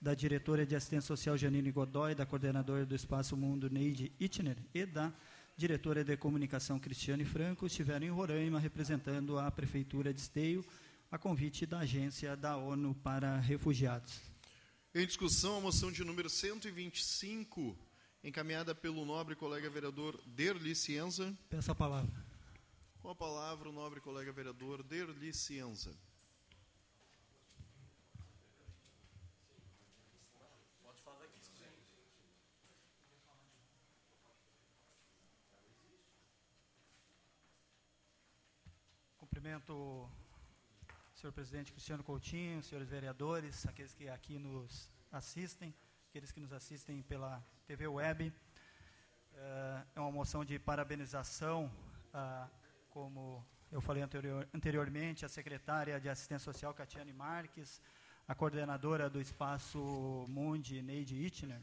da 0.00 0.14
diretora 0.14 0.64
de 0.64 0.76
Assistência 0.76 1.08
Social 1.08 1.36
Janine 1.36 1.72
Godoy, 1.72 2.14
da 2.14 2.24
coordenadora 2.24 2.86
do 2.86 2.94
Espaço 2.94 3.36
Mundo 3.36 3.68
Neide 3.68 4.12
Itner 4.20 4.56
e 4.72 4.86
da 4.86 5.12
diretora 5.58 6.04
de 6.04 6.16
comunicação 6.16 6.78
Cristiane 6.78 7.24
Franco, 7.24 7.66
estiveram 7.66 8.06
em 8.06 8.10
Roraima 8.10 8.60
representando 8.60 9.40
a 9.40 9.50
Prefeitura 9.50 10.14
de 10.14 10.20
Esteio, 10.20 10.64
a 11.10 11.18
convite 11.18 11.66
da 11.66 11.80
Agência 11.80 12.36
da 12.36 12.56
ONU 12.56 12.94
para 12.94 13.40
Refugiados. 13.40 14.20
Em 14.94 15.04
discussão, 15.04 15.56
a 15.56 15.60
moção 15.60 15.90
de 15.90 16.04
número 16.04 16.30
125, 16.30 17.76
encaminhada 18.22 18.72
pelo 18.72 19.04
nobre 19.04 19.34
colega 19.34 19.68
vereador 19.68 20.22
Derli 20.24 20.76
Cienza. 20.76 21.36
Peço 21.50 21.72
a 21.72 21.74
palavra. 21.74 22.24
Com 23.00 23.10
a 23.10 23.14
palavra, 23.16 23.68
o 23.68 23.72
nobre 23.72 24.00
colega 24.00 24.30
vereador 24.32 24.84
Derli 24.84 25.34
Cienza. 25.34 25.90
Cumprimento 39.48 39.72
o 39.72 40.10
senhor 41.14 41.32
presidente 41.32 41.72
Cristiano 41.72 42.04
Coutinho, 42.04 42.62
senhores 42.62 42.86
vereadores, 42.86 43.66
aqueles 43.66 43.94
que 43.94 44.06
aqui 44.06 44.38
nos 44.38 44.90
assistem, 45.10 45.74
aqueles 46.10 46.30
que 46.30 46.38
nos 46.38 46.52
assistem 46.52 47.00
pela 47.00 47.42
TV 47.66 47.86
Web. 47.86 48.30
Eh, 49.32 49.82
é 49.96 50.00
uma 50.00 50.12
moção 50.12 50.44
de 50.44 50.58
parabenização, 50.58 51.72
ah, 52.12 52.46
como 52.90 53.42
eu 53.72 53.80
falei 53.80 54.02
anterior, 54.02 54.46
anteriormente, 54.52 55.24
a 55.24 55.30
secretária 55.30 55.98
de 55.98 56.10
Assistência 56.10 56.52
Social, 56.52 56.74
Catiane 56.74 57.14
Marques, 57.14 57.80
a 58.26 58.34
coordenadora 58.34 59.08
do 59.08 59.18
Espaço 59.18 60.26
Mundi, 60.28 60.82
Neide 60.82 61.16
Itner, 61.16 61.62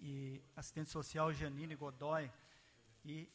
e 0.00 0.40
assistente 0.56 0.88
social 0.88 1.30
Janine 1.30 1.74
Godoy 1.74 2.30
e 3.04 3.28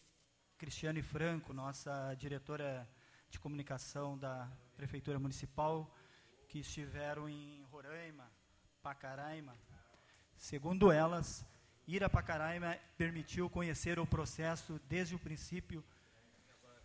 Cristiane 0.58 1.04
Franco, 1.04 1.54
nossa 1.54 2.16
diretora 2.16 2.90
de 3.32 3.40
comunicação 3.40 4.18
da 4.18 4.48
Prefeitura 4.76 5.18
Municipal, 5.18 5.90
que 6.50 6.60
estiveram 6.60 7.30
em 7.30 7.64
Roraima, 7.72 8.30
Pacaraima. 8.84 9.56
Segundo 10.38 10.92
elas, 10.92 11.46
ir 11.88 12.04
a 12.04 12.10
Pacaraima 12.10 12.78
permitiu 12.98 13.50
conhecer 13.50 13.98
o 14.00 14.06
processo 14.06 14.80
desde 14.90 15.16
o 15.16 15.20
princípio, 15.20 15.84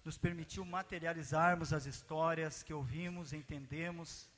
nos 0.04 0.16
permitiu 0.16 0.64
materializarmos 0.64 1.72
as 1.72 1.84
histórias 1.84 2.62
que 2.62 2.72
ouvimos, 2.72 3.32
entendemos 3.32 4.30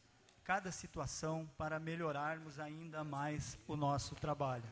cada 0.42 0.72
situação 0.72 1.46
para 1.58 1.78
melhorarmos 1.78 2.58
ainda 2.58 3.04
mais 3.04 3.58
o 3.68 3.76
nosso 3.76 4.14
trabalho. 4.14 4.64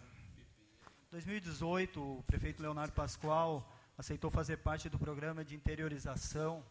Em 1.09 1.11
2018, 1.11 2.01
o 2.01 2.23
prefeito 2.23 2.63
Leonardo 2.63 2.95
Pascoal 2.95 3.71
aceitou 3.99 4.31
fazer 4.31 4.57
parte 4.57 4.89
do 4.89 4.99
programa 4.99 5.45
de 5.45 5.55
interiorização 5.55 6.65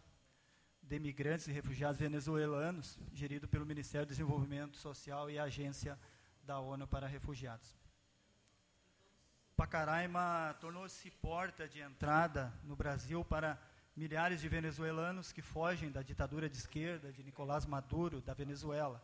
de 0.88 0.95
imigrantes 0.95 1.47
e 1.47 1.51
refugiados 1.51 1.99
venezuelanos, 1.99 2.99
gerido 3.11 3.47
pelo 3.47 3.65
Ministério 3.65 4.05
do 4.05 4.09
Desenvolvimento 4.09 4.77
Social 4.77 5.29
e 5.29 5.39
a 5.39 5.43
Agência 5.43 5.99
da 6.43 6.59
ONU 6.59 6.88
para 6.88 7.07
Refugiados. 7.07 7.75
Pacaraima 9.57 10.55
tornou-se 10.59 11.09
porta 11.09 11.67
de 11.67 11.79
entrada 11.79 12.53
no 12.63 12.75
Brasil 12.75 13.25
para 13.25 13.59
milhares 13.95 14.41
de 14.41 14.49
venezuelanos 14.49 15.31
que 15.31 15.41
fogem 15.41 15.91
da 15.91 16.03
ditadura 16.03 16.47
de 16.47 16.57
esquerda 16.57 17.11
de 17.11 17.23
Nicolás 17.23 17.65
Maduro, 17.65 18.21
da 18.21 18.33
Venezuela, 18.33 19.01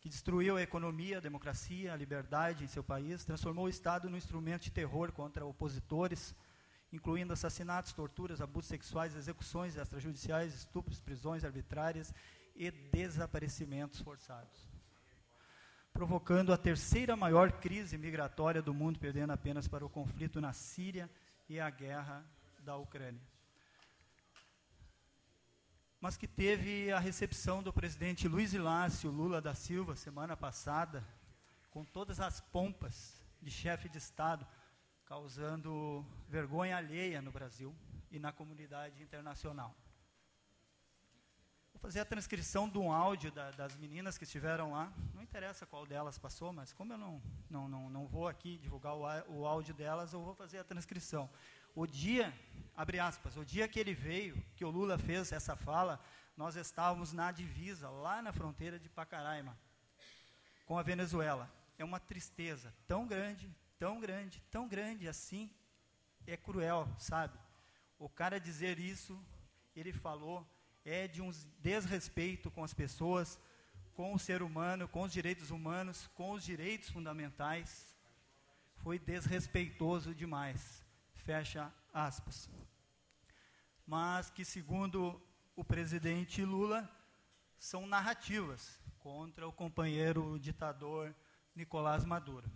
que 0.00 0.08
destruiu 0.08 0.56
a 0.56 0.62
economia, 0.62 1.18
a 1.18 1.20
democracia, 1.20 1.92
a 1.92 1.96
liberdade 1.96 2.64
em 2.64 2.68
seu 2.68 2.82
país, 2.82 3.24
transformou 3.24 3.66
o 3.66 3.68
Estado 3.68 4.08
num 4.08 4.16
instrumento 4.16 4.62
de 4.62 4.70
terror 4.70 5.12
contra 5.12 5.44
opositores, 5.44 6.34
incluindo 6.92 7.32
assassinatos, 7.32 7.92
torturas, 7.92 8.40
abusos 8.40 8.68
sexuais, 8.68 9.14
execuções 9.14 9.76
extrajudiciais, 9.76 10.54
estupros, 10.54 11.00
prisões 11.00 11.44
arbitrárias 11.44 12.12
e 12.54 12.70
desaparecimentos 12.70 14.00
forçados. 14.00 14.68
Provocando 15.92 16.52
a 16.52 16.58
terceira 16.58 17.16
maior 17.16 17.52
crise 17.52 17.98
migratória 17.98 18.62
do 18.62 18.74
mundo, 18.74 18.98
perdendo 18.98 19.32
apenas 19.32 19.68
para 19.68 19.84
o 19.84 19.90
conflito 19.90 20.40
na 20.40 20.52
Síria 20.52 21.10
e 21.48 21.60
a 21.60 21.68
guerra 21.70 22.24
da 22.60 22.76
Ucrânia. 22.76 23.20
Mas 26.00 26.16
que 26.16 26.26
teve 26.26 26.90
a 26.90 26.98
recepção 26.98 27.62
do 27.62 27.72
presidente 27.72 28.26
Luiz 28.26 28.54
Inácio 28.54 29.10
Lula 29.10 29.40
da 29.40 29.54
Silva 29.54 29.94
semana 29.94 30.36
passada, 30.36 31.06
com 31.70 31.84
todas 31.84 32.20
as 32.20 32.40
pompas 32.40 33.20
de 33.42 33.50
chefe 33.50 33.88
de 33.88 33.98
Estado, 33.98 34.46
causando 35.10 36.06
vergonha 36.28 36.76
alheia 36.76 37.20
no 37.20 37.32
Brasil 37.32 37.74
e 38.12 38.18
na 38.20 38.30
comunidade 38.30 39.02
internacional. 39.02 39.74
Vou 41.72 41.80
fazer 41.80 41.98
a 41.98 42.04
transcrição 42.04 42.68
de 42.68 42.78
um 42.78 42.92
áudio 42.92 43.32
da, 43.32 43.50
das 43.50 43.74
meninas 43.74 44.16
que 44.16 44.22
estiveram 44.22 44.70
lá. 44.70 44.92
Não 45.12 45.20
interessa 45.20 45.66
qual 45.66 45.84
delas 45.84 46.16
passou, 46.16 46.52
mas 46.52 46.72
como 46.72 46.92
eu 46.92 46.96
não, 46.96 47.20
não, 47.50 47.68
não, 47.68 47.90
não 47.90 48.06
vou 48.06 48.28
aqui 48.28 48.56
divulgar 48.58 48.94
o, 48.94 49.02
o 49.34 49.46
áudio 49.48 49.74
delas, 49.74 50.12
eu 50.12 50.22
vou 50.22 50.32
fazer 50.32 50.58
a 50.58 50.64
transcrição. 50.64 51.28
O 51.74 51.88
dia, 51.88 52.32
abre 52.76 53.00
aspas, 53.00 53.36
o 53.36 53.44
dia 53.44 53.66
que 53.66 53.80
ele 53.80 53.92
veio, 53.92 54.40
que 54.54 54.64
o 54.64 54.70
Lula 54.70 54.96
fez 54.96 55.32
essa 55.32 55.56
fala, 55.56 55.98
nós 56.36 56.54
estávamos 56.54 57.12
na 57.12 57.32
divisa, 57.32 57.90
lá 57.90 58.22
na 58.22 58.32
fronteira 58.32 58.78
de 58.78 58.88
Pacaraima, 58.88 59.58
com 60.64 60.78
a 60.78 60.84
Venezuela. 60.84 61.50
É 61.76 61.84
uma 61.84 61.98
tristeza 61.98 62.72
tão 62.86 63.08
grande, 63.08 63.52
tão 63.80 63.98
grande, 63.98 64.42
tão 64.50 64.68
grande 64.68 65.08
assim, 65.08 65.50
é 66.26 66.36
cruel, 66.36 66.86
sabe? 66.98 67.36
O 67.98 68.10
cara 68.10 68.38
dizer 68.38 68.78
isso, 68.78 69.18
ele 69.74 69.90
falou, 69.90 70.46
é 70.84 71.08
de 71.08 71.22
um 71.22 71.30
desrespeito 71.60 72.50
com 72.50 72.62
as 72.62 72.74
pessoas, 72.74 73.40
com 73.94 74.12
o 74.12 74.18
ser 74.18 74.42
humano, 74.42 74.86
com 74.86 75.02
os 75.02 75.12
direitos 75.12 75.50
humanos, 75.50 76.06
com 76.08 76.32
os 76.32 76.44
direitos 76.44 76.90
fundamentais. 76.90 77.96
Foi 78.82 78.98
desrespeitoso 78.98 80.14
demais. 80.14 80.84
Fecha 81.14 81.72
aspas. 81.92 82.50
Mas 83.86 84.28
que, 84.28 84.44
segundo 84.44 85.20
o 85.56 85.64
presidente 85.64 86.44
Lula, 86.44 86.86
são 87.58 87.86
narrativas 87.86 88.78
contra 88.98 89.48
o 89.48 89.52
companheiro 89.52 90.38
ditador 90.38 91.14
Nicolás 91.56 92.04
Maduro. 92.04 92.48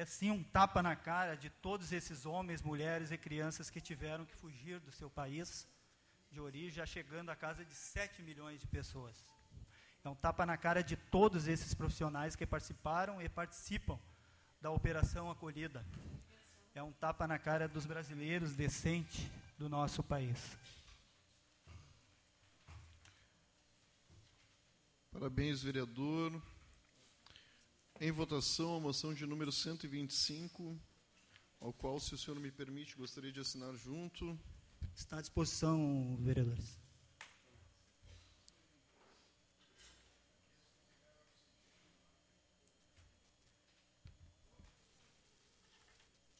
É 0.00 0.04
sim 0.04 0.30
um 0.30 0.42
tapa 0.42 0.82
na 0.82 0.94
cara 0.94 1.34
de 1.38 1.48
todos 1.48 1.90
esses 1.90 2.26
homens, 2.26 2.60
mulheres 2.60 3.10
e 3.10 3.16
crianças 3.16 3.70
que 3.70 3.80
tiveram 3.80 4.26
que 4.26 4.36
fugir 4.36 4.78
do 4.78 4.92
seu 4.92 5.08
país 5.08 5.66
de 6.30 6.38
origem, 6.38 6.84
chegando 6.84 7.30
a 7.30 7.34
casa 7.34 7.64
de 7.64 7.74
7 7.74 8.20
milhões 8.20 8.60
de 8.60 8.66
pessoas. 8.66 9.24
É 10.04 10.08
um 10.10 10.14
tapa 10.14 10.44
na 10.44 10.58
cara 10.58 10.82
de 10.82 10.98
todos 10.98 11.48
esses 11.48 11.72
profissionais 11.72 12.36
que 12.36 12.44
participaram 12.44 13.22
e 13.22 13.28
participam 13.30 13.98
da 14.60 14.70
Operação 14.70 15.30
Acolhida. 15.30 15.82
É 16.74 16.82
um 16.82 16.92
tapa 16.92 17.26
na 17.26 17.38
cara 17.38 17.66
dos 17.66 17.86
brasileiros 17.86 18.54
decente 18.54 19.32
do 19.56 19.66
nosso 19.66 20.02
país. 20.02 20.58
Parabéns, 25.10 25.62
vereador. 25.62 26.38
Em 27.98 28.10
votação, 28.10 28.76
a 28.76 28.80
moção 28.80 29.14
de 29.14 29.24
número 29.24 29.50
125, 29.50 30.78
ao 31.58 31.72
qual, 31.72 31.98
se 31.98 32.14
o 32.14 32.18
senhor 32.18 32.38
me 32.38 32.50
permite, 32.50 32.94
gostaria 32.94 33.32
de 33.32 33.40
assinar 33.40 33.74
junto. 33.74 34.38
Está 34.94 35.16
à 35.16 35.20
disposição, 35.22 36.14
vereadores. 36.20 36.78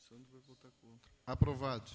Sandro 0.07 0.30
vai 0.30 0.40
votar 0.42 0.70
contra. 0.72 1.11
Aprovado. 1.26 1.90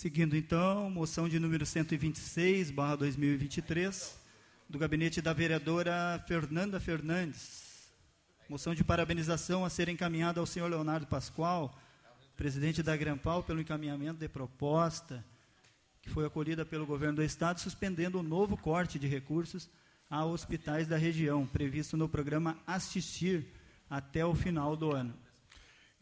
Seguindo 0.00 0.34
então, 0.34 0.88
moção 0.88 1.28
de 1.28 1.38
número 1.38 1.66
126, 1.66 2.70
barra 2.70 2.96
2023, 2.96 4.18
do 4.66 4.78
gabinete 4.78 5.20
da 5.20 5.34
vereadora 5.34 6.18
Fernanda 6.26 6.80
Fernandes. 6.80 7.92
Moção 8.48 8.74
de 8.74 8.82
parabenização 8.82 9.62
a 9.62 9.68
ser 9.68 9.90
encaminhada 9.90 10.40
ao 10.40 10.46
senhor 10.46 10.70
Leonardo 10.70 11.06
Pascoal, 11.06 11.78
presidente 12.34 12.82
da 12.82 12.96
Grampal, 12.96 13.42
pelo 13.42 13.60
encaminhamento 13.60 14.18
de 14.18 14.26
proposta 14.26 15.22
que 16.00 16.08
foi 16.08 16.24
acolhida 16.24 16.64
pelo 16.64 16.86
governo 16.86 17.16
do 17.16 17.22
estado, 17.22 17.60
suspendendo 17.60 18.20
o 18.20 18.22
novo 18.22 18.56
corte 18.56 18.98
de 18.98 19.06
recursos 19.06 19.68
a 20.08 20.24
hospitais 20.24 20.88
da 20.88 20.96
região, 20.96 21.46
previsto 21.46 21.98
no 21.98 22.08
programa 22.08 22.56
Assistir 22.66 23.52
até 23.90 24.24
o 24.24 24.34
final 24.34 24.74
do 24.74 24.96
ano. 24.96 25.14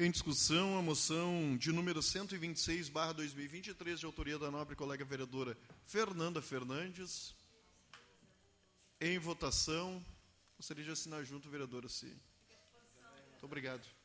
Em 0.01 0.12
discussão, 0.12 0.78
a 0.78 0.82
moção 0.82 1.57
de 1.57 1.72
número 1.72 2.01
126, 2.01 2.88
barra 2.88 3.12
2023, 3.14 3.99
de 3.99 4.07
autoria 4.07 4.38
da 4.38 4.49
nobre 4.49 4.76
colega 4.76 5.05
vereadora 5.05 5.59
Fernanda 5.86 6.40
Fernandes. 6.40 7.34
Em 9.01 9.18
votação, 9.18 10.01
gostaria 10.57 10.84
de 10.84 10.92
assinar 10.92 11.24
junto, 11.24 11.51
vereadora, 11.51 11.88
se. 11.88 12.07
Muito 12.07 13.44
obrigado. 13.44 13.97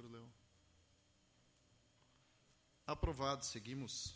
Léo. 0.00 0.26
Aprovado. 2.86 3.44
Seguimos. 3.44 4.14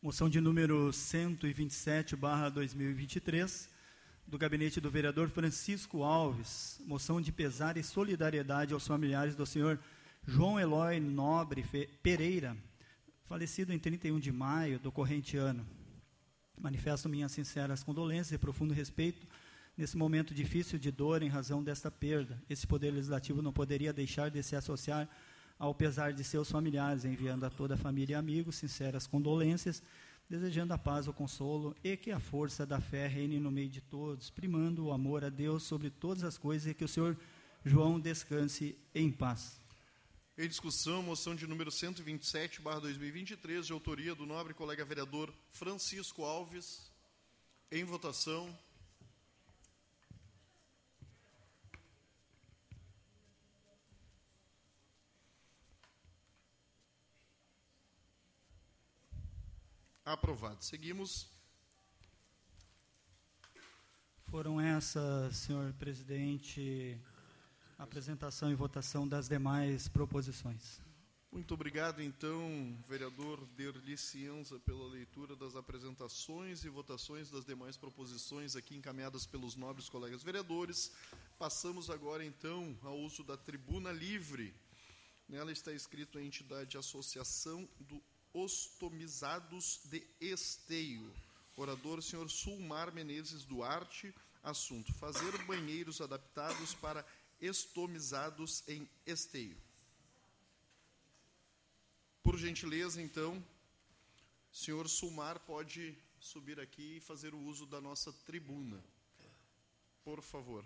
Moção 0.00 0.30
de 0.30 0.40
número 0.40 0.90
127, 0.90 2.16
barra 2.16 2.48
2023, 2.48 3.68
do 4.26 4.38
gabinete 4.38 4.80
do 4.80 4.90
vereador 4.90 5.28
Francisco 5.28 6.02
Alves. 6.02 6.80
Moção 6.86 7.20
de 7.20 7.30
pesar 7.30 7.76
e 7.76 7.82
solidariedade 7.82 8.72
aos 8.72 8.86
familiares 8.86 9.36
do 9.36 9.44
senhor 9.44 9.78
João 10.26 10.58
Eloy 10.58 10.98
Nobre 10.98 11.62
Pereira, 12.02 12.56
falecido 13.24 13.70
em 13.70 13.78
31 13.78 14.18
de 14.18 14.32
maio 14.32 14.78
do 14.78 14.90
corrente 14.90 15.36
ano. 15.36 15.66
Manifesto 16.58 17.06
minhas 17.06 17.32
sinceras 17.32 17.82
condolências 17.82 18.32
e 18.32 18.38
profundo 18.38 18.72
respeito 18.72 19.26
nesse 19.76 19.96
momento 19.96 20.34
difícil 20.34 20.78
de 20.78 20.90
dor 20.90 21.22
em 21.22 21.28
razão 21.28 21.62
desta 21.62 21.90
perda. 21.90 22.40
Esse 22.48 22.66
Poder 22.66 22.90
Legislativo 22.90 23.42
não 23.42 23.52
poderia 23.52 23.92
deixar 23.92 24.30
de 24.30 24.42
se 24.42 24.54
associar 24.54 25.08
ao 25.58 25.74
pesar 25.74 26.12
de 26.12 26.24
seus 26.24 26.50
familiares, 26.50 27.04
enviando 27.04 27.44
a 27.44 27.50
toda 27.50 27.74
a 27.74 27.78
família 27.78 28.14
e 28.14 28.16
amigos 28.16 28.56
sinceras 28.56 29.06
condolências, 29.06 29.82
desejando 30.28 30.72
a 30.72 30.78
paz, 30.78 31.06
o 31.06 31.12
consolo 31.12 31.76
e 31.82 31.96
que 31.96 32.10
a 32.10 32.18
força 32.18 32.66
da 32.66 32.80
fé 32.80 33.06
reine 33.06 33.38
no 33.38 33.50
meio 33.50 33.68
de 33.68 33.80
todos, 33.80 34.30
primando 34.30 34.86
o 34.86 34.92
amor 34.92 35.24
a 35.24 35.28
Deus 35.28 35.62
sobre 35.62 35.90
todas 35.90 36.24
as 36.24 36.38
coisas 36.38 36.70
e 36.70 36.74
que 36.74 36.84
o 36.84 36.88
Senhor 36.88 37.16
João 37.64 38.00
descanse 38.00 38.76
em 38.94 39.10
paz. 39.10 39.60
Em 40.36 40.48
discussão, 40.48 41.00
moção 41.02 41.34
de 41.34 41.46
número 41.46 41.70
127, 41.70 42.60
barra 42.60 42.80
2023, 42.80 43.66
de 43.66 43.72
autoria 43.72 44.16
do 44.16 44.26
nobre 44.26 44.52
colega 44.52 44.84
vereador 44.84 45.32
Francisco 45.52 46.24
Alves. 46.24 46.90
Em 47.70 47.84
votação. 47.84 48.52
Aprovado. 60.04 60.62
Seguimos. 60.62 61.26
Foram 64.24 64.60
essas, 64.60 65.34
senhor 65.34 65.72
presidente, 65.74 67.00
apresentação 67.78 68.50
e 68.50 68.54
votação 68.54 69.08
das 69.08 69.28
demais 69.28 69.88
proposições. 69.88 70.78
Muito 71.32 71.54
obrigado, 71.54 72.02
então, 72.02 72.78
vereador 72.86 73.46
Derli 73.56 73.96
Cienza, 73.96 74.60
pela 74.60 74.86
leitura 74.86 75.34
das 75.34 75.56
apresentações 75.56 76.64
e 76.64 76.68
votações 76.68 77.30
das 77.30 77.46
demais 77.46 77.78
proposições 77.78 78.54
aqui 78.54 78.76
encaminhadas 78.76 79.26
pelos 79.26 79.56
nobres 79.56 79.88
colegas 79.88 80.22
vereadores. 80.22 80.92
Passamos 81.38 81.88
agora, 81.88 82.22
então, 82.22 82.78
ao 82.82 82.98
uso 82.98 83.24
da 83.24 83.38
tribuna 83.38 83.90
livre. 83.90 84.54
Nela 85.26 85.50
está 85.50 85.72
escrito 85.72 86.18
a 86.18 86.22
entidade 86.22 86.76
Associação 86.76 87.66
do 87.80 88.02
Ostomizados 88.34 89.80
de 89.84 90.04
Esteio. 90.20 91.14
Orador, 91.56 92.02
senhor 92.02 92.28
Sulmar 92.28 92.92
Menezes 92.92 93.44
Duarte. 93.44 94.12
Assunto: 94.42 94.92
fazer 94.94 95.32
banheiros 95.44 96.00
adaptados 96.00 96.74
para 96.74 97.06
estomizados 97.40 98.62
em 98.68 98.88
esteio. 99.06 99.56
Por 102.22 102.36
gentileza, 102.36 103.00
então, 103.00 103.42
senhor 104.52 104.88
Sulmar 104.88 105.38
pode 105.40 105.96
subir 106.18 106.58
aqui 106.58 106.96
e 106.96 107.00
fazer 107.00 107.34
o 107.34 107.38
uso 107.38 107.66
da 107.66 107.80
nossa 107.80 108.12
tribuna. 108.12 108.82
Por 110.02 110.20
favor. 110.20 110.64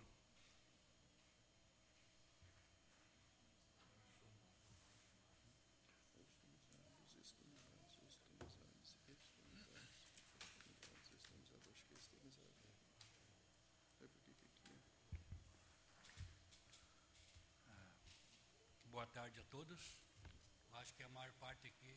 Tarde 19.83 20.24
a 20.24 20.29
todos. 20.29 20.81
Acho 20.81 20.95
que 20.95 21.03
a 21.03 21.09
maior 21.09 21.33
parte 21.35 21.66
aqui 21.66 21.97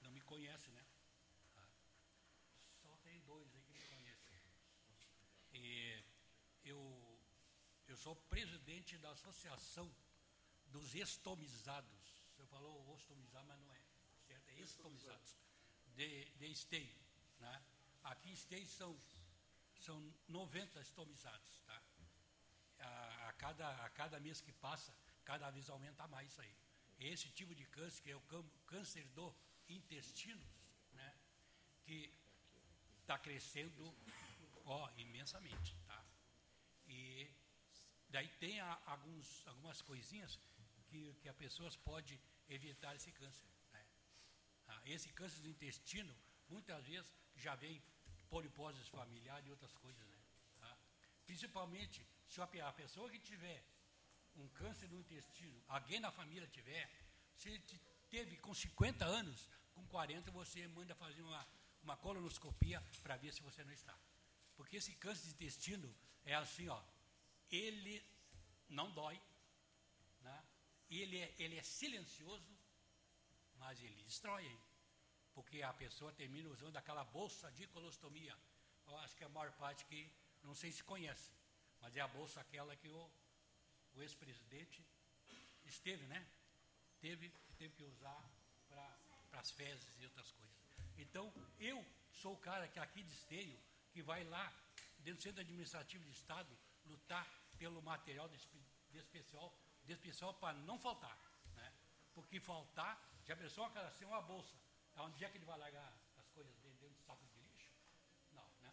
não 0.00 0.10
me 0.10 0.20
conhece, 0.20 0.70
né? 0.70 0.84
Só 2.82 2.96
tem 2.98 3.20
dois 3.22 3.54
aí 3.54 3.62
que 3.62 3.72
me 3.72 3.82
conhecem. 3.82 4.40
E 5.52 6.04
eu, 6.64 7.20
eu 7.86 7.96
sou 7.96 8.14
presidente 8.16 8.96
da 8.98 9.10
Associação 9.10 9.92
dos 10.66 10.94
Estomizados. 10.94 12.24
Você 12.34 12.46
falou 12.46 12.92
ostomizar, 12.92 13.44
mas 13.44 13.58
não 13.60 13.74
é. 13.74 13.82
Certo? 14.26 14.48
É 14.50 14.60
estomizados. 14.60 15.36
De, 15.96 16.24
de 16.36 16.46
esteio. 16.46 16.96
Né? 17.40 17.62
Aqui 18.04 18.30
em 18.30 18.32
esteio 18.32 18.66
são, 18.66 19.00
são 19.80 20.14
90 20.28 20.80
estomizados. 20.80 21.62
Tá? 21.66 21.82
A, 22.78 23.28
a, 23.28 23.32
cada, 23.32 23.84
a 23.84 23.90
cada 23.90 24.20
mês 24.20 24.40
que 24.40 24.52
passa, 24.52 24.94
cada 25.30 25.50
vez 25.50 25.68
aumenta 25.68 26.06
mais 26.14 26.26
isso 26.30 26.40
aí. 26.40 26.54
esse 27.12 27.28
tipo 27.38 27.54
de 27.54 27.64
câncer, 27.76 28.02
que 28.02 28.10
é 28.10 28.16
o 28.16 28.22
câncer 28.72 29.04
do 29.18 29.26
intestino, 29.68 30.46
né? 30.98 31.08
Que 31.84 31.98
está 33.02 33.16
crescendo 33.26 33.82
ó, 34.64 34.90
imensamente, 34.96 35.76
tá? 35.86 36.00
E 36.86 37.30
daí 38.08 38.28
tem 38.44 38.58
a, 38.60 38.72
alguns, 38.86 39.46
algumas 39.46 39.82
coisinhas 39.82 40.38
que, 40.88 41.00
que 41.20 41.28
a 41.28 41.34
pessoa 41.34 41.70
pode 41.90 42.18
evitar 42.48 42.96
esse 42.96 43.12
câncer. 43.12 43.48
Né? 43.74 43.84
Ah, 44.68 44.82
esse 44.86 45.10
câncer 45.10 45.40
do 45.42 45.50
intestino, 45.56 46.14
muitas 46.48 46.86
vezes, 46.86 47.10
já 47.36 47.54
vem 47.54 47.82
poliposes 48.30 48.88
familiares 48.88 49.46
e 49.46 49.50
outras 49.50 49.74
coisas. 49.74 50.06
Né? 50.06 50.18
Tá? 50.58 50.78
Principalmente 51.26 52.06
se 52.26 52.40
a 52.40 52.72
pessoa 52.72 53.10
que 53.10 53.18
tiver 53.18 53.62
um 54.38 54.48
câncer 54.48 54.88
no 54.88 54.98
intestino, 54.98 55.62
alguém 55.68 56.00
na 56.00 56.10
família 56.10 56.48
tiver, 56.48 56.90
se 57.36 57.60
teve 58.08 58.36
com 58.38 58.54
50 58.54 59.04
anos, 59.04 59.48
com 59.74 59.86
40 59.86 60.30
você 60.30 60.66
manda 60.68 60.94
fazer 60.94 61.22
uma, 61.22 61.46
uma 61.82 61.96
colonoscopia 61.96 62.80
para 63.02 63.16
ver 63.16 63.32
se 63.32 63.42
você 63.42 63.64
não 63.64 63.72
está. 63.72 63.96
Porque 64.56 64.76
esse 64.76 64.94
câncer 64.94 65.26
de 65.28 65.34
intestino 65.34 65.94
é 66.24 66.34
assim, 66.34 66.68
ó, 66.68 66.82
ele 67.50 68.02
não 68.68 68.90
dói, 68.92 69.20
né? 70.20 70.44
ele, 70.90 71.18
é, 71.18 71.34
ele 71.38 71.56
é 71.56 71.62
silencioso, 71.62 72.56
mas 73.56 73.80
ele 73.82 74.02
destrói, 74.02 74.46
hein? 74.46 74.60
porque 75.38 75.62
a 75.62 75.72
pessoa 75.72 76.12
termina 76.12 76.48
usando 76.48 76.76
aquela 76.76 77.04
bolsa 77.04 77.48
de 77.52 77.64
colostomia. 77.68 78.36
Eu 78.86 78.96
acho 78.98 79.14
que 79.16 79.22
a 79.22 79.28
maior 79.28 79.52
parte 79.52 79.84
que 79.84 80.12
não 80.42 80.52
sei 80.52 80.72
se 80.72 80.82
conhece, 80.82 81.30
mas 81.80 81.96
é 81.96 82.00
a 82.00 82.08
bolsa 82.08 82.40
aquela 82.40 82.74
que 82.74 82.88
o, 82.88 83.10
o 83.98 84.02
ex-presidente 84.02 84.84
esteve, 85.66 86.06
né? 86.06 86.24
Teve, 87.00 87.30
teve 87.56 87.74
que 87.74 87.82
usar 87.82 88.22
para 88.68 89.40
as 89.40 89.50
fezes 89.50 89.88
e 89.98 90.04
outras 90.04 90.30
coisas. 90.30 90.56
Então, 90.96 91.32
eu 91.58 91.84
sou 92.12 92.34
o 92.34 92.38
cara 92.38 92.68
que 92.68 92.78
aqui 92.78 93.02
de 93.02 93.12
esteio, 93.12 93.58
que 93.92 94.00
vai 94.02 94.22
lá, 94.24 94.52
dentro 94.98 95.20
do 95.20 95.22
Centro 95.22 95.40
Administrativo 95.40 96.04
de 96.04 96.10
Estado, 96.12 96.56
lutar 96.86 97.26
pelo 97.58 97.82
material 97.82 98.28
desse, 98.28 98.48
desse 98.90 99.08
pessoal, 100.00 100.34
para 100.34 100.56
não 100.58 100.78
faltar. 100.78 101.18
Né? 101.56 101.72
Porque 102.14 102.40
faltar, 102.40 103.00
já 103.24 103.36
pensou 103.36 103.64
uma 103.64 103.70
cara 103.72 103.88
assim, 103.88 104.04
uma 104.04 104.22
bolsa. 104.22 104.56
Onde 104.96 105.24
é 105.24 105.28
que 105.28 105.38
ele 105.38 105.44
vai 105.44 105.58
largar 105.58 105.92
as 106.18 106.28
coisas 106.30 106.56
dentro 106.58 106.88
do 106.88 106.98
saco 107.02 107.24
de 107.26 107.38
lixo? 107.40 107.70
Não, 108.32 108.48
né? 108.60 108.72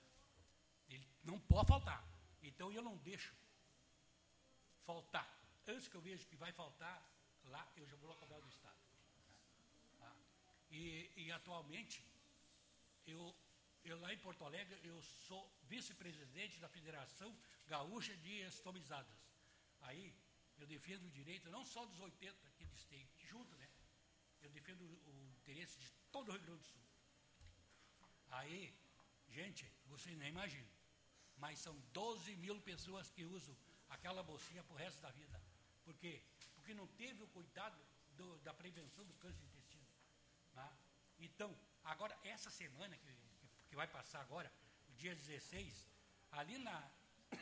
Ele 0.90 1.08
não 1.24 1.40
pode 1.40 1.68
faltar. 1.68 2.04
Então 2.42 2.72
eu 2.72 2.82
não 2.82 2.98
deixo 2.98 3.36
faltar. 4.86 5.28
Antes 5.68 5.88
que 5.88 5.96
eu 5.96 6.02
veja 6.02 6.26
que 6.26 6.36
vai 6.36 6.52
faltar, 6.52 6.96
lá 7.46 7.64
eu 7.76 7.86
já 7.88 7.96
vou 7.98 8.14
cobrar 8.16 8.40
do 8.40 8.48
Estado. 8.48 8.78
Tá? 10.00 10.16
E, 10.70 11.12
e, 11.16 11.32
atualmente, 11.32 12.04
eu, 13.08 13.36
eu 13.84 14.00
lá 14.00 14.14
em 14.14 14.20
Porto 14.20 14.44
Alegre, 14.46 14.80
eu 14.84 15.02
sou 15.28 15.42
vice-presidente 15.64 16.60
da 16.60 16.70
Federação 16.70 17.36
Gaúcha 17.68 18.16
de 18.18 18.42
Estomizadas. 18.42 19.18
Aí 19.82 20.16
eu 20.60 20.68
defendo 20.68 21.06
o 21.06 21.12
direito 21.12 21.50
não 21.50 21.66
só 21.66 21.86
dos 21.86 22.00
80 22.00 22.48
aqui 22.48 22.66
de 22.66 22.76
Esteio, 22.76 23.10
junto, 23.32 23.56
né? 23.56 23.70
Eu 24.42 24.50
defendo 24.52 24.84
o 24.84 25.26
interesse 25.38 25.80
de 25.80 25.92
todo 26.12 26.30
o 26.30 26.32
Rio 26.32 26.42
Grande 26.42 26.62
do 26.62 26.66
Sul. 26.66 26.82
Aí, 28.30 28.74
gente, 29.30 29.72
vocês 29.88 30.16
nem 30.18 30.30
imaginam, 30.30 30.70
mas 31.38 31.60
são 31.60 31.76
12 31.92 32.36
mil 32.36 32.60
pessoas 32.62 33.10
que 33.10 33.24
usam 33.26 33.56
aquela 33.90 34.24
bolsinha 34.24 34.64
para 34.64 34.74
o 34.74 34.78
resto 34.78 35.00
da 35.02 35.10
vida. 35.12 35.42
Por 35.84 35.96
quê? 35.96 36.22
Porque 36.56 36.74
não 36.74 36.88
teve 36.88 37.24
o 37.24 37.28
cuidado 37.28 37.78
do, 38.18 38.38
da 38.40 38.54
prevenção 38.54 39.06
do 39.06 39.14
câncer 39.16 39.40
de 39.40 39.46
intestino. 39.48 39.88
Né? 40.54 40.78
Então, 41.20 41.56
agora, 41.84 42.18
essa 42.24 42.50
semana 42.50 42.98
que, 42.98 43.16
que 43.70 43.76
vai 43.76 43.88
passar 43.88 44.22
agora, 44.22 44.52
o 44.90 44.94
dia 44.94 45.16
16, 45.16 45.88
ali 46.32 46.58
na, 46.58 46.92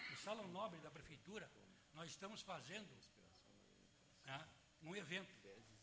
no 0.09 0.17
Salão 0.17 0.47
Nobre 0.47 0.79
da 0.79 0.91
Prefeitura, 0.91 1.49
nós 1.93 2.09
estamos 2.09 2.41
fazendo 2.41 2.89
né, 4.25 4.49
um 4.81 4.95
evento 4.95 5.31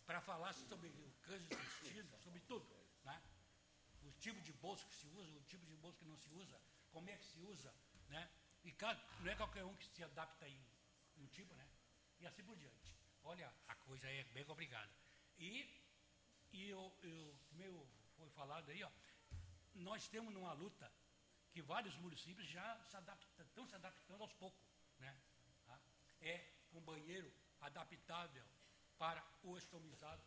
para 0.06 0.20
falar 0.20 0.52
sobre 0.52 0.88
o 0.88 1.10
câncer 1.22 1.46
de 1.46 1.54
intestino, 1.54 2.18
sobre 2.18 2.40
tudo. 2.40 2.66
Né? 3.04 3.22
O 4.02 4.12
tipo 4.12 4.40
de 4.42 4.52
bolsa 4.54 4.84
que 4.86 4.94
se 4.94 5.06
usa, 5.06 5.38
o 5.38 5.42
tipo 5.44 5.64
de 5.66 5.76
bolsa 5.76 5.98
que 5.98 6.04
não 6.04 6.16
se 6.16 6.30
usa, 6.30 6.60
como 6.90 7.08
é 7.08 7.16
que 7.16 7.24
se 7.24 7.38
usa, 7.40 7.72
né? 8.08 8.28
E 8.64 8.72
cada, 8.72 9.00
não 9.20 9.30
é 9.32 9.36
qualquer 9.36 9.64
um 9.64 9.74
que 9.76 9.86
se 9.86 10.02
adapta 10.04 10.48
em 10.48 10.64
um 11.16 11.26
tipo, 11.28 11.54
né? 11.54 11.66
E 12.18 12.26
assim 12.26 12.42
por 12.44 12.56
diante. 12.56 12.94
Olha, 13.22 13.52
a 13.68 13.74
coisa 13.74 14.08
é 14.08 14.24
bem 14.24 14.44
complicada. 14.44 14.90
E, 15.38 15.82
e 16.52 16.68
eu, 16.68 16.98
eu, 17.02 17.38
foi 18.16 18.28
falado 18.30 18.70
aí, 18.70 18.82
ó, 18.82 18.90
nós 19.74 20.08
temos 20.08 20.32
numa 20.32 20.52
luta 20.52 20.92
que 21.50 21.62
vários 21.62 21.96
municípios 21.96 22.46
já 22.46 22.82
se 22.84 22.96
adaptam, 22.96 23.46
estão 23.46 23.66
se 23.66 23.74
adaptando 23.74 24.22
aos 24.22 24.32
poucos, 24.34 24.62
né? 24.98 25.20
Tá? 25.66 25.80
É 26.20 26.52
um 26.72 26.80
banheiro 26.80 27.32
adaptável 27.60 28.46
para 28.98 29.24
os 29.42 29.62
estomizados 29.62 30.26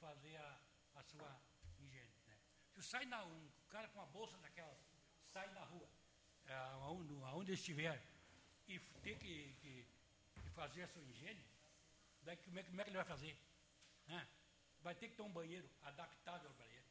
fazer 0.00 0.36
a, 0.36 0.60
a 0.96 1.02
sua 1.02 1.40
higiene. 1.78 2.12
Né? 2.26 2.36
Se 2.74 2.82
sai 2.82 3.04
na, 3.06 3.24
um 3.24 3.50
cara 3.68 3.88
com 3.88 3.98
uma 3.98 4.06
bolsa 4.06 4.36
daquela, 4.38 4.76
sai 5.32 5.48
na 5.52 5.64
rua, 5.64 5.88
aonde, 6.54 7.14
aonde 7.24 7.52
estiver, 7.52 8.02
e 8.66 8.78
ter 9.02 9.18
que, 9.18 9.54
que, 9.60 9.86
que, 10.42 10.50
fazer 10.50 10.82
a 10.82 10.88
sua 10.88 11.02
higiene, 11.02 11.44
daí 12.22 12.36
como 12.36 12.58
é, 12.58 12.62
como 12.62 12.80
é 12.80 12.84
que 12.84 12.90
ele 12.90 12.96
vai 12.96 13.06
fazer? 13.06 13.36
Vai 14.80 14.94
ter 14.94 15.08
que 15.08 15.16
ter 15.16 15.22
um 15.22 15.32
banheiro 15.32 15.68
adaptável 15.82 16.50
para 16.54 16.66
ele. 16.66 16.86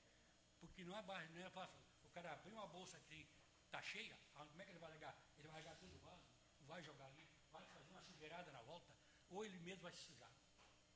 Porque 0.60 0.84
não 0.84 0.97
é, 0.97 1.01
não 1.01 1.41
é 1.41 1.49
fácil. 1.49 1.80
O 2.03 2.10
cara 2.10 2.34
abrir 2.34 2.53
uma 2.53 2.68
bolsa 2.68 2.99
que 3.08 3.28
está 3.66 3.82
cheia, 3.82 4.18
como 4.34 4.62
é 4.62 4.66
que 4.66 4.72
ele 4.72 4.80
vai 4.80 4.89
largar? 4.89 5.16
Ele 5.38 5.47
vai 5.47 5.62
largar 5.62 5.78
tudo 5.78 5.95
o 5.95 5.99
vaso, 5.99 6.28
vai 6.62 6.84
jogar 6.84 7.05
ali, 7.05 7.28
vai 7.51 7.66
fazer 7.66 7.91
uma 7.91 8.01
sujeirada 8.01 8.51
na 8.51 8.62
volta, 8.62 8.93
ou 9.30 9.45
ele 9.45 9.58
mesmo 9.60 9.84
vai 9.84 9.91
se 9.93 10.01
sujar. 10.01 10.32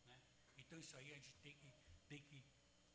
Né? 0.05 0.19
Então 0.57 0.79
isso 0.79 0.95
aí 0.97 1.11
a 1.11 1.15
gente 1.15 1.33
tem 1.39 1.55
que, 1.55 1.73
tem 2.07 2.21
que 2.23 2.43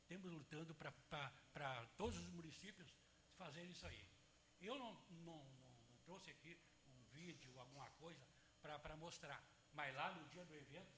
temos 0.07 0.31
lutando 0.31 0.75
para 0.75 1.87
todos 1.97 2.19
os 2.19 2.29
municípios 2.29 2.93
fazerem 3.37 3.71
isso 3.71 3.87
aí. 3.87 4.07
Eu 4.61 4.79
não, 4.79 4.95
não 5.11 5.66
trouxe 6.07 6.31
aqui 6.31 6.57
um 6.89 7.03
vídeo, 7.19 7.59
alguma 7.61 7.91
coisa, 8.03 8.25
para 8.63 8.97
mostrar. 8.97 9.43
Mas 9.73 9.95
lá 9.95 10.11
no 10.13 10.25
dia 10.29 10.45
do 10.45 10.55
evento, 10.55 10.97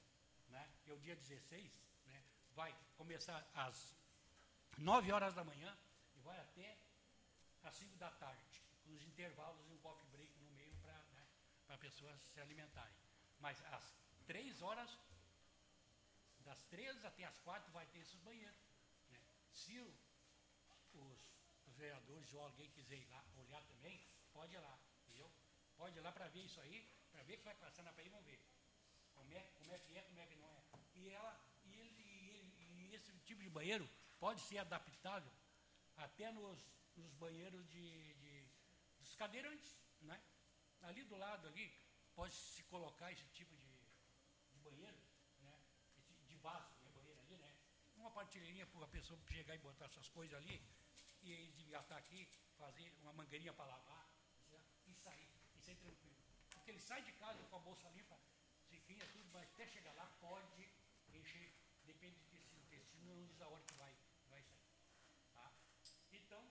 né, 0.49 0.71
que 0.85 0.91
é 0.91 0.95
o 0.95 1.01
dia 1.01 1.17
16, 1.17 1.83
né, 2.07 2.23
vai 2.53 2.73
começar 2.97 3.41
às 3.55 3.97
9 4.77 5.11
horas 5.11 5.35
da 5.35 5.43
manhã 5.43 5.77
e 6.15 6.21
vai 6.21 6.39
até 6.39 6.79
às 7.63 7.75
5 7.75 7.97
da 7.97 8.11
tarde, 8.11 8.63
com 8.85 8.95
os 8.95 9.03
intervalos 9.03 9.67
e 9.69 9.73
um 9.73 9.79
coffee 9.79 10.09
break 10.11 10.39
no 10.41 10.51
meio 10.53 10.75
para 10.77 10.95
né, 11.13 11.27
pessoas 11.79 12.21
se 12.33 12.41
alimentarem. 12.41 12.97
Mas 13.41 13.61
às 13.67 13.95
3 14.27 14.63
horas, 14.63 14.99
das 16.41 16.63
3 16.65 17.05
até 17.05 17.25
as 17.25 17.39
4 17.41 17.73
vai 17.73 17.87
ter 17.87 18.01
esses 18.01 18.21
banheiros. 18.21 18.61
Né? 19.11 19.21
Se 19.51 19.79
os 19.81 21.77
vereadores 21.77 22.33
ou 22.35 22.43
alguém 22.43 22.71
quiser 22.71 22.97
ir 22.97 23.07
lá 23.07 23.25
olhar 23.37 23.63
também, 23.65 24.01
pode 24.33 24.55
ir 24.55 24.59
lá? 24.59 24.79
Pode 25.79 25.97
ir 25.97 26.03
lá 26.03 26.13
para 26.13 26.29
ver 26.29 26.45
isso 26.45 26.61
aí, 26.61 26.79
para 27.13 27.23
ver 27.23 27.35
o 27.35 27.39
que 27.39 27.45
vai 27.45 27.55
passar 27.55 27.83
na 27.85 27.93
país, 27.93 28.11
vamos 28.11 28.27
ver. 28.27 28.41
Como 29.15 29.33
é, 29.33 29.43
como 29.59 29.73
é 29.73 29.79
que 29.79 29.97
é, 29.97 30.03
como 30.03 30.21
é 30.21 30.27
que 30.27 30.37
não 30.37 30.51
é. 30.51 30.63
E, 30.95 31.09
ela, 31.11 31.33
e, 31.65 31.75
ele, 31.79 32.03
e, 32.03 32.31
ele, 32.37 32.91
e 32.91 32.95
esse 32.97 33.13
tipo 33.21 33.41
de 33.43 33.49
banheiro 33.49 33.89
pode 34.19 34.41
ser 34.41 34.59
adaptável 34.59 35.33
até 35.97 36.33
nos, 36.33 36.59
nos 36.97 37.13
banheiros 37.15 37.69
de, 37.71 38.15
de, 38.15 38.49
dos 38.99 39.15
cadeirantes, 39.15 39.79
né? 40.01 40.21
Ali 40.83 41.05
do 41.05 41.17
lado 41.17 41.47
ali, 41.47 41.73
pode 42.15 42.35
se 42.35 42.63
colocar 42.65 43.13
esse 43.13 43.27
tipo 43.29 43.57
de, 43.57 43.73
de 44.51 44.59
banheiro, 44.59 45.01
né? 45.41 45.55
De 46.27 46.37
vaso, 46.39 46.75
né? 46.83 46.91
banheiro 46.91 47.21
ali, 47.21 47.37
né? 47.39 47.55
Uma 47.97 48.11
partilheirinha 48.11 48.67
para 48.67 48.85
a 48.85 48.89
pessoa 48.89 49.19
chegar 49.31 49.55
e 49.55 49.59
botar 49.59 49.87
essas 49.87 50.09
coisas 50.09 50.37
ali, 50.37 50.61
e 51.23 51.49
deviam 51.57 51.81
estar 51.81 51.97
aqui, 51.97 52.29
fazer 52.57 52.93
uma 53.03 53.13
mangueirinha 53.13 53.53
para 53.53 53.67
lavar 53.67 54.09
e 54.87 54.95
sair, 54.95 55.38
sair 55.69 55.77
tranquilo. 55.77 56.17
Porque 56.51 56.71
ele 56.71 56.81
sai 56.81 57.03
de 57.03 57.13
casa 57.13 57.43
com 57.45 57.57
a 57.57 57.59
bolsa 57.61 57.89
limpa, 57.91 58.19
sequinha, 58.69 59.07
tudo, 59.13 59.29
mas 59.33 59.43
até 59.43 59.67
chegar 59.67 59.93
lá 59.93 60.07
pode 60.21 60.65
encher, 61.13 61.53
depende 61.85 62.17
do 62.19 62.27
tecido. 62.27 62.63
O 62.63 62.67
tecido 62.67 63.05
não 63.05 63.27
diz 63.27 63.41
a 63.41 63.49
hora 63.49 63.63
que 63.65 63.75
vai, 63.75 63.95
vai 64.31 64.43
sair. 64.43 64.65
Tá? 65.35 65.53
Então, 66.13 66.43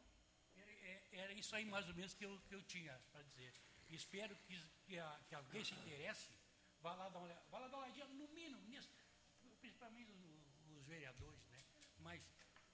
era, 0.56 0.72
é, 0.72 1.08
era, 1.12 1.34
isso 1.34 1.56
aí 1.56 1.66
mais 1.66 1.88
ou 1.88 1.96
menos 1.96 2.14
que 2.14 2.26
eu, 2.26 2.40
que 2.48 2.54
eu 2.54 2.62
tinha 2.64 2.94
para 3.12 3.24
dizer. 3.24 3.54
espero 3.90 4.36
que, 4.46 4.56
que, 4.86 5.00
a, 5.00 5.20
que, 5.28 5.36
alguém 5.36 5.64
se 5.64 5.74
interesse, 5.74 6.30
vá 6.82 6.94
lá 6.94 7.10
dar 7.10 7.20
uma, 7.20 7.34
vá 7.52 7.60
lá 7.60 7.68
dar 7.68 7.78
uma 7.78 7.86
olhadinha, 7.86 8.08
no 8.08 8.28
mínimo, 8.30 8.62
nisso, 8.68 8.90
principalmente 9.60 10.12
os, 10.12 10.78
os 10.78 10.86
vereadores, 10.86 11.44
né? 11.48 11.64
mas 12.00 12.22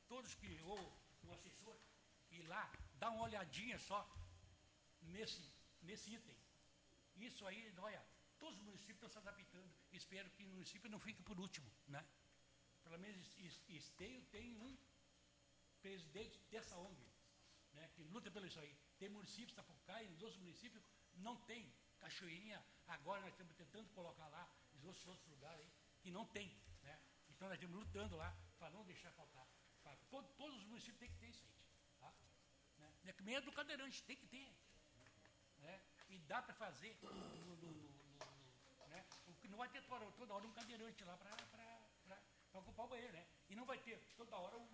todos 0.07 0.35
que, 0.35 0.59
ou 0.63 0.79
um 1.23 1.33
assessor, 1.33 1.77
ir 2.31 2.43
lá, 2.47 2.69
dar 2.95 3.11
uma 3.11 3.23
olhadinha 3.23 3.77
só 3.79 3.99
nesse, 5.01 5.41
nesse 5.84 6.14
item. 6.14 6.38
Isso 7.15 7.45
aí, 7.45 7.73
olha, 7.77 8.03
todos 8.39 8.57
os 8.60 8.65
municípios 8.65 8.97
estão 8.97 9.10
se 9.10 9.18
adaptando. 9.18 9.72
Espero 9.91 10.30
que 10.31 10.43
o 10.43 10.47
município 10.47 10.89
não 10.89 10.99
fique 10.99 11.22
por 11.22 11.39
último, 11.39 11.69
né? 11.88 12.03
pelo 12.84 12.99
menos 12.99 13.38
Esteio 13.69 14.22
tem 14.26 14.55
um 14.61 14.77
presidente 15.81 16.39
dessa 16.51 16.77
ONG, 16.77 17.01
né, 17.73 17.89
que 17.93 18.03
luta 18.03 18.30
pelo 18.30 18.45
isso 18.45 18.60
aí. 18.60 18.76
Tem 18.99 19.10
municípios, 19.10 19.53
Tapucaí, 19.53 20.07
nos 20.10 20.22
outros 20.22 20.39
municípios, 20.39 20.84
não 21.15 21.35
tem. 21.51 21.73
Cachoeirinha, 21.99 22.64
agora 22.88 23.22
nós 23.22 23.31
estamos 23.31 23.55
tentando 23.55 23.89
colocar 23.91 24.27
lá, 24.27 24.49
nos 24.73 24.84
outros, 24.84 25.07
outros 25.07 25.27
lugares 25.27 25.61
aí, 25.61 25.72
que 26.01 26.11
não 26.11 26.26
tem. 26.27 26.47
Né? 26.84 27.01
Então 27.30 27.47
nós 27.47 27.57
estamos 27.57 27.76
lutando 27.76 28.15
lá 28.15 28.35
para 28.60 28.69
não 28.72 28.84
deixar 28.85 29.11
faltar. 29.14 29.47
Todo, 30.10 30.27
todos 30.35 30.57
os 30.57 30.64
municípios 30.65 30.99
têm 30.99 31.10
que 31.10 31.18
ter 31.18 31.30
isso 31.30 31.45
aí. 31.45 31.53
Tá? 31.99 32.14
Né? 32.77 32.93
É 33.05 33.14
que 33.14 33.23
nem 33.23 33.41
do 33.41 33.51
cadeirante, 33.51 34.03
tem 34.03 34.15
que 34.15 34.27
ter. 34.27 34.55
Né? 35.64 35.81
E 36.10 36.18
dá 36.31 36.41
para 36.41 36.53
fazer 36.53 36.98
no, 37.02 37.11
no, 37.11 37.56
no, 37.56 38.88
né? 38.88 39.06
Não 39.49 39.57
vai 39.57 39.69
ter 39.69 39.81
toda 39.84 40.34
hora 40.34 40.45
um 40.45 40.52
cadeirante 40.52 41.03
lá 41.03 41.18
para 41.18 42.60
ocupar 42.60 42.85
o 42.85 42.90
banheiro, 42.90 43.14
né? 43.14 43.26
E 43.49 43.56
não 43.56 43.65
vai 43.65 43.77
ter 43.80 43.98
toda 44.15 44.35
hora 44.38 44.57
um, 44.57 44.68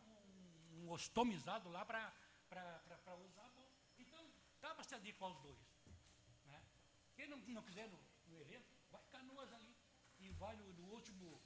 um 0.74 0.92
ostomizado 0.92 1.70
lá 1.70 1.86
para 1.86 2.14
usar. 3.28 3.50
Então, 3.98 4.22
dá 4.62 4.74
para 4.76 4.84
se 4.84 4.96
adequar 4.96 5.30
aos 5.30 5.40
dois. 5.42 5.60
Né? 6.46 6.62
Quem 7.16 7.28
não, 7.28 7.38
não 7.38 7.64
quiser 7.64 7.88
no, 7.88 8.00
no 8.28 8.42
evento, 8.42 8.70
vai 8.92 9.02
canoas 9.12 9.54
ali 9.54 9.76
e 10.20 10.30
vai 10.32 10.56
no, 10.56 10.74
no 10.74 10.86
último, 10.94 11.42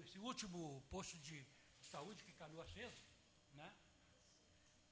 esse 0.00 0.18
último 0.18 0.82
posto 0.90 1.18
de 1.18 1.46
saúde 1.80 2.24
que 2.24 2.32
Canoas 2.32 2.70
fez, 2.70 2.92
né? 3.52 3.72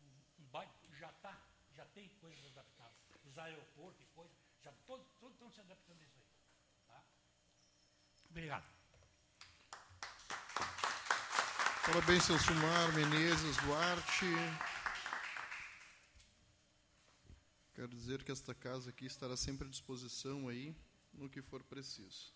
Um, 0.00 0.42
um 0.42 0.94
já 0.94 1.10
está, 1.10 1.38
já 1.74 1.84
tem 1.86 2.08
coisas 2.20 2.44
adaptadas. 2.46 2.81
Os 3.32 3.38
aeroportos 3.38 3.98
e 4.02 4.04
coisas, 4.14 4.36
já 4.62 4.70
todos, 4.86 5.06
todos 5.18 5.32
estão 5.32 5.50
se 5.50 5.58
adaptando 5.58 6.02
a 6.02 6.04
isso 6.04 6.18
aí. 6.18 6.24
Tá? 6.86 7.02
Obrigado. 8.28 8.66
Parabéns, 11.86 12.24
seu 12.24 12.38
Sumar 12.38 12.92
Menezes 12.92 13.56
Duarte. 13.62 14.26
Quero 17.72 17.88
dizer 17.88 18.22
que 18.22 18.30
esta 18.30 18.54
casa 18.54 18.90
aqui 18.90 19.06
estará 19.06 19.34
sempre 19.34 19.66
à 19.66 19.70
disposição 19.70 20.46
aí, 20.50 20.76
no 21.10 21.30
que 21.30 21.40
for 21.40 21.62
preciso. 21.62 22.34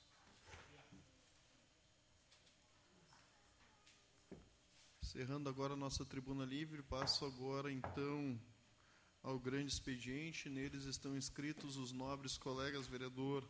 Encerrando 5.02 5.50
agora 5.50 5.74
a 5.74 5.76
nossa 5.76 6.06
tribuna 6.06 6.46
livre, 6.46 6.82
passo 6.82 7.26
agora 7.26 7.70
então 7.70 8.40
ao 9.26 9.40
grande 9.40 9.72
expediente. 9.72 10.48
Neles 10.48 10.84
estão 10.84 11.16
inscritos 11.16 11.76
os 11.76 11.90
nobres 11.90 12.38
colegas 12.38 12.86
vereador, 12.86 13.44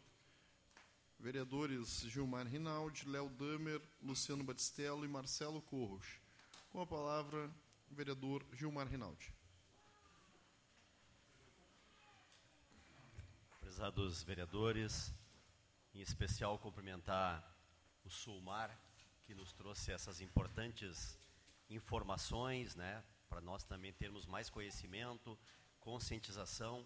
vereadores 1.20 2.00
Gilmar 2.08 2.46
Rinaldi, 2.46 3.06
Léo 3.06 3.28
Damer, 3.28 3.82
Luciano 4.02 4.42
Batistello 4.42 5.04
e 5.04 5.08
Marcelo 5.08 5.60
Corros. 5.60 6.18
Com 6.70 6.80
a 6.80 6.86
palavra, 6.86 7.50
vereador 7.90 8.42
Gilmar 8.54 8.88
Rinaldi. 8.88 9.30
Prezados 13.60 14.22
vereadores, 14.22 15.12
em 15.94 16.00
especial 16.00 16.58
cumprimentar 16.58 17.54
o 18.02 18.08
Sulmar, 18.08 18.74
que 19.24 19.34
nos 19.34 19.52
trouxe 19.52 19.92
essas 19.92 20.22
importantes 20.22 21.18
informações, 21.68 22.74
né, 22.74 23.04
para 23.28 23.40
nós 23.42 23.62
também 23.64 23.92
termos 23.92 24.24
mais 24.24 24.48
conhecimento, 24.48 25.38
conscientização, 25.86 26.84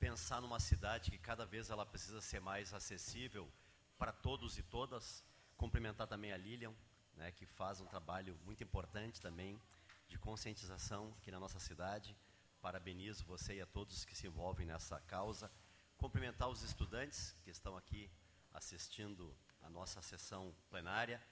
pensar 0.00 0.40
numa 0.40 0.58
cidade 0.58 1.12
que 1.12 1.16
cada 1.16 1.46
vez 1.46 1.70
ela 1.70 1.86
precisa 1.86 2.20
ser 2.20 2.40
mais 2.40 2.74
acessível 2.74 3.48
para 3.96 4.10
todos 4.10 4.58
e 4.58 4.64
todas. 4.64 5.24
Cumprimentar 5.56 6.08
também 6.08 6.32
a 6.32 6.36
Lilian, 6.36 6.74
né, 7.14 7.30
que 7.30 7.46
faz 7.46 7.80
um 7.80 7.86
trabalho 7.86 8.36
muito 8.44 8.64
importante 8.64 9.20
também 9.20 9.62
de 10.08 10.18
conscientização 10.18 11.14
aqui 11.16 11.30
na 11.30 11.38
nossa 11.38 11.60
cidade. 11.60 12.16
Parabenizo 12.60 13.24
você 13.24 13.58
e 13.58 13.60
a 13.60 13.66
todos 13.66 14.04
que 14.04 14.16
se 14.16 14.26
envolvem 14.26 14.66
nessa 14.66 14.98
causa. 15.02 15.48
Cumprimentar 15.96 16.48
os 16.48 16.62
estudantes 16.64 17.32
que 17.44 17.50
estão 17.50 17.76
aqui 17.76 18.10
assistindo 18.52 19.32
a 19.62 19.70
nossa 19.70 20.02
sessão 20.02 20.52
plenária. 20.68 21.22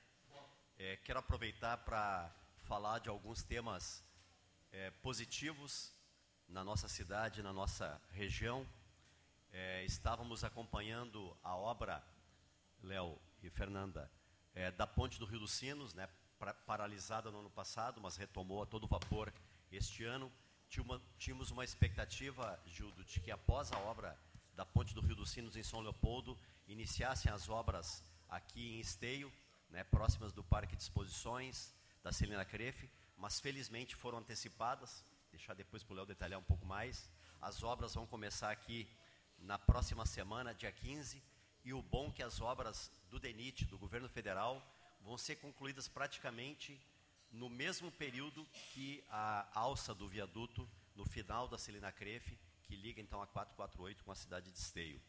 É, 0.79 0.97
quero 0.99 1.19
aproveitar 1.19 1.77
para 1.79 2.33
falar 2.63 3.01
de 3.01 3.09
alguns 3.09 3.43
temas 3.43 4.05
é, 4.71 4.93
positivos 4.93 5.93
na 6.55 6.63
nossa 6.63 6.89
cidade, 6.89 7.43
na 7.43 7.53
nossa 7.53 8.01
região. 8.13 8.65
É, 9.53 9.85
estávamos 9.85 10.45
acompanhando 10.45 11.37
a 11.43 11.57
obra, 11.57 12.01
Léo 12.81 13.19
e 13.43 13.51
Fernanda, 13.51 14.09
é, 14.55 14.71
da 14.71 14.87
Ponte 14.87 15.19
do 15.19 15.27
Rio 15.27 15.41
dos 15.41 15.51
Sinos, 15.51 15.95
né, 15.95 16.09
pra, 16.39 16.55
paralisada 16.55 17.29
no 17.29 17.41
ano 17.41 17.51
passado, 17.51 18.01
mas 18.01 18.17
retomou 18.17 18.63
a 18.63 18.67
todo 18.67 18.87
vapor 18.87 19.33
este 19.73 20.05
ano. 20.05 20.31
Uma, 20.79 21.03
tínhamos 21.19 21.51
uma 21.51 21.65
expectativa, 21.65 22.59
Gildo, 22.67 23.05
de 23.05 23.21
que 23.21 23.33
após 23.33 23.73
a 23.73 23.79
obra 23.79 24.17
da 24.55 24.65
Ponte 24.65 24.95
do 24.95 25.01
Rio 25.01 25.17
dos 25.17 25.31
Sinos 25.31 25.57
em 25.57 25.63
São 25.63 25.81
Leopoldo, 25.81 26.39
iniciassem 26.69 27.33
as 27.33 27.49
obras 27.49 28.05
aqui 28.29 28.77
em 28.77 28.81
Esteio, 28.81 29.33
né, 29.71 29.83
próximas 29.83 30.33
do 30.33 30.45
Parque 30.45 30.77
de 30.77 30.83
Exposições, 30.83 31.75
da 32.03 32.13
Celina 32.13 32.45
Crefe, 32.45 32.89
mas 33.17 33.41
felizmente 33.41 33.97
foram 33.97 34.19
antecipadas. 34.19 35.05
Deixar 35.35 35.55
depois 35.55 35.83
para 35.83 35.93
o 35.95 35.97
Léo 35.97 36.07
detalhar 36.07 36.39
um 36.39 36.45
pouco 36.45 36.65
mais. 36.65 37.11
As 37.41 37.65
obras 37.65 37.93
vão 37.93 38.07
começar 38.07 38.53
aqui 38.53 38.89
na 39.37 39.59
próxima 39.59 40.07
semana, 40.07 40.55
dia 40.55 40.71
15, 40.71 41.21
e 41.65 41.75
o 41.75 41.83
bom 41.83 42.07
é 42.07 42.13
que 42.13 42.23
as 42.23 42.41
obras 42.41 42.89
do 43.11 43.19
DENIT, 43.19 43.65
do 43.65 43.77
governo 43.77 44.09
federal, 44.09 44.65
vão 45.01 45.19
ser 45.19 45.35
concluídas 45.37 45.89
praticamente 45.89 46.81
no 47.33 47.51
mesmo 47.51 47.91
período 47.91 48.47
que 48.73 49.03
a 49.11 49.49
alça 49.53 49.93
do 49.93 50.07
viaduto 50.07 50.71
no 50.95 51.05
final 51.05 51.49
da 51.49 51.59
Celina 51.59 51.91
Crefe, 51.91 52.39
que 52.63 52.77
liga 52.77 53.01
então 53.01 53.21
a 53.21 53.27
448 53.27 54.05
com 54.05 54.13
a 54.13 54.15
cidade 54.15 54.53
de 54.53 54.59
Esteio. 54.59 55.03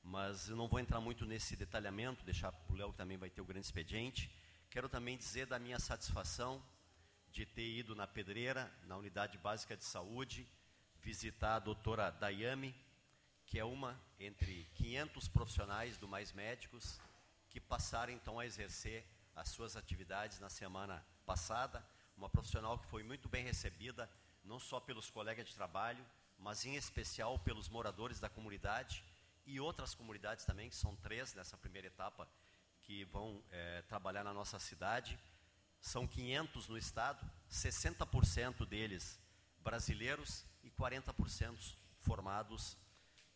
Mas 0.00 0.48
eu 0.48 0.54
não 0.54 0.68
vou 0.68 0.78
entrar 0.78 1.00
muito 1.00 1.26
nesse 1.26 1.56
detalhamento, 1.56 2.24
deixar 2.24 2.52
para 2.52 2.72
o 2.72 2.76
Léo 2.76 2.92
também 2.92 3.18
vai 3.18 3.28
ter 3.28 3.40
o 3.40 3.44
grande 3.44 3.66
expediente. 3.66 4.30
Quero 4.70 4.88
também 4.88 5.16
dizer 5.16 5.46
da 5.46 5.58
minha 5.58 5.80
satisfação 5.80 6.62
de 7.32 7.46
ter 7.46 7.68
ido 7.68 7.94
na 7.94 8.06
Pedreira, 8.06 8.72
na 8.84 8.96
Unidade 8.96 9.38
Básica 9.38 9.76
de 9.76 9.84
Saúde, 9.84 10.46
visitar 11.00 11.56
a 11.56 11.58
doutora 11.60 12.10
Dayame, 12.10 12.74
que 13.46 13.58
é 13.58 13.64
uma 13.64 14.00
entre 14.18 14.68
500 14.74 15.28
profissionais 15.28 15.96
do 15.96 16.06
Mais 16.06 16.32
Médicos 16.32 17.00
que 17.48 17.60
passaram 17.60 18.12
então 18.12 18.38
a 18.38 18.46
exercer 18.46 19.04
as 19.34 19.48
suas 19.48 19.76
atividades 19.76 20.38
na 20.38 20.48
semana 20.48 21.04
passada. 21.26 21.84
Uma 22.16 22.28
profissional 22.28 22.78
que 22.78 22.86
foi 22.86 23.02
muito 23.02 23.28
bem 23.28 23.44
recebida, 23.44 24.10
não 24.44 24.58
só 24.58 24.78
pelos 24.78 25.10
colegas 25.10 25.48
de 25.48 25.54
trabalho, 25.54 26.04
mas 26.38 26.64
em 26.64 26.76
especial 26.76 27.38
pelos 27.38 27.68
moradores 27.68 28.20
da 28.20 28.28
comunidade 28.28 29.04
e 29.46 29.58
outras 29.58 29.94
comunidades 29.94 30.44
também, 30.44 30.68
que 30.68 30.76
são 30.76 30.94
três 30.96 31.34
nessa 31.34 31.56
primeira 31.56 31.88
etapa 31.88 32.28
que 32.82 33.04
vão 33.04 33.42
é, 33.50 33.82
trabalhar 33.82 34.24
na 34.24 34.32
nossa 34.32 34.58
cidade. 34.58 35.18
São 35.80 36.06
500 36.06 36.68
no 36.68 36.76
estado, 36.76 37.28
60% 37.50 38.66
deles 38.66 39.18
brasileiros 39.62 40.44
e 40.62 40.70
40% 40.70 41.76
formados 42.00 42.76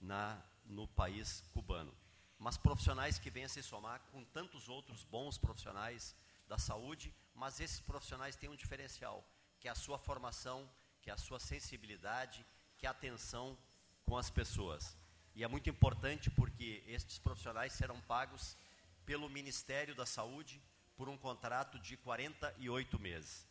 na, 0.00 0.42
no 0.64 0.86
país 0.88 1.42
cubano. 1.52 1.94
Mas 2.38 2.56
profissionais 2.56 3.18
que 3.18 3.30
vêm 3.30 3.44
a 3.44 3.48
se 3.48 3.62
somar 3.62 4.00
com 4.12 4.24
tantos 4.24 4.68
outros 4.68 5.04
bons 5.04 5.38
profissionais 5.38 6.14
da 6.46 6.58
saúde, 6.58 7.14
mas 7.34 7.60
esses 7.60 7.80
profissionais 7.80 8.36
têm 8.36 8.50
um 8.50 8.56
diferencial, 8.56 9.26
que 9.58 9.68
é 9.68 9.70
a 9.70 9.74
sua 9.74 9.98
formação, 9.98 10.68
que 11.00 11.10
é 11.10 11.12
a 11.12 11.18
sua 11.18 11.40
sensibilidade, 11.40 12.44
que 12.76 12.86
é 12.86 12.88
a 12.88 12.92
atenção 12.92 13.56
com 14.04 14.16
as 14.16 14.30
pessoas. 14.30 14.96
E 15.34 15.42
é 15.42 15.48
muito 15.48 15.70
importante 15.70 16.30
porque 16.30 16.84
estes 16.86 17.18
profissionais 17.18 17.72
serão 17.72 18.00
pagos 18.02 18.56
pelo 19.04 19.28
Ministério 19.28 19.94
da 19.94 20.06
Saúde 20.06 20.62
por 20.96 21.08
um 21.08 21.16
contrato 21.16 21.78
de 21.78 21.96
48 21.96 22.98
meses. 22.98 23.46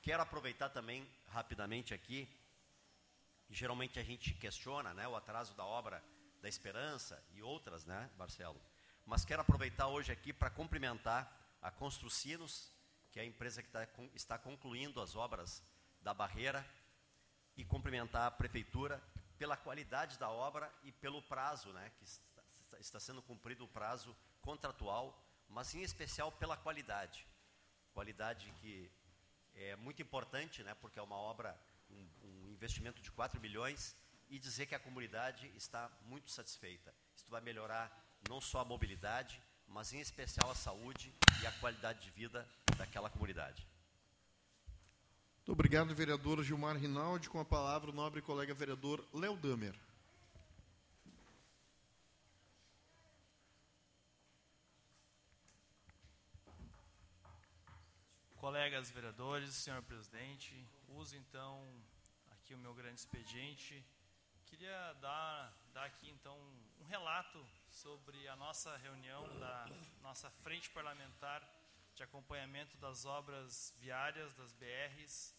Quero 0.00 0.22
aproveitar 0.22 0.68
também 0.68 1.08
rapidamente 1.28 1.94
aqui, 1.94 2.28
geralmente 3.48 3.98
a 3.98 4.02
gente 4.02 4.34
questiona 4.34 4.92
né, 4.94 5.06
o 5.06 5.16
atraso 5.16 5.54
da 5.54 5.64
obra 5.64 6.02
da 6.40 6.48
Esperança 6.48 7.22
e 7.32 7.42
outras, 7.42 7.84
né, 7.84 8.10
Marcelo? 8.18 8.60
Mas 9.06 9.24
quero 9.24 9.42
aproveitar 9.42 9.88
hoje 9.88 10.12
aqui 10.12 10.32
para 10.32 10.50
cumprimentar 10.50 11.30
a 11.60 11.70
Construcinos, 11.70 12.72
que 13.10 13.20
é 13.20 13.22
a 13.22 13.26
empresa 13.26 13.62
que 13.62 13.70
tá, 13.70 13.86
está 14.14 14.38
concluindo 14.38 15.00
as 15.00 15.14
obras 15.14 15.62
da 16.00 16.12
barreira, 16.12 16.66
e 17.56 17.64
cumprimentar 17.64 18.26
a 18.26 18.30
Prefeitura 18.30 19.02
pela 19.38 19.56
qualidade 19.56 20.18
da 20.18 20.30
obra 20.30 20.72
e 20.82 20.92
pelo 20.92 21.22
prazo, 21.22 21.72
né, 21.72 21.90
que 21.98 22.04
está 22.80 22.98
sendo 22.98 23.22
cumprido 23.22 23.64
o 23.64 23.68
prazo 23.68 24.16
contratual, 24.40 25.20
mas 25.52 25.74
em 25.74 25.82
especial 25.82 26.32
pela 26.32 26.56
qualidade. 26.56 27.26
Qualidade 27.92 28.52
que 28.60 28.90
é 29.54 29.76
muito 29.76 30.00
importante, 30.00 30.62
né, 30.62 30.74
porque 30.74 30.98
é 30.98 31.02
uma 31.02 31.16
obra, 31.16 31.56
um, 31.90 32.08
um 32.24 32.52
investimento 32.52 33.00
de 33.02 33.10
4 33.10 33.40
milhões, 33.40 33.94
e 34.30 34.38
dizer 34.38 34.64
que 34.66 34.74
a 34.74 34.78
comunidade 34.78 35.52
está 35.54 35.90
muito 36.06 36.30
satisfeita. 36.30 36.94
Isso 37.14 37.26
vai 37.28 37.42
melhorar 37.42 37.92
não 38.28 38.40
só 38.40 38.60
a 38.60 38.64
mobilidade, 38.64 39.40
mas 39.68 39.92
em 39.92 40.00
especial 40.00 40.50
a 40.50 40.54
saúde 40.54 41.12
e 41.42 41.46
a 41.46 41.52
qualidade 41.52 42.00
de 42.00 42.10
vida 42.10 42.48
daquela 42.78 43.10
comunidade. 43.10 43.66
Muito 45.36 45.52
obrigado, 45.52 45.94
vereador 45.94 46.42
Gilmar 46.42 46.76
Rinaldi. 46.76 47.28
Com 47.28 47.40
a 47.40 47.44
palavra, 47.44 47.90
o 47.90 47.92
nobre 47.92 48.22
colega 48.22 48.54
vereador 48.54 49.04
Léo 49.12 49.36
Damer. 49.36 49.74
Colegas 58.42 58.90
vereadores, 58.90 59.54
senhor 59.54 59.80
presidente, 59.84 60.66
uso 60.88 61.14
então 61.14 61.64
aqui 62.32 62.52
o 62.52 62.58
meu 62.58 62.74
grande 62.74 62.98
expediente. 62.98 63.86
Queria 64.46 64.94
dar, 64.94 65.56
dar 65.72 65.84
aqui 65.84 66.10
então 66.10 66.36
um 66.80 66.84
relato 66.86 67.46
sobre 67.70 68.26
a 68.26 68.34
nossa 68.34 68.76
reunião 68.78 69.22
da 69.38 69.70
nossa 70.00 70.28
frente 70.42 70.68
parlamentar 70.70 71.40
de 71.94 72.02
acompanhamento 72.02 72.76
das 72.78 73.04
obras 73.04 73.72
viárias, 73.78 74.34
das 74.34 74.52
BRs 74.54 75.32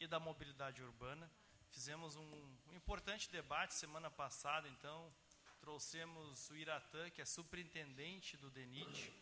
e 0.00 0.06
da 0.06 0.18
mobilidade 0.18 0.82
urbana. 0.82 1.30
Fizemos 1.70 2.16
um, 2.16 2.56
um 2.70 2.72
importante 2.72 3.30
debate 3.30 3.74
semana 3.74 4.10
passada, 4.10 4.66
então 4.68 5.12
trouxemos 5.60 6.48
o 6.48 6.56
Iratã, 6.56 7.10
que 7.10 7.20
é 7.20 7.26
superintendente 7.26 8.38
do 8.38 8.48
DENIT, 8.48 9.12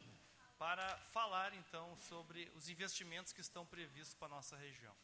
para 0.59 0.97
falar 1.12 1.55
então 1.55 1.97
sobre 2.09 2.51
os 2.55 2.69
investimentos 2.69 3.33
que 3.33 3.41
estão 3.41 3.66
previstos 3.66 4.15
para 4.15 4.28
a 4.28 4.37
nossa 4.37 4.57
região. 4.57 4.95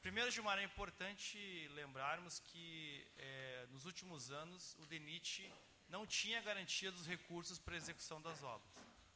Primeiro, 0.00 0.30
Gilmar, 0.30 0.58
é 0.58 0.64
importante 0.64 1.38
lembrarmos 1.74 2.40
que 2.40 3.06
é, 3.16 3.66
nos 3.70 3.86
últimos 3.86 4.30
anos 4.30 4.74
o 4.80 4.86
DENIT 4.86 5.52
não 5.88 6.06
tinha 6.06 6.40
garantia 6.40 6.90
dos 6.90 7.06
recursos 7.06 7.58
para 7.58 7.74
a 7.74 7.76
execução 7.76 8.20
das 8.20 8.42
obras, 8.42 8.72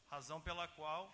razão 0.06 0.40
pela 0.40 0.68
qual 0.68 1.12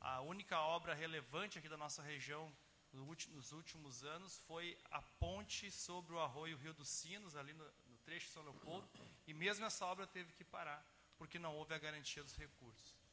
a 0.00 0.20
única 0.20 0.58
obra 0.60 0.92
relevante 0.92 1.58
aqui 1.58 1.68
da 1.68 1.76
nossa 1.76 2.02
região 2.02 2.52
nos 2.92 3.52
últimos 3.52 4.04
anos 4.04 4.38
foi 4.46 4.78
a 4.90 5.00
ponte 5.02 5.70
sobre 5.70 6.14
o 6.14 6.20
arroio 6.20 6.56
Rio 6.58 6.74
dos 6.74 6.88
Sinos, 6.88 7.34
ali 7.34 7.52
no, 7.52 7.64
no 7.64 7.98
trecho 8.04 8.26
de 8.26 8.32
São 8.32 8.42
Leopoldo, 8.42 8.88
e 9.26 9.34
mesmo 9.34 9.64
essa 9.64 9.84
obra 9.86 10.06
teve 10.06 10.32
que 10.32 10.44
parar, 10.44 10.84
porque 11.16 11.38
não 11.38 11.56
houve 11.56 11.74
a 11.74 11.78
garantia 11.78 12.22
dos 12.22 12.36
recursos. 12.36 13.03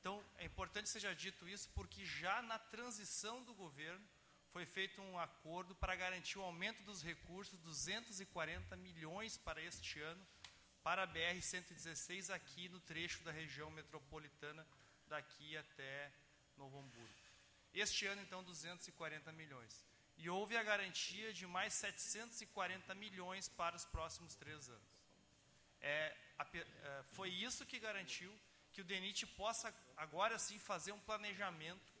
Então, 0.00 0.24
é 0.36 0.44
importante 0.44 0.88
seja 0.88 1.14
dito 1.14 1.48
isso, 1.48 1.68
porque 1.74 2.04
já 2.04 2.40
na 2.42 2.58
transição 2.58 3.42
do 3.42 3.54
governo 3.54 4.06
foi 4.50 4.64
feito 4.64 5.00
um 5.02 5.18
acordo 5.18 5.74
para 5.74 5.94
garantir 5.94 6.38
o 6.38 6.42
aumento 6.42 6.82
dos 6.82 7.02
recursos, 7.02 7.58
240 7.60 8.76
milhões 8.76 9.36
para 9.36 9.60
este 9.60 10.00
ano, 10.00 10.26
para 10.82 11.02
a 11.02 11.06
BR-116 11.06 12.30
aqui 12.30 12.68
no 12.68 12.80
trecho 12.80 13.22
da 13.22 13.30
região 13.30 13.70
metropolitana, 13.70 14.66
daqui 15.06 15.56
até 15.56 16.12
Novo 16.56 16.78
Hamburgo. 16.78 17.14
Este 17.74 18.06
ano, 18.06 18.22
então, 18.22 18.42
240 18.42 19.30
milhões. 19.32 19.84
E 20.16 20.28
houve 20.28 20.56
a 20.56 20.62
garantia 20.62 21.32
de 21.32 21.46
mais 21.46 21.74
740 21.74 22.94
milhões 22.94 23.48
para 23.48 23.76
os 23.76 23.84
próximos 23.84 24.34
três 24.34 24.68
anos. 24.68 24.98
É, 25.80 26.16
a, 26.38 26.46
é, 26.54 27.02
foi 27.12 27.30
isso 27.30 27.64
que 27.66 27.78
garantiu 27.78 28.32
que 28.78 28.82
o 28.82 28.84
DENIT 28.84 29.26
possa, 29.26 29.74
agora 29.96 30.38
sim, 30.38 30.56
fazer 30.56 30.92
um 30.92 31.00
planejamento 31.00 31.92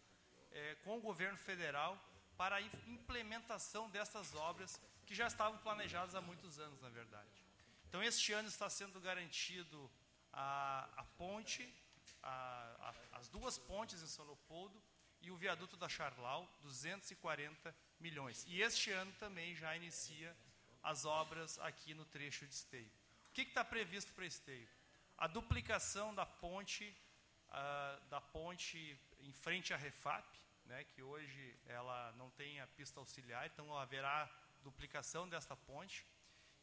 é, 0.52 0.76
com 0.84 0.96
o 0.96 1.00
governo 1.00 1.36
federal 1.36 1.98
para 2.36 2.54
a 2.54 2.60
implementação 2.86 3.90
dessas 3.90 4.32
obras 4.36 4.80
que 5.04 5.12
já 5.12 5.26
estavam 5.26 5.58
planejadas 5.58 6.14
há 6.14 6.20
muitos 6.20 6.60
anos, 6.60 6.80
na 6.80 6.88
verdade. 6.88 7.28
Então, 7.88 8.00
este 8.00 8.32
ano 8.32 8.46
está 8.46 8.70
sendo 8.70 9.00
garantido 9.00 9.90
a, 10.32 10.88
a 10.96 11.02
ponte, 11.02 11.68
a, 12.22 12.94
a, 13.12 13.18
as 13.18 13.28
duas 13.28 13.58
pontes 13.58 14.00
em 14.00 14.06
São 14.06 14.24
Leopoldo 14.24 14.80
e 15.20 15.32
o 15.32 15.36
viaduto 15.36 15.76
da 15.76 15.88
Charlau, 15.88 16.48
240 16.62 17.74
milhões. 17.98 18.44
E 18.46 18.62
este 18.62 18.92
ano 18.92 19.12
também 19.18 19.56
já 19.56 19.74
inicia 19.74 20.36
as 20.80 21.04
obras 21.04 21.58
aqui 21.58 21.92
no 21.92 22.04
trecho 22.04 22.46
de 22.46 22.54
esteio. 22.54 22.92
O 23.30 23.32
que 23.32 23.42
está 23.42 23.64
previsto 23.64 24.12
para 24.12 24.26
esteio? 24.26 24.77
A 25.18 25.26
duplicação 25.26 26.14
da 26.14 26.24
ponte, 26.24 26.96
uh, 27.48 28.06
da 28.06 28.20
ponte 28.20 28.96
em 29.18 29.32
frente 29.32 29.74
à 29.74 29.76
Refap, 29.76 30.24
né, 30.64 30.84
que 30.84 31.02
hoje 31.02 31.58
ela 31.66 32.12
não 32.12 32.30
tem 32.30 32.60
a 32.60 32.68
pista 32.68 33.00
auxiliar, 33.00 33.44
então 33.46 33.76
haverá 33.76 34.30
duplicação 34.62 35.28
desta 35.28 35.56
ponte. 35.56 36.06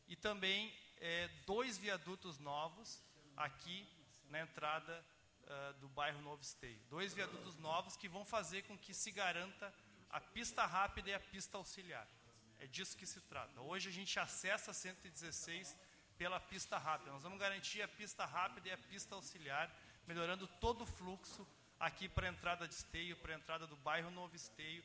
E 0.08 0.16
também 0.16 0.74
é, 0.98 1.28
dois 1.46 1.78
viadutos 1.78 2.40
novos 2.40 3.04
aqui 3.36 3.86
na 4.30 4.40
entrada 4.40 5.06
uh, 5.42 5.74
do 5.80 5.90
bairro 5.90 6.22
Novo 6.22 6.42
Esteio. 6.42 6.80
Dois 6.90 7.14
viadutos 7.14 7.58
novos 7.58 7.98
que 7.98 8.08
vão 8.08 8.24
fazer 8.24 8.62
com 8.64 8.78
que 8.78 8.94
se 8.94 9.12
garanta 9.12 9.74
a 10.10 10.22
pista 10.22 10.66
rápida 10.66 11.10
e 11.10 11.14
a 11.14 11.20
pista 11.20 11.58
auxiliar. 11.58 12.08
É 12.58 12.68
disso 12.68 12.96
que 12.96 13.06
se 13.06 13.20
trata. 13.20 13.60
Hoje 13.60 13.90
a 13.90 13.92
gente 13.92 14.18
acessa 14.18 14.72
a 14.72 14.74
116 14.74 15.76
pela 16.18 16.40
pista 16.40 16.78
rápida. 16.78 17.12
Nós 17.12 17.24
vamos 17.24 17.40
garantir 17.40 17.82
a 17.82 17.88
pista 17.88 18.26
rápida 18.26 18.70
e 18.70 18.72
a 18.72 18.78
pista 18.78 19.16
auxiliar, 19.16 19.70
melhorando 20.08 20.48
todo 20.60 20.82
o 20.82 20.86
fluxo 20.86 21.48
aqui 21.80 22.08
para 22.08 22.28
a 22.28 22.30
entrada 22.30 22.68
de 22.68 22.74
Esteio, 22.74 23.18
para 23.18 23.34
a 23.34 23.36
entrada 23.36 23.68
do 23.68 23.76
bairro 23.78 24.10
Novo 24.12 24.36
Esteio, 24.36 24.84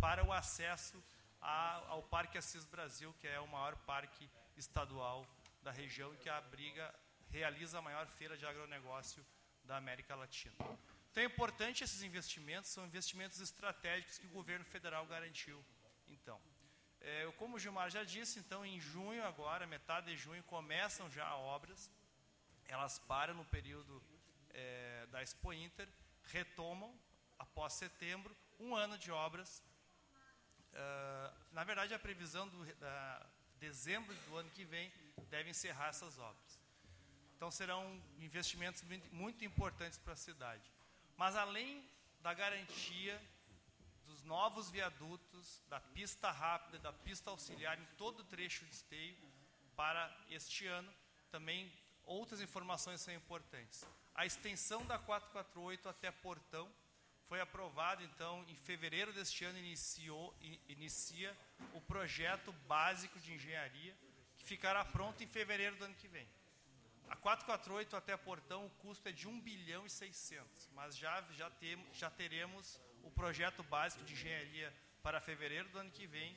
para 0.00 0.24
o 0.24 0.32
acesso 0.32 1.02
ao 1.40 2.02
Parque 2.04 2.38
Assis 2.38 2.64
Brasil, 2.64 3.14
que 3.20 3.26
é 3.26 3.40
o 3.40 3.48
maior 3.48 3.76
parque 3.76 4.28
estadual 4.56 5.26
da 5.62 5.70
região 5.70 6.12
e 6.14 6.16
que 6.16 6.28
abriga, 6.28 6.94
realiza 7.30 7.78
a 7.78 7.82
maior 7.82 8.06
feira 8.06 8.36
de 8.36 8.46
agronegócio 8.46 9.24
da 9.64 9.76
América 9.76 10.14
Latina. 10.14 10.54
Então 11.10 11.22
é 11.22 11.26
importante 11.26 11.84
esses 11.84 12.02
investimentos, 12.02 12.70
são 12.70 12.86
investimentos 12.86 13.40
estratégicos 13.40 14.18
que 14.18 14.26
o 14.26 14.30
governo 14.30 14.64
federal 14.64 15.06
garantiu. 15.06 15.62
É, 17.04 17.32
como 17.36 17.56
o 17.56 17.58
Gilmar 17.58 17.90
já 17.90 18.04
disse, 18.04 18.38
então 18.38 18.64
em 18.64 18.80
junho 18.80 19.24
agora, 19.24 19.66
metade 19.66 20.06
de 20.06 20.16
junho, 20.16 20.42
começam 20.44 21.10
já 21.10 21.34
obras, 21.36 21.90
elas 22.66 22.98
param 23.00 23.34
no 23.34 23.44
período 23.44 24.02
é, 24.50 25.06
da 25.10 25.20
Expo 25.20 25.52
Inter, 25.52 25.88
retomam 26.26 26.94
após 27.38 27.72
setembro, 27.72 28.36
um 28.60 28.74
ano 28.76 28.96
de 28.96 29.10
obras. 29.10 29.62
Uh, 30.72 31.34
na 31.52 31.64
verdade, 31.64 31.92
a 31.92 31.98
previsão 31.98 32.48
do 32.48 32.64
da 32.76 33.26
dezembro 33.58 34.14
do 34.26 34.36
ano 34.36 34.50
que 34.50 34.64
vem 34.64 34.92
deve 35.28 35.50
encerrar 35.50 35.88
essas 35.88 36.18
obras. 36.18 36.58
Então 37.36 37.50
serão 37.50 38.02
investimentos 38.18 38.82
muito 39.12 39.44
importantes 39.44 39.98
para 39.98 40.14
a 40.14 40.16
cidade. 40.16 40.68
Mas 41.16 41.36
além 41.36 41.84
da 42.20 42.32
garantia 42.34 43.20
dos 44.22 44.24
novos 44.24 44.70
viadutos, 44.70 45.60
da 45.68 45.80
pista 45.80 46.30
rápida, 46.30 46.78
da 46.78 46.92
pista 46.92 47.30
auxiliar 47.30 47.78
em 47.78 47.86
todo 47.96 48.20
o 48.20 48.24
trecho 48.24 48.64
de 48.64 48.72
esteio 48.72 49.16
para 49.76 50.10
este 50.30 50.66
ano, 50.66 50.92
também 51.30 51.70
outras 52.04 52.40
informações 52.40 53.00
são 53.00 53.12
importantes. 53.12 53.84
A 54.14 54.24
extensão 54.24 54.84
da 54.86 54.98
448 54.98 55.88
até 55.88 56.10
Portão 56.10 56.70
foi 57.26 57.40
aprovado, 57.40 58.02
então, 58.02 58.44
em 58.48 58.56
fevereiro 58.56 59.12
deste 59.12 59.44
ano 59.44 59.58
iniciou, 59.58 60.34
inicia 60.68 61.36
o 61.72 61.80
projeto 61.80 62.52
básico 62.68 63.18
de 63.18 63.32
engenharia, 63.32 63.96
que 64.36 64.44
ficará 64.44 64.84
pronto 64.84 65.22
em 65.22 65.26
fevereiro 65.26 65.76
do 65.76 65.84
ano 65.84 65.94
que 65.94 66.08
vem. 66.08 66.28
A 67.08 67.16
448 67.16 67.96
até 67.96 68.16
Portão, 68.16 68.66
o 68.66 68.70
custo 68.70 69.08
é 69.08 69.12
de 69.12 69.26
1 69.26 69.40
bilhão 69.40 69.86
e 69.86 69.90
600, 69.90 70.68
mas 70.74 70.96
já, 70.96 71.22
já, 71.32 71.50
tem, 71.50 71.86
já 71.92 72.10
teremos 72.10 72.80
o 73.02 73.10
projeto 73.10 73.62
básico 73.62 74.04
de 74.04 74.12
engenharia 74.12 74.72
para 75.02 75.20
fevereiro 75.20 75.68
do 75.68 75.78
ano 75.78 75.90
que 75.90 76.06
vem, 76.06 76.36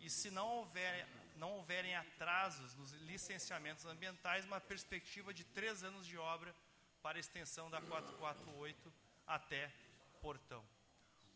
e 0.00 0.08
se 0.08 0.30
não 0.30 0.48
houver 0.48 1.06
não 1.38 1.52
houverem 1.52 1.94
atrasos 1.94 2.74
nos 2.74 2.90
licenciamentos 2.92 3.86
ambientais, 3.86 4.44
uma 4.44 4.60
perspectiva 4.60 5.32
de 5.32 5.44
três 5.44 5.84
anos 5.84 6.04
de 6.04 6.18
obra 6.18 6.52
para 7.00 7.16
a 7.16 7.20
extensão 7.20 7.70
da 7.70 7.80
448 7.80 8.92
até 9.26 9.72
Portão. 10.20 10.64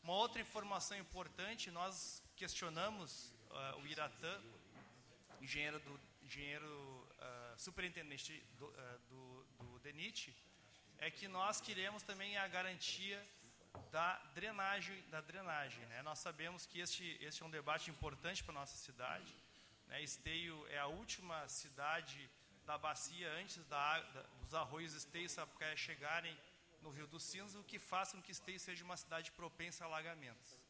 Uma 0.02 0.14
outra 0.14 0.42
informação 0.42 0.98
importante, 0.98 1.70
nós 1.70 2.20
questionamos 2.34 3.32
uh, 3.50 3.80
o 3.80 3.86
Iratã, 3.86 4.42
engenheiro, 5.40 5.78
do, 5.78 6.00
engenheiro 6.24 6.66
uh, 6.66 7.56
superintendente 7.56 8.44
do, 8.58 8.66
uh, 8.66 8.98
do, 9.08 9.44
do 9.60 9.78
DENIT, 9.78 10.34
é 10.98 11.10
que 11.10 11.28
nós 11.28 11.60
queremos 11.60 12.02
também 12.02 12.36
a 12.36 12.48
garantia 12.48 13.24
da 13.90 14.18
drenagem. 14.34 15.00
Da 15.10 15.20
drenagem 15.20 15.84
né? 15.86 16.02
Nós 16.02 16.18
sabemos 16.18 16.66
que 16.66 16.80
este, 16.80 17.16
este 17.20 17.42
é 17.42 17.46
um 17.46 17.50
debate 17.50 17.90
importante 17.90 18.42
para 18.42 18.52
a 18.52 18.60
nossa 18.60 18.76
cidade. 18.76 19.34
Né? 19.88 20.02
Esteio 20.02 20.66
é 20.68 20.78
a 20.78 20.86
última 20.86 21.48
cidade 21.48 22.30
da 22.64 22.78
bacia 22.78 23.30
antes 23.32 23.64
da, 23.66 24.00
da, 24.00 24.22
dos 24.40 24.54
arroios 24.54 24.94
Esteio 24.94 25.28
Sapucaia 25.28 25.76
chegarem 25.76 26.36
no 26.80 26.90
Rio 26.90 27.06
dos 27.06 27.22
Sinos, 27.22 27.54
o 27.54 27.62
que 27.62 27.78
faz 27.78 28.12
com 28.12 28.20
que 28.20 28.32
Esteio 28.32 28.58
seja 28.58 28.84
uma 28.84 28.96
cidade 28.96 29.30
propensa 29.32 29.84
a 29.84 29.86
alagamentos. 29.86 30.60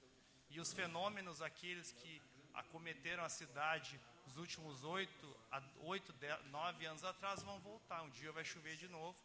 E 0.51 0.61
os 0.61 0.73
fenômenos, 0.73 1.41
aqueles 1.41 1.93
que 1.93 2.21
acometeram 2.55 3.25
a 3.25 3.29
cidade 3.29 3.99
nos 4.27 4.37
últimos 4.37 4.85
oito, 4.85 5.37
oito 5.81 6.15
nove 6.51 6.85
anos 6.85 7.05
atrás, 7.05 7.43
vão 7.43 7.59
voltar. 7.61 8.03
Um 8.03 8.11
dia 8.11 8.31
vai 8.33 8.45
chover 8.45 8.77
de 8.77 8.89
novo, 8.89 9.17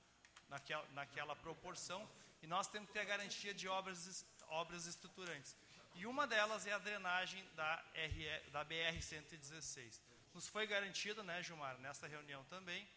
naquela, 0.50 0.88
naquela 0.94 1.36
proporção 1.36 2.10
e 2.42 2.48
nós 2.48 2.68
temos 2.68 2.88
que 2.88 2.94
ter 2.94 3.02
a 3.02 3.06
garantia 3.06 3.54
de 3.54 3.68
obras, 3.68 4.26
obras 4.48 4.86
estruturantes. 4.86 5.56
E 5.96 6.06
uma 6.06 6.28
delas 6.28 6.68
é 6.68 6.74
a 6.74 6.78
drenagem 6.78 7.44
da, 7.56 7.84
da 8.52 8.64
BR-116. 8.66 10.00
Nos 10.34 10.48
foi 10.48 10.68
garantido, 10.68 11.24
né, 11.24 11.42
Gilmar, 11.42 11.78
nessa 11.80 12.08
reunião 12.08 12.44
também, 12.46 12.88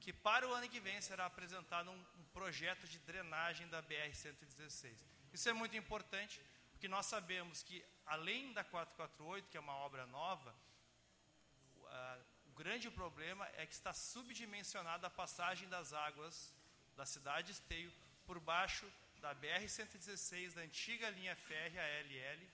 que 0.00 0.12
para 0.12 0.48
o 0.48 0.52
ano 0.52 0.68
que 0.68 0.80
vem 0.80 1.00
será 1.00 1.26
apresentado 1.26 1.90
um, 1.90 2.04
um 2.18 2.24
projeto 2.32 2.88
de 2.88 2.98
drenagem 3.00 3.68
da 3.68 3.80
BR-116. 3.82 4.92
Isso 5.32 5.48
é 5.48 5.52
muito 5.52 5.76
importante, 5.76 6.44
porque 6.72 6.88
nós 6.88 7.06
sabemos 7.06 7.62
que, 7.62 7.84
além 8.04 8.52
da 8.52 8.64
448, 8.64 9.48
que 9.48 9.56
é 9.56 9.60
uma 9.60 9.76
obra 9.76 10.04
nova, 10.06 10.52
o 12.46 12.52
grande 12.52 12.90
problema 12.90 13.48
é 13.54 13.66
que 13.66 13.72
está 13.72 13.92
subdimensionada 13.92 15.06
a 15.06 15.10
passagem 15.10 15.68
das 15.68 15.92
águas 15.92 16.52
da 16.96 17.06
cidade 17.06 17.48
de 17.48 17.52
Esteio 17.52 17.92
por 18.26 18.38
baixo 18.40 18.86
da 19.20 19.34
BR-116, 19.34 20.54
da 20.54 20.62
antiga 20.62 21.08
linha 21.10 21.36
férrea 21.36 21.82
LL 22.02 22.50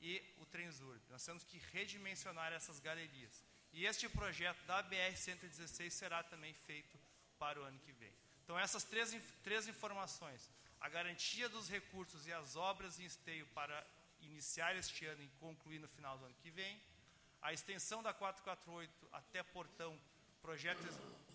e 0.00 0.22
o 0.38 0.46
Trenzurb. 0.46 1.00
Nós 1.10 1.24
temos 1.24 1.44
que 1.44 1.58
redimensionar 1.72 2.52
essas 2.52 2.78
galerias. 2.78 3.44
E 3.72 3.86
este 3.86 4.08
projeto 4.08 4.62
da 4.64 4.82
BR-116 4.84 5.90
será 5.90 6.22
também 6.22 6.52
feito 6.52 6.98
para 7.38 7.60
o 7.60 7.64
ano 7.64 7.78
que 7.80 7.92
vem. 7.92 8.12
Então, 8.44 8.58
essas 8.58 8.84
três, 8.84 9.16
três 9.42 9.66
informações, 9.66 10.50
a 10.80 10.88
garantia 10.88 11.48
dos 11.48 11.68
recursos 11.68 12.26
e 12.26 12.32
as 12.32 12.56
obras 12.56 12.98
em 13.00 13.04
esteio 13.04 13.46
para 13.48 13.84
iniciar 14.20 14.76
este 14.76 15.06
ano 15.06 15.22
e 15.22 15.28
concluir 15.40 15.78
no 15.78 15.88
final 15.88 16.18
do 16.18 16.24
ano 16.24 16.34
que 16.42 16.50
vem, 16.50 16.80
a 17.40 17.52
extensão 17.52 18.02
da 18.02 18.12
448 18.12 19.08
até 19.12 19.42
Portão, 19.42 19.98
projeto, 20.40 20.80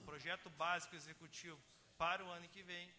projeto 0.06 0.50
básico 0.52 0.96
executivo 0.96 1.60
para 1.98 2.24
o 2.24 2.30
ano 2.30 2.48
que 2.50 2.64
vem, 2.64 2.90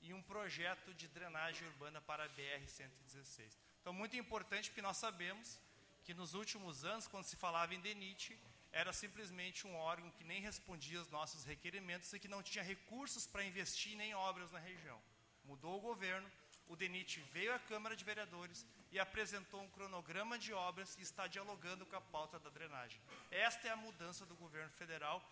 e 0.00 0.12
um 0.12 0.22
projeto 0.22 0.92
de 0.94 1.06
drenagem 1.08 1.66
urbana 1.68 2.00
para 2.00 2.24
a 2.24 2.28
BR-116. 2.28 3.56
Então, 3.80 3.92
muito 3.92 4.16
importante, 4.16 4.68
porque 4.68 4.82
nós 4.82 4.96
sabemos 4.96 5.60
que 6.04 6.12
nos 6.12 6.34
últimos 6.34 6.84
anos, 6.84 7.06
quando 7.06 7.24
se 7.24 7.36
falava 7.36 7.74
em 7.74 7.80
DENIT, 7.80 8.38
era 8.72 8.92
simplesmente 8.92 9.66
um 9.66 9.76
órgão 9.76 10.10
que 10.10 10.24
nem 10.24 10.40
respondia 10.40 10.98
aos 10.98 11.10
nossos 11.10 11.44
requerimentos 11.44 12.12
e 12.12 12.18
que 12.18 12.26
não 12.26 12.42
tinha 12.42 12.64
recursos 12.64 13.26
para 13.26 13.44
investir 13.44 13.96
nem 13.96 14.14
obras 14.14 14.50
na 14.50 14.58
região. 14.58 15.00
Mudou 15.44 15.78
o 15.78 15.80
governo, 15.80 16.28
o 16.66 16.74
DENIT 16.74 17.20
veio 17.32 17.54
à 17.54 17.58
Câmara 17.58 17.94
de 17.94 18.04
Vereadores 18.04 18.66
e 18.90 18.98
apresentou 18.98 19.62
um 19.62 19.68
cronograma 19.68 20.38
de 20.38 20.52
obras 20.52 20.96
e 20.98 21.02
está 21.02 21.26
dialogando 21.26 21.84
com 21.86 21.96
a 21.96 22.00
pauta 22.00 22.38
da 22.38 22.50
drenagem. 22.50 23.00
Esta 23.30 23.68
é 23.68 23.70
a 23.70 23.76
mudança 23.76 24.24
do 24.24 24.34
governo 24.34 24.72
federal, 24.72 25.22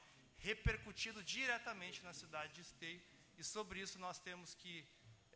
repercutido 0.41 1.23
diretamente 1.23 2.03
na 2.03 2.13
cidade 2.13 2.53
de 2.55 2.63
Esteio, 2.63 3.03
e 3.39 3.45
sobre 3.45 3.81
isso 3.81 3.99
nós 3.99 4.19
temos 4.19 4.55
que 4.55 4.87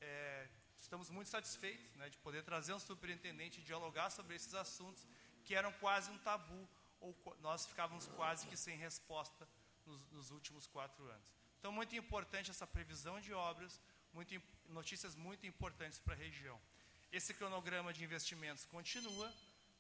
é, 0.01 0.48
estamos 0.76 1.09
muito 1.10 1.31
satisfeitos 1.31 1.94
né, 1.97 2.09
de 2.09 2.18
poder 2.18 2.43
trazer 2.43 2.72
um 2.74 2.78
superintendente 2.78 3.60
e 3.60 3.64
dialogar 3.64 4.10
sobre 4.10 4.36
esses 4.36 4.55
assuntos 4.55 5.06
que 5.44 5.55
eram 5.55 5.72
quase 5.74 6.10
um 6.10 6.18
tabu 6.18 6.68
ou 7.01 7.14
nós 7.40 7.66
ficávamos 7.66 8.06
quase 8.09 8.47
que 8.47 8.56
sem 8.56 8.76
resposta 8.76 9.48
nos, 9.86 10.05
nos 10.10 10.31
últimos 10.31 10.66
quatro 10.66 11.05
anos. 11.06 11.26
Então, 11.59 11.72
muito 11.72 11.94
importante 11.97 12.51
essa 12.51 12.66
previsão 12.66 13.20
de 13.20 13.32
obras, 13.32 13.81
muito, 14.12 14.40
notícias 14.68 15.14
muito 15.14 15.47
importantes 15.47 15.98
para 15.98 16.14
a 16.14 16.16
região. 16.16 16.60
Esse 17.12 17.32
cronograma 17.32 17.93
de 17.93 18.05
investimentos 18.05 18.64
continua. 18.66 19.32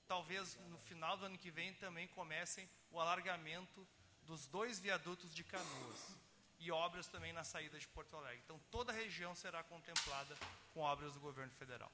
Talvez 0.06 0.56
no 0.68 0.78
final 0.78 1.16
do 1.16 1.26
ano 1.26 1.38
que 1.38 1.50
vem 1.50 1.74
também 1.74 2.06
comecem 2.08 2.68
o 2.90 3.00
alargamento 3.00 3.86
dos 4.26 4.46
dois 4.46 4.78
viadutos 4.78 5.34
de 5.34 5.44
Canoas 5.44 6.16
e 6.58 6.70
obras 6.70 7.06
também 7.08 7.32
na 7.32 7.44
saída 7.44 7.78
de 7.78 7.86
Porto 7.88 8.16
Alegre. 8.16 8.40
Então, 8.44 8.60
toda 8.70 8.92
a 8.92 8.94
região 8.94 9.34
será 9.34 9.62
contemplada 9.62 10.36
com 10.72 10.80
obras 10.80 11.12
do 11.14 11.20
governo 11.20 11.52
federal. 11.52 11.92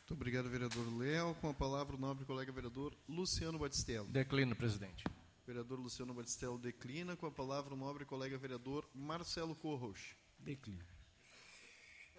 Muito 0.00 0.20
obrigado, 0.20 0.48
vereador 0.50 0.98
Léo. 0.98 1.34
Com 1.36 1.48
a 1.48 1.54
palavra, 1.54 1.96
o 1.96 1.98
nobre 1.98 2.24
colega 2.24 2.52
vereador 2.52 2.94
Luciano 3.08 3.58
Batistello. 3.58 4.04
Declino, 4.04 4.54
presidente. 4.54 5.02
Vereador 5.46 5.80
Luciano 5.80 6.14
Batistello 6.14 6.58
declina. 6.58 7.16
Com 7.16 7.26
a 7.26 7.30
palavra, 7.32 7.74
o 7.74 7.76
nobre 7.76 8.04
colega 8.04 8.38
vereador 8.38 8.88
Marcelo 8.94 9.56
Corros. 9.56 10.14
Declina. 10.38 10.93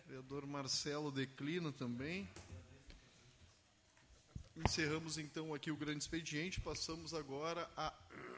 Vereador 0.05 0.45
Marcelo 0.45 1.11
declina 1.11 1.71
também. 1.71 2.29
Encerramos 4.55 5.17
então 5.17 5.53
aqui 5.53 5.71
o 5.71 5.75
grande 5.75 6.03
expediente. 6.03 6.61
Passamos 6.61 7.13
agora 7.13 7.67
à 7.75 7.91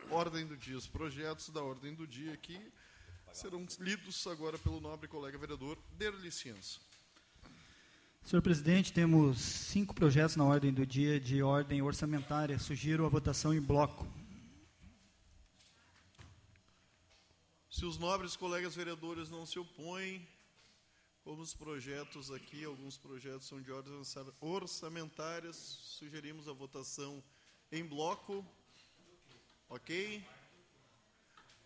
ordem 0.10 0.48
do 0.48 0.56
dia. 0.56 0.78
Os 0.78 0.88
projetos 0.88 1.50
da 1.50 1.62
ordem 1.62 1.94
do 1.94 2.08
dia 2.08 2.34
aqui 2.34 2.58
serão 3.34 3.68
lidos 3.80 4.26
agora 4.28 4.58
pelo 4.58 4.80
nobre 4.80 5.10
colega 5.10 5.38
vereador 5.38 5.78
Derli 5.92 6.32
Ciência. 6.32 6.82
Senhor 8.24 8.42
presidente, 8.42 8.94
temos 8.94 9.40
cinco 9.40 9.94
projetos 9.94 10.38
na 10.38 10.46
ordem 10.46 10.74
do 10.74 10.86
dia 10.86 11.20
de 11.20 11.44
ordem 11.44 11.82
orçamentária. 11.82 12.58
Sugiro 12.58 13.06
a 13.06 13.10
votação 13.10 13.54
em 13.54 13.62
bloco. 13.62 14.08
Se 17.70 17.86
os 17.86 17.98
nobres 17.98 18.38
colegas 18.38 18.74
vereadores 18.74 19.30
não 19.30 19.46
se 19.46 19.60
opõem, 19.60 20.26
como 21.28 21.42
os 21.42 21.54
projetos 21.54 22.32
aqui, 22.32 22.64
alguns 22.64 22.98
projetos 22.98 23.46
são 23.46 23.62
de 23.62 23.70
ordens 23.70 24.16
orçamentárias, 24.40 25.58
sugerimos 25.58 26.48
a 26.48 26.54
votação 26.54 27.22
em 27.70 27.84
bloco. 27.84 28.46
Ok? 29.68 30.26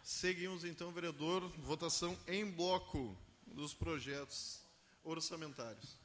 Seguimos 0.02 0.66
então, 0.66 0.92
vereador, 0.92 1.48
votação 1.60 2.18
em 2.28 2.44
bloco 2.44 3.16
dos 3.46 3.72
projetos 3.72 4.64
orçamentários. 5.04 5.96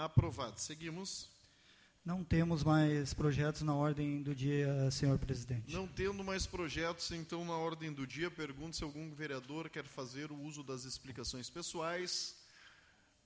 Aprovado. 0.04 0.60
Seguimos. 0.60 1.28
Não 2.04 2.22
temos 2.22 2.62
mais 2.62 3.12
projetos 3.12 3.62
na 3.62 3.74
ordem 3.74 4.22
do 4.22 4.34
dia, 4.34 4.90
senhor 4.90 5.18
presidente. 5.18 5.74
Não 5.74 5.86
tendo 5.86 6.22
mais 6.22 6.46
projetos, 6.46 7.10
então, 7.10 7.44
na 7.44 7.56
ordem 7.56 7.92
do 7.92 8.06
dia, 8.06 8.30
pergunto 8.30 8.76
se 8.76 8.84
algum 8.84 9.12
vereador 9.12 9.68
quer 9.68 9.84
fazer 9.84 10.30
o 10.30 10.40
uso 10.40 10.62
das 10.62 10.84
explicações 10.84 11.50
pessoais. 11.50 12.36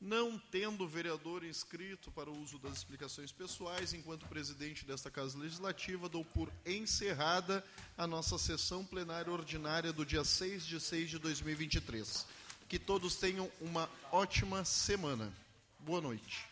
Não 0.01 0.37
tendo 0.51 0.89
vereador 0.89 1.45
inscrito 1.45 2.11
para 2.11 2.29
o 2.29 2.37
uso 2.43 2.59
das 2.59 2.79
explicações 2.79 3.31
pessoais, 3.31 3.93
enquanto 3.93 4.27
presidente 4.27 4.85
desta 4.85 5.11
Casa 5.11 5.39
Legislativa, 5.39 6.09
dou 6.09 6.25
por 6.25 6.53
encerrada 6.67 7.65
a 7.97 8.05
nossa 8.07 8.37
sessão 8.37 8.85
plenária 8.85 9.31
ordinária 9.31 9.93
do 9.93 10.05
dia 10.05 10.25
6 10.25 10.67
de 10.67 10.81
6 10.81 11.11
de 11.11 11.19
2023. 11.19 12.27
Que 12.67 12.79
todos 12.81 13.15
tenham 13.15 13.49
uma 13.61 13.89
ótima 14.11 14.65
semana. 14.65 15.33
Boa 15.79 16.01
noite. 16.01 16.52